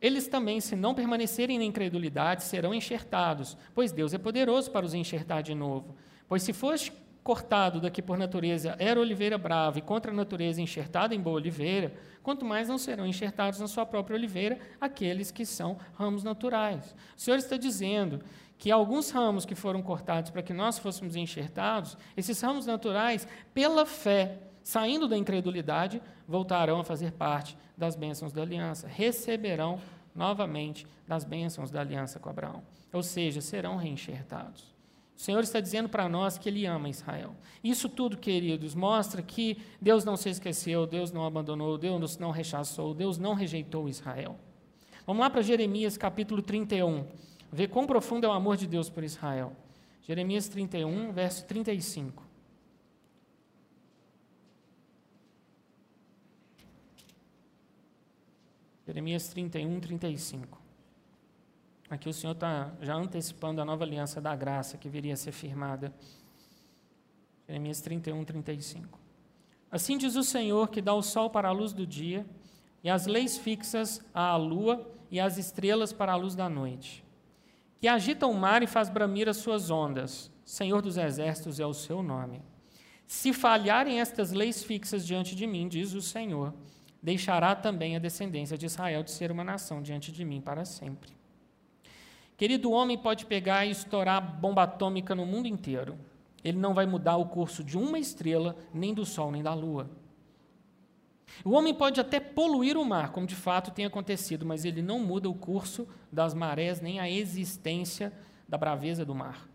Eles 0.00 0.28
também, 0.28 0.60
se 0.60 0.76
não 0.76 0.94
permanecerem 0.94 1.58
na 1.58 1.64
incredulidade, 1.64 2.44
serão 2.44 2.74
enxertados, 2.74 3.56
pois 3.74 3.92
Deus 3.92 4.12
é 4.12 4.18
poderoso 4.18 4.70
para 4.70 4.84
os 4.84 4.94
enxertar 4.94 5.42
de 5.42 5.54
novo. 5.54 5.96
Pois 6.28 6.42
se 6.42 6.52
foste 6.52 6.92
cortado 7.26 7.80
daqui 7.80 8.00
por 8.00 8.16
natureza 8.16 8.76
era 8.78 9.00
oliveira 9.00 9.36
brava 9.36 9.80
e 9.80 9.82
contra 9.82 10.12
a 10.12 10.14
natureza 10.14 10.62
enxertada 10.62 11.12
em 11.12 11.20
boa 11.20 11.34
oliveira, 11.34 11.92
quanto 12.22 12.44
mais 12.44 12.68
não 12.68 12.78
serão 12.78 13.04
enxertados 13.04 13.58
na 13.58 13.66
sua 13.66 13.84
própria 13.84 14.16
oliveira 14.16 14.60
aqueles 14.80 15.32
que 15.32 15.44
são 15.44 15.76
ramos 15.94 16.22
naturais. 16.22 16.94
O 17.16 17.20
Senhor 17.20 17.36
está 17.36 17.56
dizendo 17.56 18.20
que 18.56 18.70
alguns 18.70 19.10
ramos 19.10 19.44
que 19.44 19.56
foram 19.56 19.82
cortados 19.82 20.30
para 20.30 20.42
que 20.42 20.52
nós 20.52 20.78
fôssemos 20.78 21.16
enxertados, 21.16 21.96
esses 22.16 22.40
ramos 22.40 22.64
naturais, 22.64 23.26
pela 23.52 23.84
fé, 23.84 24.38
saindo 24.62 25.08
da 25.08 25.16
incredulidade, 25.16 26.00
voltarão 26.26 26.80
a 26.80 26.84
fazer 26.84 27.12
parte 27.12 27.56
das 27.76 27.94
bênçãos 27.94 28.32
da 28.32 28.42
aliança, 28.42 28.88
receberão 28.88 29.78
novamente 30.14 30.86
das 31.06 31.24
bênçãos 31.24 31.70
da 31.70 31.80
aliança 31.80 32.18
com 32.18 32.30
Abraão. 32.30 32.62
Ou 32.92 33.02
seja, 33.02 33.40
serão 33.40 33.76
reenxertados. 33.76 34.74
O 35.16 35.20
Senhor 35.20 35.42
está 35.42 35.60
dizendo 35.60 35.88
para 35.88 36.08
nós 36.08 36.36
que 36.36 36.48
Ele 36.48 36.66
ama 36.66 36.90
Israel. 36.90 37.34
Isso 37.64 37.88
tudo, 37.88 38.18
queridos, 38.18 38.74
mostra 38.74 39.22
que 39.22 39.58
Deus 39.80 40.04
não 40.04 40.16
se 40.16 40.28
esqueceu, 40.28 40.86
Deus 40.86 41.10
não 41.10 41.24
abandonou, 41.24 41.78
Deus 41.78 42.18
não 42.18 42.30
rechaçou, 42.30 42.92
Deus 42.92 43.16
não 43.16 43.32
rejeitou 43.32 43.88
Israel. 43.88 44.36
Vamos 45.06 45.20
lá 45.20 45.30
para 45.30 45.40
Jeremias 45.40 45.96
capítulo 45.96 46.42
31, 46.42 47.06
ver 47.50 47.68
quão 47.68 47.86
profundo 47.86 48.26
é 48.26 48.28
o 48.28 48.32
amor 48.32 48.56
de 48.56 48.66
Deus 48.66 48.90
por 48.90 49.04
Israel. 49.04 49.52
Jeremias 50.02 50.48
31, 50.48 51.12
verso 51.12 51.46
35. 51.46 52.25
Jeremias 58.86 59.26
31, 59.26 59.80
35. 59.80 60.62
Aqui 61.90 62.08
o 62.08 62.12
Senhor 62.12 62.34
está 62.34 62.72
já 62.80 62.94
antecipando 62.94 63.60
a 63.60 63.64
nova 63.64 63.82
aliança 63.82 64.20
da 64.20 64.36
graça 64.36 64.78
que 64.78 64.88
viria 64.88 65.14
a 65.14 65.16
ser 65.16 65.32
firmada. 65.32 65.92
Jeremias 67.48 67.80
31, 67.80 68.24
35. 68.24 68.96
Assim 69.72 69.98
diz 69.98 70.14
o 70.14 70.22
Senhor 70.22 70.68
que 70.68 70.80
dá 70.80 70.94
o 70.94 71.02
sol 71.02 71.28
para 71.28 71.48
a 71.48 71.52
luz 71.52 71.72
do 71.72 71.84
dia, 71.84 72.24
e 72.84 72.88
as 72.88 73.06
leis 73.06 73.36
fixas 73.36 74.00
à 74.14 74.36
lua 74.36 74.88
e 75.10 75.18
as 75.18 75.36
estrelas 75.36 75.92
para 75.92 76.12
a 76.12 76.16
luz 76.16 76.36
da 76.36 76.48
noite. 76.48 77.04
Que 77.80 77.88
agita 77.88 78.28
o 78.28 78.34
mar 78.34 78.62
e 78.62 78.68
faz 78.68 78.88
bramir 78.88 79.28
as 79.28 79.38
suas 79.38 79.68
ondas. 79.68 80.30
Senhor 80.44 80.80
dos 80.80 80.96
exércitos 80.96 81.58
é 81.58 81.66
o 81.66 81.74
seu 81.74 82.04
nome. 82.04 82.40
Se 83.04 83.32
falharem 83.32 84.00
estas 84.00 84.30
leis 84.30 84.62
fixas 84.62 85.04
diante 85.04 85.34
de 85.34 85.44
mim, 85.44 85.66
diz 85.66 85.92
o 85.92 86.00
Senhor, 86.00 86.54
deixará 87.02 87.54
também 87.54 87.96
a 87.96 88.00
descendência 88.00 88.56
de 88.56 88.66
Israel 88.66 89.02
de 89.02 89.10
ser 89.10 89.30
uma 89.30 89.44
nação 89.44 89.82
diante 89.82 90.10
de 90.10 90.24
mim 90.24 90.40
para 90.40 90.64
sempre. 90.64 91.10
Querido, 92.36 92.70
homem 92.70 92.98
pode 92.98 93.24
pegar 93.26 93.64
e 93.64 93.70
estourar 93.70 94.20
bomba 94.20 94.64
atômica 94.64 95.14
no 95.14 95.24
mundo 95.24 95.48
inteiro. 95.48 95.98
Ele 96.44 96.58
não 96.58 96.74
vai 96.74 96.86
mudar 96.86 97.16
o 97.16 97.26
curso 97.26 97.64
de 97.64 97.78
uma 97.78 97.98
estrela, 97.98 98.56
nem 98.72 98.92
do 98.92 99.06
Sol, 99.06 99.32
nem 99.32 99.42
da 99.42 99.54
Lua. 99.54 99.90
O 101.44 101.52
homem 101.52 101.74
pode 101.74 102.00
até 102.00 102.20
poluir 102.20 102.76
o 102.76 102.84
mar, 102.84 103.10
como 103.12 103.26
de 103.26 103.34
fato 103.34 103.70
tem 103.70 103.84
acontecido, 103.84 104.46
mas 104.46 104.64
ele 104.64 104.82
não 104.82 104.98
muda 104.98 105.28
o 105.28 105.34
curso 105.34 105.88
das 106.10 106.34
marés, 106.34 106.80
nem 106.80 107.00
a 107.00 107.10
existência 107.10 108.12
da 108.48 108.56
braveza 108.56 109.04
do 109.04 109.14
mar. 109.14 109.48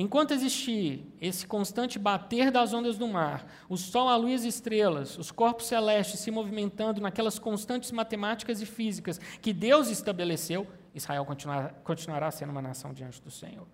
Enquanto 0.00 0.32
existir 0.32 1.04
esse 1.20 1.46
constante 1.46 1.98
bater 1.98 2.50
das 2.50 2.72
ondas 2.72 2.96
do 2.96 3.06
mar, 3.06 3.46
o 3.68 3.76
sol, 3.76 4.08
a 4.08 4.16
luz 4.16 4.30
e 4.30 4.34
as 4.48 4.54
estrelas, 4.54 5.18
os 5.18 5.30
corpos 5.30 5.66
celestes 5.66 6.20
se 6.20 6.30
movimentando 6.30 7.02
naquelas 7.02 7.38
constantes 7.38 7.92
matemáticas 7.92 8.62
e 8.62 8.64
físicas 8.64 9.18
que 9.42 9.52
Deus 9.52 9.90
estabeleceu, 9.90 10.66
Israel 10.94 11.22
continuará, 11.26 11.68
continuará 11.84 12.30
sendo 12.30 12.48
uma 12.48 12.62
nação 12.62 12.94
diante 12.94 13.20
do 13.20 13.30
Senhor. 13.30 13.66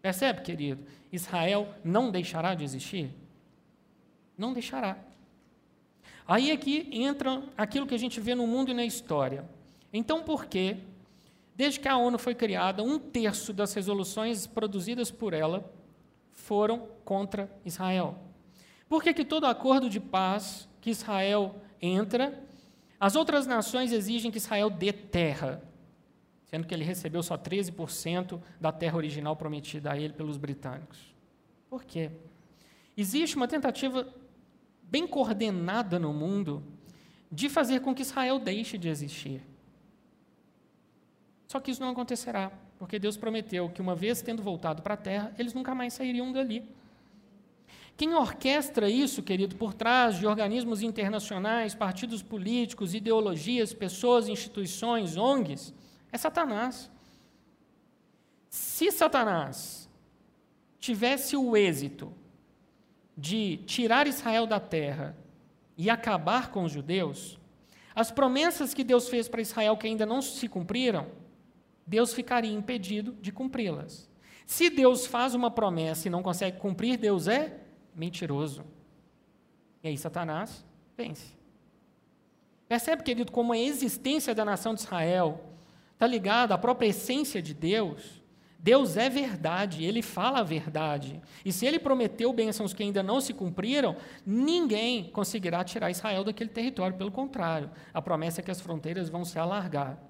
Percebe, 0.00 0.42
querido? 0.42 0.84
Israel 1.10 1.74
não 1.82 2.12
deixará 2.12 2.54
de 2.54 2.62
existir? 2.62 3.12
Não 4.38 4.52
deixará. 4.52 4.96
Aí 6.24 6.52
aqui 6.52 6.88
é 6.88 6.98
entra 6.98 7.42
aquilo 7.58 7.84
que 7.84 7.96
a 7.96 7.98
gente 7.98 8.20
vê 8.20 8.36
no 8.36 8.46
mundo 8.46 8.70
e 8.70 8.74
na 8.74 8.84
história. 8.84 9.44
Então, 9.92 10.22
por 10.22 10.46
que 10.46 10.76
Desde 11.54 11.80
que 11.80 11.88
a 11.88 11.96
ONU 11.96 12.18
foi 12.18 12.34
criada, 12.34 12.82
um 12.82 12.98
terço 12.98 13.52
das 13.52 13.74
resoluções 13.74 14.46
produzidas 14.46 15.10
por 15.10 15.34
ela 15.34 15.70
foram 16.32 16.88
contra 17.04 17.50
Israel. 17.64 18.18
Por 18.88 19.02
que, 19.02 19.12
que 19.12 19.24
todo 19.24 19.46
acordo 19.46 19.88
de 19.88 20.00
paz 20.00 20.68
que 20.80 20.90
Israel 20.90 21.54
entra, 21.80 22.42
as 22.98 23.14
outras 23.14 23.46
nações 23.46 23.92
exigem 23.92 24.30
que 24.30 24.38
Israel 24.38 24.68
dê 24.68 24.92
terra, 24.92 25.62
sendo 26.46 26.66
que 26.66 26.74
ele 26.74 26.84
recebeu 26.84 27.22
só 27.22 27.38
13% 27.38 28.40
da 28.60 28.72
terra 28.72 28.96
original 28.96 29.36
prometida 29.36 29.92
a 29.92 29.98
ele 29.98 30.12
pelos 30.12 30.36
britânicos? 30.36 31.14
Por 31.68 31.84
quê? 31.84 32.10
Existe 32.96 33.36
uma 33.36 33.46
tentativa 33.46 34.12
bem 34.82 35.06
coordenada 35.06 35.98
no 35.98 36.12
mundo 36.12 36.62
de 37.30 37.48
fazer 37.48 37.80
com 37.80 37.94
que 37.94 38.02
Israel 38.02 38.40
deixe 38.40 38.76
de 38.76 38.88
existir. 38.88 39.40
Só 41.50 41.58
que 41.58 41.72
isso 41.72 41.80
não 41.80 41.88
acontecerá, 41.88 42.52
porque 42.78 42.96
Deus 42.96 43.16
prometeu 43.16 43.68
que, 43.68 43.82
uma 43.82 43.96
vez 43.96 44.22
tendo 44.22 44.40
voltado 44.40 44.82
para 44.82 44.94
a 44.94 44.96
terra, 44.96 45.34
eles 45.36 45.52
nunca 45.52 45.74
mais 45.74 45.94
sairiam 45.94 46.30
dali. 46.30 46.62
Quem 47.96 48.14
orquestra 48.14 48.88
isso, 48.88 49.20
querido, 49.20 49.56
por 49.56 49.74
trás 49.74 50.20
de 50.20 50.28
organismos 50.28 50.80
internacionais, 50.80 51.74
partidos 51.74 52.22
políticos, 52.22 52.94
ideologias, 52.94 53.74
pessoas, 53.74 54.28
instituições, 54.28 55.16
ONGs, 55.16 55.74
é 56.12 56.16
Satanás. 56.16 56.88
Se 58.48 58.92
Satanás 58.92 59.90
tivesse 60.78 61.36
o 61.36 61.56
êxito 61.56 62.12
de 63.18 63.56
tirar 63.66 64.06
Israel 64.06 64.46
da 64.46 64.60
terra 64.60 65.16
e 65.76 65.90
acabar 65.90 66.52
com 66.52 66.62
os 66.62 66.70
judeus, 66.70 67.40
as 67.92 68.12
promessas 68.12 68.72
que 68.72 68.84
Deus 68.84 69.08
fez 69.08 69.28
para 69.28 69.42
Israel 69.42 69.76
que 69.76 69.88
ainda 69.88 70.06
não 70.06 70.22
se 70.22 70.46
cumpriram, 70.46 71.18
Deus 71.90 72.14
ficaria 72.14 72.52
impedido 72.52 73.16
de 73.20 73.32
cumpri-las. 73.32 74.08
Se 74.46 74.70
Deus 74.70 75.06
faz 75.06 75.34
uma 75.34 75.50
promessa 75.50 76.06
e 76.06 76.10
não 76.10 76.22
consegue 76.22 76.56
cumprir, 76.56 76.96
Deus 76.96 77.26
é 77.26 77.58
mentiroso. 77.92 78.64
E 79.82 79.88
aí 79.88 79.98
Satanás 79.98 80.64
vence. 80.96 81.32
Percebe, 82.68 83.02
querido, 83.02 83.32
como 83.32 83.52
a 83.52 83.58
existência 83.58 84.32
da 84.32 84.44
nação 84.44 84.72
de 84.72 84.82
Israel 84.82 85.40
está 85.94 86.06
ligada 86.06 86.54
à 86.54 86.58
própria 86.58 86.86
essência 86.86 87.42
de 87.42 87.52
Deus? 87.52 88.22
Deus 88.56 88.96
é 88.96 89.08
verdade, 89.08 89.84
ele 89.84 90.00
fala 90.00 90.38
a 90.38 90.44
verdade. 90.44 91.20
E 91.44 91.50
se 91.50 91.66
ele 91.66 91.80
prometeu 91.80 92.32
bênçãos 92.32 92.72
que 92.72 92.84
ainda 92.84 93.02
não 93.02 93.20
se 93.20 93.34
cumpriram, 93.34 93.96
ninguém 94.24 95.10
conseguirá 95.10 95.64
tirar 95.64 95.90
Israel 95.90 96.22
daquele 96.22 96.50
território. 96.50 96.96
Pelo 96.96 97.10
contrário, 97.10 97.68
a 97.92 98.00
promessa 98.00 98.40
é 98.40 98.44
que 98.44 98.50
as 98.52 98.60
fronteiras 98.60 99.08
vão 99.08 99.24
se 99.24 99.40
alargar. 99.40 100.09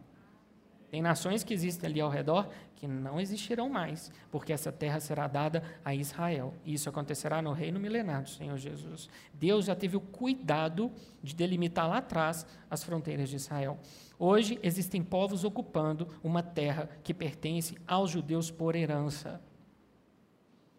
Tem 0.90 1.00
nações 1.00 1.44
que 1.44 1.54
existem 1.54 1.88
ali 1.88 2.00
ao 2.00 2.10
redor 2.10 2.48
que 2.74 2.88
não 2.88 3.20
existirão 3.20 3.68
mais, 3.68 4.10
porque 4.30 4.52
essa 4.52 4.72
terra 4.72 4.98
será 4.98 5.28
dada 5.28 5.62
a 5.84 5.94
Israel. 5.94 6.54
E 6.64 6.74
isso 6.74 6.88
acontecerá 6.88 7.40
no 7.40 7.52
reino 7.52 7.78
milenar 7.78 8.22
do 8.22 8.30
Senhor 8.30 8.56
Jesus. 8.56 9.08
Deus 9.32 9.66
já 9.66 9.76
teve 9.76 9.96
o 9.96 10.00
cuidado 10.00 10.90
de 11.22 11.34
delimitar 11.34 11.88
lá 11.88 11.98
atrás 11.98 12.44
as 12.68 12.82
fronteiras 12.82 13.28
de 13.28 13.36
Israel. 13.36 13.78
Hoje 14.18 14.58
existem 14.62 15.02
povos 15.02 15.44
ocupando 15.44 16.08
uma 16.24 16.42
terra 16.42 16.88
que 17.04 17.14
pertence 17.14 17.76
aos 17.86 18.10
judeus 18.10 18.50
por 18.50 18.74
herança. 18.74 19.40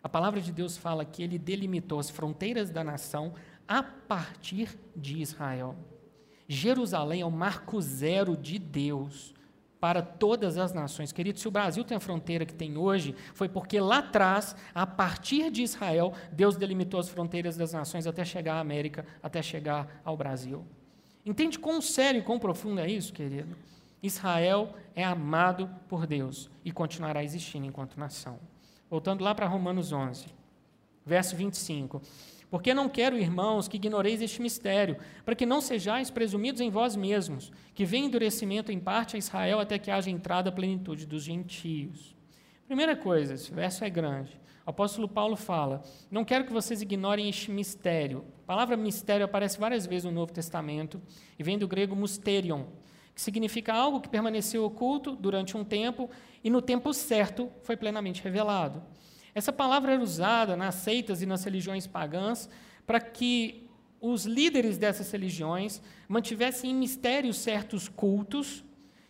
A 0.04 0.10
palavra 0.10 0.42
de 0.42 0.52
Deus 0.52 0.76
fala 0.76 1.06
que 1.06 1.24
ele 1.24 1.38
delimitou 1.38 2.00
as 2.00 2.10
fronteiras 2.10 2.70
da 2.70 2.84
nação 2.84 3.34
a 3.68 3.82
partir 3.82 4.78
de 4.96 5.22
Israel. 5.22 5.76
Jerusalém 6.48 7.22
é 7.22 7.26
o 7.26 7.32
marco 7.32 7.80
zero 7.80 8.36
de 8.36 8.60
Deus 8.60 9.34
para 9.82 10.04
todas 10.04 10.60
as 10.60 10.72
nações. 10.72 11.12
Querido, 11.12 11.40
se 11.40 11.48
o 11.48 11.52
Brasil 11.52 11.84
tem 11.84 11.98
a 11.98 12.00
fronteira 12.00 12.46
que 12.46 12.54
tem 12.54 12.78
hoje, 12.78 13.16
foi 13.34 13.50
porque 13.50 13.80
lá 13.80 13.98
atrás, 13.98 14.56
a 14.76 14.86
partir 14.86 15.50
de 15.50 15.64
Israel, 15.64 16.14
Deus 16.32 16.56
delimitou 16.56 17.00
as 17.00 17.10
fronteiras 17.10 17.58
das 17.58 17.74
nações 17.74 18.06
até 18.06 18.24
chegar 18.24 18.58
à 18.58 18.60
América, 18.60 19.04
até 19.24 19.42
chegar 19.42 20.00
ao 20.06 20.16
Brasil. 20.16 20.64
Entende 21.26 21.58
quão 21.58 21.82
sério 21.82 22.20
e 22.20 22.24
quão 22.24 22.38
profundo 22.38 22.80
é 22.80 22.88
isso, 22.88 23.12
querido? 23.12 23.58
Israel 24.04 24.76
é 24.96 25.04
amado 25.04 25.68
por 25.90 26.06
Deus 26.06 26.48
e 26.64 26.72
continuará 26.72 27.24
existindo 27.24 27.66
enquanto 27.66 28.00
nação. 28.00 28.40
Voltando 28.88 29.24
lá 29.24 29.34
para 29.34 29.48
Romanos 29.48 29.92
11, 29.92 30.28
verso 31.04 31.36
25. 31.36 32.00
Porque 32.52 32.74
não 32.74 32.90
quero, 32.90 33.18
irmãos, 33.18 33.70
que 33.70 33.78
ignoreis 33.78 34.22
este 34.22 34.42
mistério, 34.42 34.98
para 35.24 35.34
que 35.34 35.46
não 35.46 35.62
sejais 35.62 36.12
presumidos 36.12 36.60
em 36.60 36.70
vós 36.70 36.98
mesmos, 36.98 37.50
que 37.74 37.86
vem 37.86 38.06
endurecimento 38.06 38.74
em 38.74 38.80
parte 38.80 39.16
a 39.16 39.20
Israel 39.20 39.62
até 39.62 39.80
que 39.80 39.90
haja 39.90 40.12
entrada 40.12 40.50
a 40.50 40.52
plenitude 40.52 41.06
dos 41.06 41.24
gentios. 41.24 42.14
Primeira 42.68 42.94
coisa, 42.94 43.36
esse 43.36 43.50
verso 43.50 43.86
é 43.86 43.90
grande. 43.90 44.38
O 44.66 44.70
apóstolo 44.70 45.08
Paulo 45.08 45.38
fala: 45.38 45.82
Não 46.12 46.26
quero 46.26 46.44
que 46.44 46.52
vocês 46.52 46.82
ignorem 46.82 47.30
este 47.30 47.50
mistério. 47.50 48.26
A 48.44 48.48
palavra 48.48 48.76
mistério 48.76 49.24
aparece 49.26 49.58
várias 49.58 49.86
vezes 49.86 50.04
no 50.04 50.12
Novo 50.12 50.34
Testamento 50.34 51.02
e 51.40 51.44
vem 51.44 51.58
do 51.58 51.70
grego 51.70 51.96
mysterion, 51.96 52.66
que 53.16 53.22
significa 53.22 53.74
algo 53.74 54.02
que 54.02 54.10
permaneceu 54.10 54.66
oculto 54.66 55.16
durante 55.16 55.56
um 55.56 55.64
tempo 55.64 56.10
e 56.44 56.50
no 56.50 56.62
tempo 56.62 56.94
certo 56.94 57.50
foi 57.64 57.78
plenamente 57.78 58.22
revelado. 58.22 58.84
Essa 59.34 59.54
palavra 59.54 59.94
era 59.94 60.02
usada 60.02 60.56
nas 60.56 60.76
seitas 60.76 61.22
e 61.22 61.26
nas 61.26 61.44
religiões 61.44 61.88
pagãs 61.88 62.50
para 62.86 63.00
que 63.00 63.70
os 64.02 64.26
líderes 64.26 64.78
dessas 64.78 65.12
religiões 65.12 65.82
mantivessem 66.08 66.72
em 66.72 66.76
mistério 66.76 67.34
certos 67.34 67.88
cultos, 67.88 68.64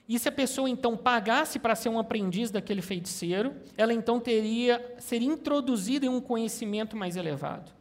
e 0.07 0.19
se 0.19 0.27
a 0.27 0.31
pessoa 0.31 0.69
então 0.69 0.97
pagasse 0.97 1.57
para 1.57 1.73
ser 1.73 1.87
um 1.87 1.97
aprendiz 1.97 2.51
daquele 2.51 2.81
feiticeiro, 2.81 3.55
ela 3.77 3.93
então 3.93 4.19
teria 4.19 4.95
ser 4.99 5.21
introduzida 5.21 6.05
em 6.05 6.09
um 6.09 6.19
conhecimento 6.19 6.97
mais 6.97 7.15
elevado. 7.15 7.71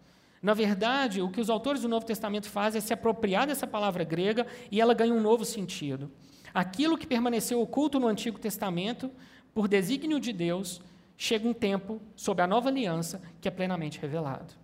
Na 0.41 0.55
verdade, 0.55 1.20
o 1.20 1.28
que 1.28 1.41
os 1.41 1.51
autores 1.51 1.82
do 1.82 1.88
Novo 1.88 2.07
Testamento 2.07 2.49
fazem 2.49 2.78
é 2.78 2.80
se 2.80 2.95
apropriar 2.95 3.49
dessa 3.49 3.66
palavra 3.66 4.05
grega 4.05 4.47
e 4.70 4.80
ela 4.80 4.95
ganha 4.95 5.12
um 5.12 5.20
novo 5.20 5.45
sentido. 5.45 6.11
Aquilo 6.55 6.97
que 6.97 7.07
permaneceu 7.07 7.61
oculto 7.61 7.99
no 7.99 8.07
Antigo 8.07 8.38
Testamento, 8.38 9.11
por 9.53 9.66
desígnio 9.66 10.20
de 10.20 10.32
Deus, 10.32 10.80
chega 11.20 11.46
um 11.46 11.52
tempo, 11.52 12.00
sob 12.16 12.40
a 12.40 12.46
nova 12.46 12.70
aliança, 12.70 13.20
que 13.42 13.46
é 13.46 13.50
plenamente 13.50 14.00
revelado. 14.00 14.54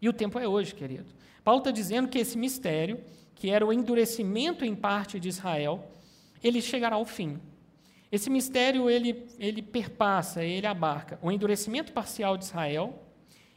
E 0.00 0.08
o 0.08 0.12
tempo 0.12 0.38
é 0.38 0.48
hoje, 0.48 0.74
querido. 0.74 1.04
Paulo 1.44 1.58
está 1.58 1.70
dizendo 1.70 2.08
que 2.08 2.18
esse 2.18 2.38
mistério, 2.38 2.98
que 3.34 3.50
era 3.50 3.64
o 3.64 3.70
endurecimento 3.70 4.64
em 4.64 4.74
parte 4.74 5.20
de 5.20 5.28
Israel, 5.28 5.86
ele 6.42 6.62
chegará 6.62 6.96
ao 6.96 7.04
fim. 7.04 7.38
Esse 8.10 8.30
mistério, 8.30 8.88
ele, 8.88 9.26
ele 9.38 9.60
perpassa, 9.60 10.42
ele 10.42 10.66
abarca 10.66 11.18
o 11.20 11.30
endurecimento 11.30 11.92
parcial 11.92 12.38
de 12.38 12.44
Israel 12.46 13.02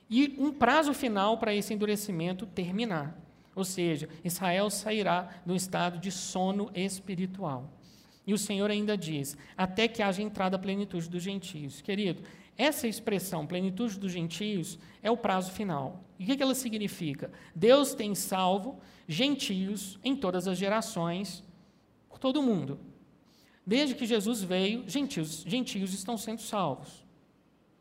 e 0.09 0.35
um 0.37 0.51
prazo 0.51 0.93
final 0.93 1.37
para 1.37 1.55
esse 1.55 1.73
endurecimento 1.73 2.45
terminar. 2.45 3.17
Ou 3.55 3.63
seja, 3.63 4.09
Israel 4.25 4.69
sairá 4.69 5.41
do 5.45 5.55
estado 5.55 5.99
de 5.99 6.11
sono 6.11 6.69
espiritual. 6.75 7.71
E 8.27 8.33
o 8.33 8.37
Senhor 8.37 8.69
ainda 8.69 8.97
diz: 8.97 9.37
até 9.57 9.87
que 9.87 10.03
haja 10.03 10.21
entrada 10.21 10.55
a 10.55 10.59
plenitude 10.59 11.09
dos 11.09 11.23
gentios. 11.23 11.81
Querido, 11.81 12.21
Essa 12.57 12.87
expressão, 12.87 13.47
plenitude 13.47 13.99
dos 13.99 14.11
gentios, 14.11 14.77
é 15.01 15.09
o 15.09 15.17
prazo 15.17 15.51
final. 15.51 16.03
E 16.19 16.23
o 16.23 16.37
que 16.37 16.43
ela 16.43 16.53
significa? 16.53 17.31
Deus 17.55 17.93
tem 17.93 18.13
salvo 18.13 18.79
gentios 19.07 19.97
em 20.03 20.15
todas 20.15 20.47
as 20.47 20.57
gerações, 20.57 21.43
por 22.07 22.19
todo 22.19 22.39
o 22.39 22.43
mundo. 22.43 22.79
Desde 23.65 23.95
que 23.95 24.05
Jesus 24.05 24.43
veio, 24.43 24.83
gentios, 24.87 25.43
gentios 25.47 25.93
estão 25.93 26.17
sendo 26.17 26.41
salvos. 26.41 27.05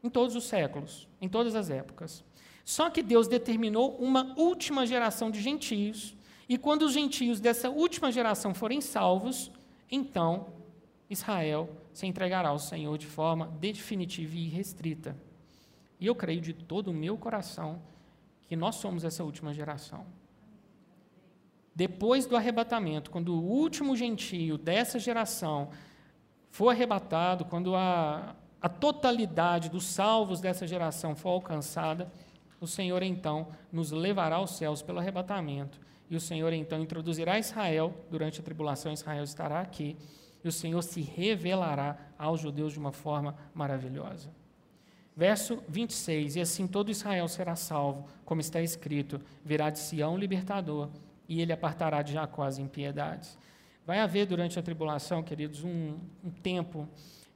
Em 0.02 0.08
todos 0.08 0.34
os 0.34 0.44
séculos, 0.44 1.08
em 1.20 1.28
todas 1.28 1.54
as 1.54 1.68
épocas. 1.68 2.24
Só 2.64 2.88
que 2.88 3.02
Deus 3.02 3.28
determinou 3.28 3.96
uma 3.96 4.34
última 4.38 4.86
geração 4.86 5.30
de 5.30 5.40
gentios, 5.40 6.14
e 6.48 6.56
quando 6.56 6.82
os 6.82 6.92
gentios 6.92 7.40
dessa 7.40 7.68
última 7.68 8.10
geração 8.10 8.54
forem 8.54 8.80
salvos, 8.80 9.50
então 9.90 10.46
Israel 11.08 11.68
se 11.93 12.07
entregará 12.07 12.51
ao 12.51 12.59
Senhor 12.59 12.97
de 12.99 13.07
forma 13.07 13.49
definitiva 13.61 14.34
e 14.36 14.47
irrestrita. 14.47 15.16
E 15.99 16.07
eu 16.07 16.14
creio 16.14 16.41
de 16.41 16.53
todo 16.53 16.88
o 16.88 16.95
meu 16.95 17.16
coração 17.18 17.82
que 18.47 18.57
nós 18.57 18.76
somos 18.76 19.05
essa 19.05 19.22
última 19.22 19.53
geração. 19.53 20.07
Depois 21.74 22.26
do 22.26 22.36
arrebatamento, 22.36 23.11
quando 23.11 23.34
o 23.34 23.43
último 23.43 23.97
gentio 23.97 24.59
dessa 24.59 24.99
geração 24.99 25.70
for 26.51 26.70
arrebatado, 26.70 27.45
quando 27.45 27.76
a, 27.76 28.34
a 28.61 28.68
totalidade 28.68 29.68
dos 29.68 29.84
salvos 29.84 30.41
dessa 30.41 30.66
geração 30.66 31.14
for 31.14 31.30
alcançada, 31.30 32.11
o 32.61 32.66
Senhor 32.66 33.03
então 33.03 33.49
nos 33.72 33.93
levará 33.93 34.36
aos 34.36 34.57
céus 34.57 34.82
pelo 34.82 34.99
arrebatamento. 34.99 35.80
E 36.11 36.16
o 36.16 36.20
Senhor 36.20 36.53
então 36.53 36.82
introduzirá 36.82 37.38
Israel, 37.38 37.95
durante 38.11 38.41
a 38.41 38.43
tribulação, 38.43 38.93
Israel 38.93 39.22
estará 39.22 39.61
aqui 39.61 39.97
e 40.43 40.49
o 40.49 40.53
Senhor 40.53 40.82
se 40.82 41.01
revelará 41.01 41.97
aos 42.18 42.41
judeus 42.41 42.72
de 42.72 42.78
uma 42.78 42.93
forma 42.93 43.36
maravilhosa. 43.55 44.30
Verso 45.16 45.62
26: 45.68 46.36
E 46.36 46.41
assim 46.41 46.66
todo 46.66 46.91
Israel 46.91 47.28
será 47.28 47.55
salvo, 47.57 48.07
como 48.24 48.41
está 48.41 48.61
escrito: 48.62 49.20
virá 49.45 49.70
de 49.70 49.78
Sião 49.78 50.16
libertador, 50.16 50.88
e 51.28 51.41
ele 51.41 51.53
apartará 51.53 52.03
de 52.03 52.12
Jacó 52.14 52.43
as 52.43 52.59
impiedades. 52.59 53.38
Vai 53.86 53.99
haver 53.99 54.26
durante 54.26 54.59
a 54.59 54.62
tribulação, 54.62 55.22
queridos, 55.22 55.64
um, 55.64 55.99
um 56.24 56.30
tempo 56.30 56.88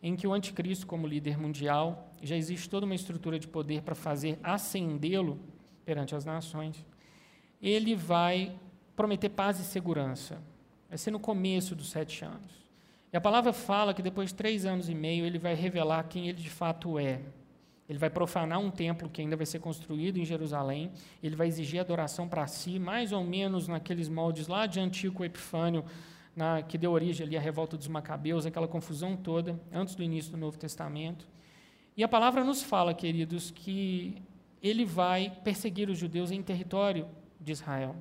em 0.02 0.14
que 0.14 0.26
o 0.26 0.32
anticristo, 0.32 0.86
como 0.86 1.06
líder 1.06 1.38
mundial, 1.38 2.12
já 2.22 2.36
existe 2.36 2.68
toda 2.68 2.86
uma 2.86 2.94
estrutura 2.94 3.38
de 3.38 3.48
poder 3.48 3.82
para 3.82 3.94
fazer 3.94 4.38
ascendê-lo 4.42 5.40
perante 5.84 6.14
as 6.14 6.24
nações. 6.24 6.84
Ele 7.60 7.94
vai 7.94 8.58
prometer 8.94 9.30
paz 9.30 9.58
e 9.58 9.64
segurança. 9.64 10.40
Vai 10.88 10.98
ser 10.98 11.10
no 11.10 11.18
começo 11.18 11.74
dos 11.74 11.90
sete 11.90 12.24
anos. 12.24 12.63
E 13.14 13.16
a 13.16 13.20
palavra 13.20 13.52
fala 13.52 13.94
que 13.94 14.02
depois 14.02 14.30
de 14.30 14.34
três 14.34 14.66
anos 14.66 14.88
e 14.88 14.94
meio 14.94 15.24
ele 15.24 15.38
vai 15.38 15.54
revelar 15.54 16.02
quem 16.08 16.28
ele 16.28 16.42
de 16.42 16.50
fato 16.50 16.98
é. 16.98 17.20
Ele 17.88 17.96
vai 17.96 18.10
profanar 18.10 18.58
um 18.58 18.72
templo 18.72 19.08
que 19.08 19.20
ainda 19.20 19.36
vai 19.36 19.46
ser 19.46 19.60
construído 19.60 20.16
em 20.16 20.24
Jerusalém. 20.24 20.90
Ele 21.22 21.36
vai 21.36 21.46
exigir 21.46 21.78
adoração 21.78 22.28
para 22.28 22.44
si, 22.48 22.76
mais 22.76 23.12
ou 23.12 23.22
menos 23.22 23.68
naqueles 23.68 24.08
moldes 24.08 24.48
lá 24.48 24.66
de 24.66 24.80
Antigo 24.80 25.24
Epifânio, 25.24 25.84
na, 26.34 26.60
que 26.62 26.76
deu 26.76 26.90
origem 26.90 27.24
ali 27.24 27.36
à 27.36 27.40
revolta 27.40 27.76
dos 27.76 27.86
Macabeus, 27.86 28.46
aquela 28.46 28.66
confusão 28.66 29.16
toda, 29.16 29.60
antes 29.72 29.94
do 29.94 30.02
início 30.02 30.32
do 30.32 30.36
Novo 30.36 30.58
Testamento. 30.58 31.24
E 31.96 32.02
a 32.02 32.08
palavra 32.08 32.42
nos 32.42 32.64
fala, 32.64 32.92
queridos, 32.92 33.52
que 33.52 34.20
ele 34.60 34.84
vai 34.84 35.30
perseguir 35.44 35.88
os 35.88 35.96
judeus 35.96 36.32
em 36.32 36.42
território 36.42 37.06
de 37.40 37.52
Israel. 37.52 37.94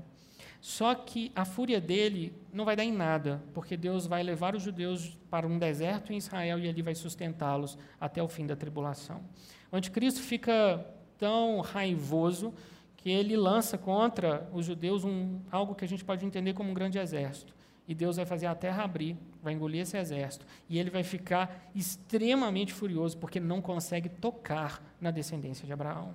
Só 0.64 0.95
que 0.95 1.30
a 1.36 1.43
fúria 1.43 1.82
dele 1.82 2.34
não 2.53 2.64
vai 2.64 2.74
dar 2.74 2.86
em 2.86 2.91
nada, 2.93 3.43
porque 3.53 3.76
Deus 3.76 4.07
vai 4.07 4.24
levar 4.24 4.55
os 4.55 4.64
judeus 4.64 5.18
para 5.30 5.45
um 5.45 5.59
deserto 5.59 6.14
em 6.14 6.16
Israel 6.16 6.57
e 6.57 6.70
ali 6.70 6.82
vai 6.82 6.95
sustentá-los 6.95 7.78
até 7.99 8.24
o 8.24 8.30
fim 8.30 8.47
da 8.47 8.55
tribulação. 8.55 9.22
O 9.70 9.76
anticristo 9.76 10.22
fica 10.22 10.88
tão 11.18 11.59
raivoso 11.59 12.53
que 12.95 13.09
ele 13.09 13.36
lança 13.36 13.78
contra 13.78 14.49
os 14.53 14.66
judeus 14.66 15.03
um, 15.03 15.41
algo 15.51 15.76
que 15.76 15.84
a 15.84 15.88
gente 15.88 16.05
pode 16.05 16.26
entender 16.26 16.53
como 16.53 16.72
um 16.72 16.74
grande 16.74 16.97
exército. 16.97 17.53
E 17.86 17.93
Deus 17.93 18.16
vai 18.16 18.26
fazer 18.26 18.45
a 18.45 18.55
terra 18.55 18.86
abrir, 18.86 19.18
vai 19.41 19.51
engolir 19.51 19.82
esse 19.82 19.97
exército. 19.97 20.45
E 20.70 20.80
ele 20.80 20.89
vai 20.89 21.03
ficar 21.03 21.70
extremamente 21.76 22.72
furioso 22.72 23.18
porque 23.18 23.38
não 23.38 23.61
consegue 23.61 24.07
tocar 24.07 24.82
na 25.01 25.11
descendência 25.11 25.68
de 25.68 25.74
Abraão. 25.74 26.14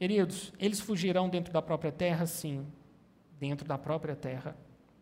Queridos, 0.00 0.52
eles 0.58 0.80
fugirão 0.80 1.28
dentro 1.28 1.52
da 1.52 1.62
própria 1.62 1.92
terra, 1.92 2.26
sim, 2.26 2.66
dentro 3.42 3.66
da 3.66 3.76
própria 3.76 4.14
terra, 4.14 4.56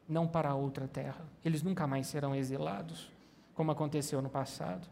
não 0.08 0.26
para 0.26 0.54
outra 0.54 0.88
terra. 0.88 1.26
Eles 1.44 1.62
nunca 1.62 1.86
mais 1.86 2.06
serão 2.06 2.34
exilados, 2.34 3.12
como 3.54 3.70
aconteceu 3.70 4.22
no 4.22 4.30
passado. 4.30 4.88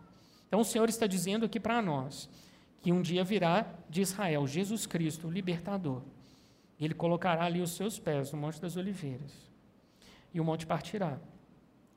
Então 0.46 0.60
o 0.60 0.64
Senhor 0.64 0.86
está 0.90 1.06
dizendo 1.06 1.46
aqui 1.46 1.58
para 1.58 1.80
nós 1.80 2.28
que 2.82 2.92
um 2.92 3.00
dia 3.00 3.24
virá 3.24 3.64
de 3.88 4.02
Israel 4.02 4.46
Jesus 4.46 4.84
Cristo, 4.84 5.28
o 5.28 5.30
libertador. 5.30 6.02
E 6.78 6.84
ele 6.84 6.92
colocará 6.92 7.44
ali 7.44 7.62
os 7.62 7.70
seus 7.70 7.98
pés 7.98 8.30
no 8.32 8.38
Monte 8.38 8.60
das 8.60 8.76
Oliveiras. 8.76 9.32
E 10.34 10.38
o 10.38 10.44
monte 10.44 10.66
partirá. 10.66 11.18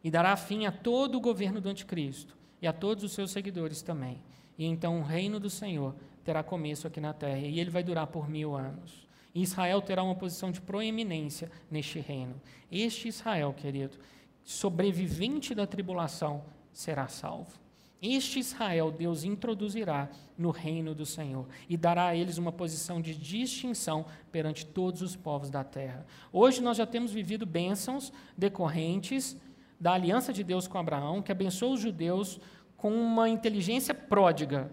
E 0.02 0.10
dará 0.10 0.38
fim 0.38 0.66
a 0.66 0.72
todo 0.72 1.18
o 1.18 1.22
governo 1.22 1.60
do 1.60 1.68
anticristo 1.68 2.34
e 2.62 2.66
a 2.66 2.72
todos 2.72 3.04
os 3.04 3.12
seus 3.12 3.30
seguidores 3.30 3.82
também. 3.82 4.24
E 4.58 4.66
então 4.66 5.02
o 5.02 5.04
reino 5.04 5.38
do 5.38 5.50
Senhor 5.50 5.94
terá 6.24 6.44
começo 6.44 6.88
aqui 6.88 7.02
na 7.02 7.12
terra. 7.14 7.40
E 7.40 7.60
ele 7.60 7.70
vai 7.70 7.84
durar 7.84 8.08
por 8.08 8.30
mil 8.30 8.56
anos. 8.56 9.11
E 9.34 9.42
Israel 9.42 9.82
terá 9.82 10.04
uma 10.04 10.16
posição 10.16 10.52
de 10.52 10.60
proeminência 10.62 11.50
neste 11.70 12.00
reino. 12.00 12.40
Este 12.72 13.08
Israel, 13.08 13.54
querido, 13.54 13.98
sobrevivente 14.44 15.56
da 15.56 15.66
tribulação, 15.66 16.44
será 16.72 17.08
salvo. 17.08 17.60
Este 18.02 18.40
Israel 18.40 18.92
Deus 18.92 19.24
introduzirá 19.24 20.10
no 20.36 20.50
reino 20.50 20.96
do 20.96 21.06
Senhor 21.06 21.48
e 21.70 21.78
dará 21.78 22.08
a 22.08 22.16
eles 22.16 22.40
uma 22.40 22.52
posição 22.52 23.00
de 23.00 23.14
distinção 23.14 24.08
perante 24.32 24.66
todos 24.66 25.04
os 25.04 25.16
povos 25.16 25.52
da 25.52 25.64
terra. 25.64 26.06
Hoje 26.34 26.62
nós 26.62 26.78
já 26.78 26.86
temos 26.88 27.12
vivido 27.12 27.46
bênçãos 27.46 28.12
decorrentes 28.36 29.38
da 29.80 29.94
aliança 29.94 30.34
de 30.34 30.44
Deus 30.44 30.68
com 30.68 30.80
Abraão, 30.80 31.22
que 31.22 31.32
abençoou 31.32 31.74
os 31.74 31.80
judeus 31.80 32.40
com 32.76 32.92
uma 32.92 33.30
inteligência 33.30 33.94
pródiga. 33.94 34.72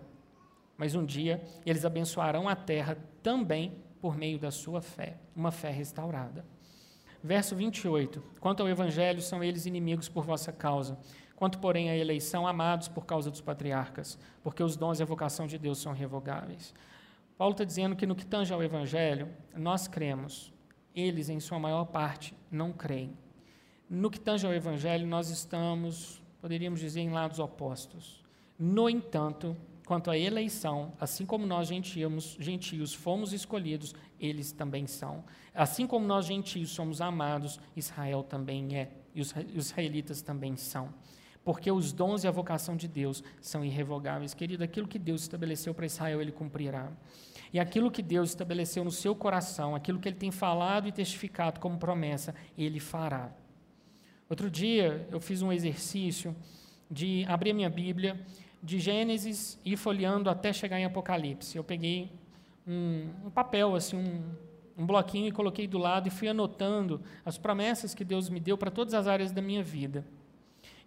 Mas 0.79 0.95
um 0.95 1.05
dia 1.05 1.43
eles 1.67 1.85
abençoarão 1.85 2.49
a 2.49 2.57
terra 2.57 2.97
também 3.23 3.77
por 4.01 4.17
meio 4.17 4.39
da 4.39 4.51
sua 4.51 4.81
fé, 4.81 5.19
uma 5.35 5.51
fé 5.51 5.71
restaurada. 5.71 6.45
Verso 7.23 7.57
28. 7.57 8.23
Quanto 8.41 8.63
ao 8.63 8.69
evangelho, 8.69 9.21
são 9.21 9.43
eles 9.43 9.67
inimigos 9.67 10.09
por 10.09 10.25
vossa 10.25 10.53
causa. 10.53 10.99
Quanto, 11.35 11.59
porém, 11.59 11.91
à 11.91 11.97
eleição, 11.97 12.47
amados 12.47 12.89
por 12.89 13.07
causa 13.07 13.31
dos 13.31 13.41
patriarcas, 13.41 14.19
porque 14.43 14.63
os 14.63 14.77
dons 14.77 14.99
e 14.99 15.03
a 15.03 15.07
vocação 15.07 15.47
de 15.47 15.59
Deus 15.59 15.79
são 15.79 15.93
revogáveis. 15.93 16.75
Paulo 17.37 17.53
está 17.53 17.65
dizendo 17.65 17.95
que 17.95 18.07
no 18.07 18.17
que 18.17 18.27
tange 18.27 18.53
ao 18.53 18.63
evangelho, 18.63 19.29
nós 19.57 19.87
cremos. 19.87 20.53
Eles, 20.95 21.29
em 21.29 21.39
sua 21.39 21.59
maior 21.59 21.85
parte, 21.85 22.35
não 22.51 22.73
creem. 22.73 23.17
No 23.89 24.11
que 24.11 24.19
tange 24.19 24.45
ao 24.45 24.53
evangelho, 24.53 25.07
nós 25.07 25.31
estamos, 25.31 26.21
poderíamos 26.41 26.81
dizer, 26.81 27.01
em 27.01 27.11
lados 27.11 27.39
opostos. 27.39 28.25
No 28.59 28.91
entanto, 28.91 29.57
Quanto 29.89 30.11
à 30.11 30.19
eleição, 30.19 30.93
assim 31.01 31.25
como 31.25 31.47
nós 31.47 31.67
gentios, 31.69 32.37
gentios 32.39 32.93
fomos 32.93 33.33
escolhidos, 33.33 33.95
eles 34.21 34.53
também 34.53 34.87
são. 34.87 35.25
Assim 35.55 35.87
como 35.87 36.07
nós 36.07 36.27
gentios 36.27 36.69
somos 36.73 37.01
amados, 37.01 37.59
Israel 37.75 38.23
também 38.23 38.77
é, 38.77 38.91
e 39.15 39.23
os 39.23 39.35
israelitas 39.55 40.21
também 40.21 40.59
são. 40.59 40.93
Porque 41.43 41.73
os 41.73 41.91
dons 41.91 42.23
e 42.23 42.29
a 42.29 42.31
vocação 42.31 42.77
de 42.77 42.87
Deus 42.87 43.25
são 43.41 43.65
irrevogáveis. 43.65 44.35
Querido, 44.35 44.63
aquilo 44.63 44.87
que 44.87 44.99
Deus 44.99 45.23
estabeleceu 45.23 45.73
para 45.73 45.87
Israel, 45.87 46.21
ele 46.21 46.33
cumprirá. 46.33 46.93
E 47.51 47.59
aquilo 47.59 47.91
que 47.91 48.03
Deus 48.03 48.29
estabeleceu 48.29 48.85
no 48.85 48.91
seu 48.91 49.15
coração, 49.17 49.75
aquilo 49.75 49.99
que 49.99 50.07
ele 50.07 50.19
tem 50.19 50.31
falado 50.31 50.87
e 50.87 50.93
testificado 50.93 51.61
como 51.61 51.79
promessa, 51.79 52.35
ele 52.59 52.79
fará. 52.79 53.33
Outro 54.29 54.51
dia, 54.51 55.09
eu 55.11 55.19
fiz 55.19 55.41
um 55.41 55.51
exercício 55.51 56.37
de 56.91 57.25
abrir 57.27 57.53
a 57.53 57.55
minha 57.55 57.71
Bíblia 57.71 58.23
de 58.63 58.79
Gênesis 58.79 59.59
e 59.65 59.77
folheando 59.77 60.29
até 60.29 60.53
chegar 60.53 60.79
em 60.79 60.85
Apocalipse. 60.85 61.57
Eu 61.57 61.65
peguei 61.65 62.11
um, 62.67 63.09
um 63.27 63.31
papel, 63.31 63.75
assim, 63.75 63.97
um, 63.97 64.83
um 64.83 64.87
bloquinho 64.87 65.29
e 65.29 65.33
coloquei 65.33 65.67
do 65.67 65.79
lado 65.79 66.09
e 66.09 66.11
fui 66.11 66.29
anotando 66.29 67.01
as 67.25 67.39
promessas 67.39 67.95
que 67.95 68.05
Deus 68.05 68.29
me 68.29 68.41
deu 68.41 68.59
para 68.59 68.71
todas 68.71 68.95
as 68.95 69.07
áreas 69.07 69.33
da 69.33 69.41
minha 69.41 69.63
vida. 69.63 70.05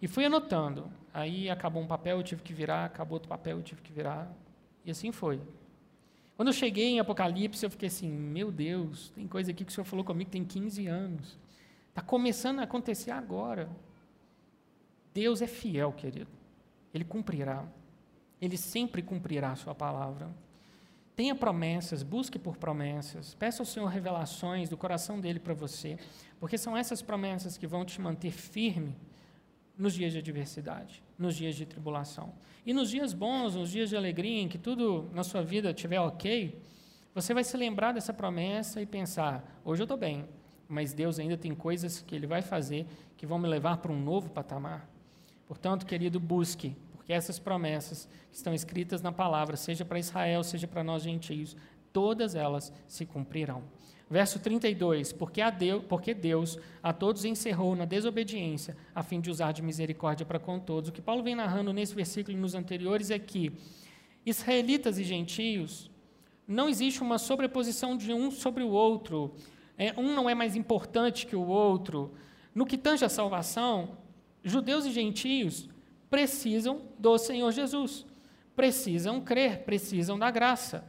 E 0.00 0.08
fui 0.08 0.24
anotando. 0.24 0.90
Aí 1.14 1.50
acabou 1.50 1.82
um 1.82 1.86
papel, 1.86 2.18
eu 2.18 2.22
tive 2.22 2.42
que 2.42 2.52
virar, 2.52 2.86
acabou 2.86 3.16
outro 3.16 3.28
papel, 3.28 3.58
eu 3.58 3.62
tive 3.62 3.82
que 3.82 3.92
virar. 3.92 4.30
E 4.84 4.90
assim 4.90 5.12
foi. 5.12 5.40
Quando 6.36 6.48
eu 6.48 6.54
cheguei 6.54 6.86
em 6.86 7.00
Apocalipse, 7.00 7.64
eu 7.64 7.70
fiquei 7.70 7.88
assim: 7.88 8.10
meu 8.10 8.50
Deus, 8.50 9.10
tem 9.14 9.28
coisa 9.28 9.50
aqui 9.50 9.64
que 9.64 9.70
o 9.70 9.74
Senhor 9.74 9.84
falou 9.84 10.04
comigo 10.04 10.30
tem 10.30 10.44
15 10.44 10.86
anos. 10.86 11.38
Está 11.88 12.00
começando 12.00 12.60
a 12.60 12.62
acontecer 12.62 13.10
agora. 13.10 13.68
Deus 15.12 15.42
é 15.42 15.46
fiel, 15.46 15.92
querido. 15.92 16.41
Ele 16.92 17.04
cumprirá. 17.04 17.64
Ele 18.40 18.56
sempre 18.56 19.02
cumprirá 19.02 19.52
a 19.52 19.56
sua 19.56 19.74
palavra. 19.74 20.30
Tenha 21.14 21.34
promessas, 21.34 22.02
busque 22.02 22.38
por 22.38 22.56
promessas, 22.56 23.34
peça 23.34 23.62
ao 23.62 23.66
Senhor 23.66 23.86
revelações 23.86 24.68
do 24.68 24.76
coração 24.76 25.20
dele 25.20 25.38
para 25.38 25.52
você, 25.52 25.98
porque 26.40 26.56
são 26.56 26.76
essas 26.76 27.02
promessas 27.02 27.58
que 27.58 27.66
vão 27.66 27.84
te 27.84 28.00
manter 28.00 28.30
firme 28.30 28.96
nos 29.76 29.94
dias 29.94 30.12
de 30.12 30.18
adversidade, 30.18 31.02
nos 31.18 31.36
dias 31.36 31.54
de 31.54 31.66
tribulação. 31.66 32.32
E 32.64 32.72
nos 32.72 32.90
dias 32.90 33.12
bons, 33.12 33.54
nos 33.54 33.70
dias 33.70 33.90
de 33.90 33.96
alegria, 33.96 34.40
em 34.40 34.48
que 34.48 34.58
tudo 34.58 35.10
na 35.12 35.22
sua 35.22 35.42
vida 35.42 35.70
estiver 35.70 36.00
ok, 36.00 36.58
você 37.14 37.34
vai 37.34 37.44
se 37.44 37.56
lembrar 37.56 37.92
dessa 37.92 38.14
promessa 38.14 38.80
e 38.80 38.86
pensar: 38.86 39.60
hoje 39.64 39.82
eu 39.82 39.84
estou 39.84 39.98
bem, 39.98 40.26
mas 40.66 40.94
Deus 40.94 41.18
ainda 41.18 41.36
tem 41.36 41.54
coisas 41.54 42.00
que 42.00 42.14
Ele 42.14 42.26
vai 42.26 42.40
fazer 42.40 42.86
que 43.16 43.26
vão 43.26 43.38
me 43.38 43.48
levar 43.48 43.76
para 43.78 43.92
um 43.92 44.00
novo 44.00 44.30
patamar. 44.30 44.88
Portanto, 45.52 45.84
querido, 45.84 46.18
busque, 46.18 46.74
porque 46.94 47.12
essas 47.12 47.38
promessas 47.38 48.08
que 48.30 48.36
estão 48.36 48.54
escritas 48.54 49.02
na 49.02 49.12
palavra, 49.12 49.54
seja 49.54 49.84
para 49.84 49.98
Israel, 49.98 50.42
seja 50.42 50.66
para 50.66 50.82
nós 50.82 51.02
gentios, 51.02 51.54
todas 51.92 52.34
elas 52.34 52.72
se 52.88 53.04
cumprirão. 53.04 53.62
Verso 54.08 54.38
32: 54.38 55.12
porque, 55.12 55.42
a 55.42 55.50
Deus, 55.50 55.84
porque 55.86 56.14
Deus 56.14 56.58
a 56.82 56.90
todos 56.90 57.26
encerrou 57.26 57.76
na 57.76 57.84
desobediência, 57.84 58.74
a 58.94 59.02
fim 59.02 59.20
de 59.20 59.30
usar 59.30 59.52
de 59.52 59.60
misericórdia 59.60 60.24
para 60.24 60.38
com 60.38 60.58
todos. 60.58 60.88
O 60.88 60.92
que 60.92 61.02
Paulo 61.02 61.22
vem 61.22 61.34
narrando 61.34 61.70
nesse 61.70 61.94
versículo 61.94 62.34
e 62.34 62.40
nos 62.40 62.54
anteriores 62.54 63.10
é 63.10 63.18
que 63.18 63.52
israelitas 64.24 64.98
e 64.98 65.04
gentios 65.04 65.90
não 66.48 66.66
existe 66.66 67.02
uma 67.02 67.18
sobreposição 67.18 67.94
de 67.94 68.10
um 68.10 68.30
sobre 68.30 68.62
o 68.62 68.70
outro. 68.70 69.34
É, 69.76 69.92
um 70.00 70.14
não 70.14 70.30
é 70.30 70.34
mais 70.34 70.56
importante 70.56 71.26
que 71.26 71.36
o 71.36 71.46
outro. 71.46 72.14
No 72.54 72.64
que 72.64 72.78
tange 72.78 73.04
a 73.04 73.10
salvação, 73.10 74.00
judeus 74.44 74.84
e 74.84 74.90
gentios 74.90 75.68
precisam 76.10 76.82
do 76.98 77.16
Senhor 77.16 77.50
Jesus, 77.52 78.04
precisam 78.54 79.20
crer, 79.20 79.64
precisam 79.64 80.18
da 80.18 80.30
graça. 80.30 80.84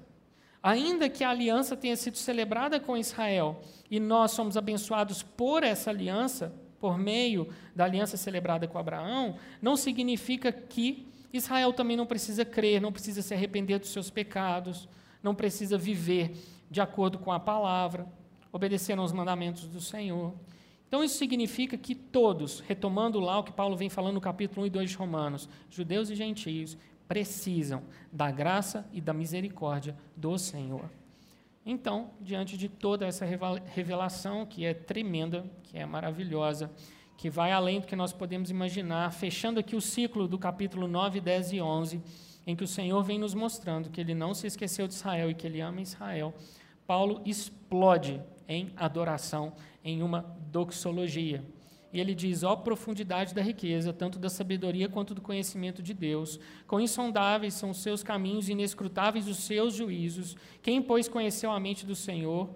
Ainda 0.61 1.09
que 1.09 1.23
a 1.23 1.29
aliança 1.29 1.75
tenha 1.75 1.95
sido 1.95 2.17
celebrada 2.17 2.79
com 2.79 2.97
Israel 2.97 3.61
e 3.91 3.99
nós 3.99 4.31
somos 4.31 4.55
abençoados 4.55 5.21
por 5.21 5.63
essa 5.63 5.89
aliança, 5.89 6.53
por 6.79 6.97
meio 6.97 7.47
da 7.75 7.85
aliança 7.85 8.17
celebrada 8.17 8.67
com 8.67 8.77
Abraão, 8.77 9.37
não 9.61 9.75
significa 9.75 10.51
que 10.51 11.07
Israel 11.31 11.73
também 11.73 11.97
não 11.97 12.05
precisa 12.05 12.45
crer, 12.45 12.81
não 12.81 12.91
precisa 12.91 13.21
se 13.21 13.33
arrepender 13.33 13.79
dos 13.79 13.89
seus 13.89 14.09
pecados, 14.09 14.87
não 15.21 15.33
precisa 15.33 15.77
viver 15.77 16.35
de 16.69 16.81
acordo 16.81 17.17
com 17.17 17.31
a 17.31 17.39
palavra, 17.39 18.05
obedecendo 18.51 19.01
aos 19.01 19.11
mandamentos 19.11 19.65
do 19.67 19.81
Senhor. 19.81 20.33
Então, 20.93 21.03
isso 21.03 21.17
significa 21.17 21.75
que 21.75 21.95
todos, 21.95 22.59
retomando 22.59 23.19
lá 23.19 23.39
o 23.39 23.43
que 23.43 23.51
Paulo 23.51 23.75
vem 23.75 23.89
falando 23.89 24.13
no 24.13 24.21
capítulo 24.21 24.61
1 24.61 24.67
e 24.67 24.69
2 24.69 24.91
de 24.91 24.95
Romanos, 24.95 25.49
judeus 25.67 26.11
e 26.11 26.15
gentios, 26.15 26.77
precisam 27.07 27.81
da 28.11 28.29
graça 28.29 28.87
e 28.93 29.01
da 29.01 29.11
misericórdia 29.11 29.97
do 30.15 30.37
Senhor. 30.37 30.87
Então, 31.65 32.11
diante 32.21 32.55
de 32.55 32.69
toda 32.69 33.07
essa 33.07 33.25
revelação, 33.25 34.45
que 34.45 34.65
é 34.65 34.75
tremenda, 34.75 35.43
que 35.63 35.79
é 35.79 35.83
maravilhosa, 35.83 36.69
que 37.17 37.27
vai 37.27 37.51
além 37.51 37.79
do 37.79 37.87
que 37.87 37.95
nós 37.95 38.13
podemos 38.13 38.51
imaginar, 38.51 39.11
fechando 39.11 39.59
aqui 39.59 39.75
o 39.75 39.81
ciclo 39.81 40.27
do 40.27 40.37
capítulo 40.37 40.87
9, 40.87 41.19
10 41.19 41.53
e 41.53 41.59
11, 41.59 42.03
em 42.45 42.55
que 42.55 42.63
o 42.63 42.67
Senhor 42.67 43.01
vem 43.01 43.17
nos 43.17 43.33
mostrando 43.33 43.89
que 43.89 43.99
ele 43.99 44.13
não 44.13 44.35
se 44.35 44.45
esqueceu 44.45 44.87
de 44.87 44.93
Israel 44.93 45.31
e 45.31 45.33
que 45.33 45.47
ele 45.47 45.59
ama 45.59 45.81
Israel, 45.81 46.35
Paulo 46.85 47.19
explode 47.25 48.21
em 48.47 48.71
adoração, 48.75 49.53
em 49.83 50.03
uma 50.03 50.42
doxologia. 50.53 51.43
E 51.91 51.99
ele 51.99 52.15
diz: 52.15 52.43
ó 52.43 52.55
profundidade 52.55 53.33
da 53.33 53.41
riqueza, 53.41 53.91
tanto 53.91 54.17
da 54.19 54.29
sabedoria 54.29 54.87
quanto 54.87 55.13
do 55.13 55.21
conhecimento 55.21 55.81
de 55.81 55.93
Deus. 55.93 56.39
Quão 56.67 56.79
insondáveis 56.79 57.55
são 57.55 57.71
os 57.71 57.81
seus 57.81 58.01
caminhos, 58.03 58.49
inescrutáveis 58.49 59.27
os 59.27 59.37
seus 59.37 59.73
juízos. 59.73 60.35
Quem, 60.61 60.81
pois, 60.81 61.07
conheceu 61.07 61.51
a 61.51 61.59
mente 61.59 61.85
do 61.85 61.95
Senhor? 61.95 62.49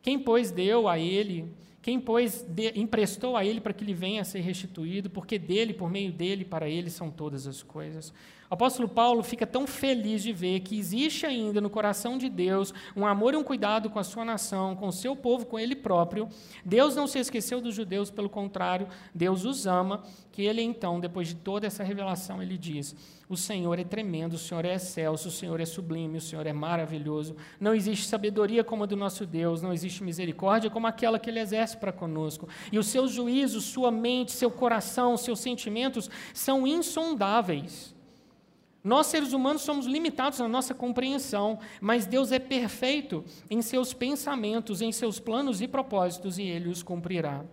Quem, 0.00 0.18
pois, 0.18 0.50
deu 0.50 0.88
a 0.88 0.98
ele? 0.98 1.52
Quem, 1.80 1.98
pois, 1.98 2.42
de, 2.42 2.72
emprestou 2.78 3.36
a 3.36 3.44
ele 3.44 3.60
para 3.60 3.72
que 3.72 3.84
lhe 3.84 3.94
venha 3.94 4.22
a 4.22 4.24
ser 4.24 4.40
restituído? 4.40 5.10
Porque 5.10 5.38
dele, 5.38 5.72
por 5.72 5.90
meio 5.90 6.12
dele, 6.12 6.44
para 6.44 6.68
ele 6.68 6.90
são 6.90 7.10
todas 7.10 7.46
as 7.46 7.62
coisas. 7.62 8.12
O 8.52 8.54
apóstolo 8.54 8.86
Paulo 8.86 9.22
fica 9.22 9.46
tão 9.46 9.66
feliz 9.66 10.22
de 10.22 10.30
ver 10.30 10.60
que 10.60 10.78
existe 10.78 11.24
ainda 11.24 11.58
no 11.58 11.70
coração 11.70 12.18
de 12.18 12.28
Deus 12.28 12.74
um 12.94 13.06
amor 13.06 13.32
e 13.32 13.36
um 13.38 13.42
cuidado 13.42 13.88
com 13.88 13.98
a 13.98 14.04
sua 14.04 14.26
nação, 14.26 14.76
com 14.76 14.88
o 14.88 14.92
seu 14.92 15.16
povo, 15.16 15.46
com 15.46 15.58
ele 15.58 15.74
próprio. 15.74 16.28
Deus 16.62 16.94
não 16.94 17.06
se 17.06 17.18
esqueceu 17.18 17.62
dos 17.62 17.74
judeus, 17.74 18.10
pelo 18.10 18.28
contrário, 18.28 18.88
Deus 19.14 19.46
os 19.46 19.66
ama, 19.66 20.02
que 20.30 20.42
ele 20.42 20.60
então, 20.60 21.00
depois 21.00 21.28
de 21.28 21.36
toda 21.36 21.66
essa 21.66 21.82
revelação, 21.82 22.42
ele 22.42 22.58
diz: 22.58 22.94
"O 23.26 23.38
Senhor 23.38 23.78
é 23.78 23.84
tremendo, 23.84 24.34
o 24.34 24.38
Senhor 24.38 24.66
é 24.66 24.74
excelso, 24.74 25.28
o 25.28 25.32
Senhor 25.32 25.58
é 25.58 25.64
sublime, 25.64 26.18
o 26.18 26.20
Senhor 26.20 26.46
é 26.46 26.52
maravilhoso. 26.52 27.34
Não 27.58 27.74
existe 27.74 28.06
sabedoria 28.06 28.62
como 28.62 28.82
a 28.82 28.86
do 28.86 28.96
nosso 28.96 29.24
Deus, 29.24 29.62
não 29.62 29.72
existe 29.72 30.04
misericórdia 30.04 30.68
como 30.68 30.86
aquela 30.86 31.18
que 31.18 31.30
ele 31.30 31.40
exerce 31.40 31.78
para 31.78 31.90
conosco. 31.90 32.46
E 32.70 32.78
os 32.78 32.88
seus 32.88 33.12
juízos, 33.12 33.64
sua 33.64 33.90
mente, 33.90 34.30
seu 34.30 34.50
coração, 34.50 35.16
seus 35.16 35.40
sentimentos 35.40 36.10
são 36.34 36.66
insondáveis." 36.66 37.91
Nós, 38.84 39.06
seres 39.06 39.32
humanos, 39.32 39.62
somos 39.62 39.86
limitados 39.86 40.40
na 40.40 40.48
nossa 40.48 40.74
compreensão, 40.74 41.58
mas 41.80 42.04
Deus 42.04 42.32
é 42.32 42.38
perfeito 42.38 43.24
em 43.48 43.62
seus 43.62 43.94
pensamentos, 43.94 44.82
em 44.82 44.90
seus 44.90 45.20
planos 45.20 45.60
e 45.60 45.68
propósitos, 45.68 46.38
e 46.38 46.42
Ele 46.42 46.68
os 46.68 46.82
cumprirá. 46.82 47.44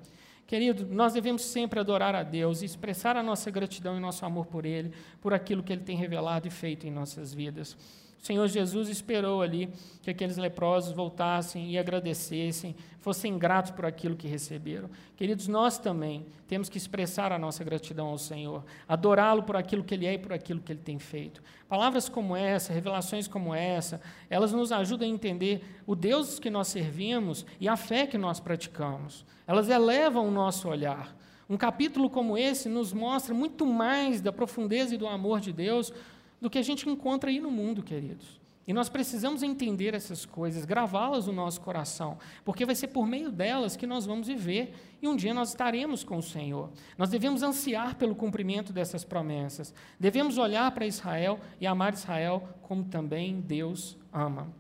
Querido, 0.48 0.88
nós 0.92 1.14
devemos 1.14 1.44
sempre 1.44 1.80
adorar 1.80 2.16
a 2.16 2.24
Deus 2.24 2.64
e 2.64 2.66
expressar 2.66 3.16
a 3.16 3.22
nossa 3.22 3.52
gratidão 3.52 3.96
e 3.96 4.00
nosso 4.00 4.26
amor 4.26 4.48
por 4.48 4.66
Ele, 4.66 4.92
por 5.22 5.32
aquilo 5.32 5.62
que 5.62 5.72
Ele 5.72 5.84
tem 5.84 5.96
revelado 5.96 6.48
e 6.48 6.52
feito 6.52 6.88
em 6.88 6.92
nossas 6.92 7.32
vidas. 7.32 7.78
O 8.22 8.26
Senhor 8.26 8.48
Jesus 8.48 8.90
esperou 8.90 9.42
ali 9.42 9.70
que 10.02 10.10
aqueles 10.10 10.36
leprosos 10.36 10.92
voltassem 10.92 11.72
e 11.72 11.78
agradecessem, 11.78 12.76
fossem 13.00 13.38
gratos 13.38 13.72
por 13.72 13.86
aquilo 13.86 14.18
que 14.18 14.28
receberam. 14.28 14.90
Queridos, 15.16 15.48
nós 15.48 15.78
também 15.78 16.26
temos 16.46 16.68
que 16.68 16.78
expressar 16.78 17.32
a 17.32 17.40
nossa 17.40 17.64
gratidão 17.64 18.08
ao 18.08 18.18
Senhor, 18.18 18.66
adorá-lo 18.88 19.44
por 19.44 19.56
aquilo 19.56 19.86
que 19.86 19.94
Ele 19.94 20.06
é 20.06 20.16
e 20.16 20.18
por 20.18 20.34
aquilo 20.34 20.60
que 20.60 20.74
Ele 20.74 20.82
tem 20.82 21.00
feito. 21.00 21.42
Palavras 21.70 22.10
como 22.10 22.36
essa, 22.36 22.74
revelações 22.74 23.26
como 23.26 23.56
essa, 23.56 24.02
elas 24.30 24.52
nos 24.52 24.74
ajudam 24.74 25.08
a 25.08 25.12
entender 25.12 25.64
o 25.88 25.96
Deus 25.96 26.40
que 26.40 26.50
nós 26.50 26.68
servimos 26.68 27.46
e 27.58 27.70
a 27.70 27.78
fé 27.78 28.06
que 28.06 28.18
nós 28.18 28.40
praticamos. 28.40 29.26
Elas 29.48 29.70
elevam 29.70 30.28
o 30.28 30.32
nosso 30.32 30.68
olhar. 30.68 31.16
Um 31.50 31.58
capítulo 31.58 32.10
como 32.10 32.38
esse 32.38 32.68
nos 32.70 32.94
mostra 32.94 33.34
muito 33.34 33.66
mais 33.66 34.22
da 34.22 34.32
profundeza 34.32 34.94
e 34.94 34.98
do 34.98 35.08
amor 35.08 35.40
de 35.40 35.52
Deus 35.52 35.92
do 36.40 36.50
que 36.50 36.58
a 36.58 36.64
gente 36.64 36.88
encontra 36.90 37.30
aí 37.30 37.40
no 37.40 37.52
mundo, 37.52 37.84
queridos. 37.84 38.40
E 38.70 38.74
nós 38.74 38.88
precisamos 38.88 39.42
entender 39.42 39.96
essas 39.96 40.28
coisas, 40.28 40.64
gravá-las 40.64 41.26
no 41.26 41.34
nosso 41.34 41.60
coração, 41.60 42.20
porque 42.46 42.68
vai 42.68 42.76
ser 42.76 42.90
por 42.90 43.08
meio 43.08 43.32
delas 43.32 43.76
que 43.76 43.88
nós 43.88 44.06
vamos 44.06 44.28
viver 44.28 44.76
e 45.02 45.08
um 45.08 45.16
dia 45.16 45.34
nós 45.34 45.50
estaremos 45.50 46.04
com 46.04 46.18
o 46.18 46.22
Senhor. 46.22 46.70
Nós 46.96 47.10
devemos 47.10 47.42
ansiar 47.42 47.96
pelo 47.96 48.14
cumprimento 48.14 48.72
dessas 48.72 49.04
promessas, 49.04 49.74
devemos 50.00 50.38
olhar 50.38 50.70
para 50.70 50.86
Israel 50.86 51.40
e 51.60 51.66
amar 51.66 51.94
Israel 51.94 52.48
como 52.62 52.84
também 52.84 53.42
Deus 53.42 53.98
ama. 54.14 54.54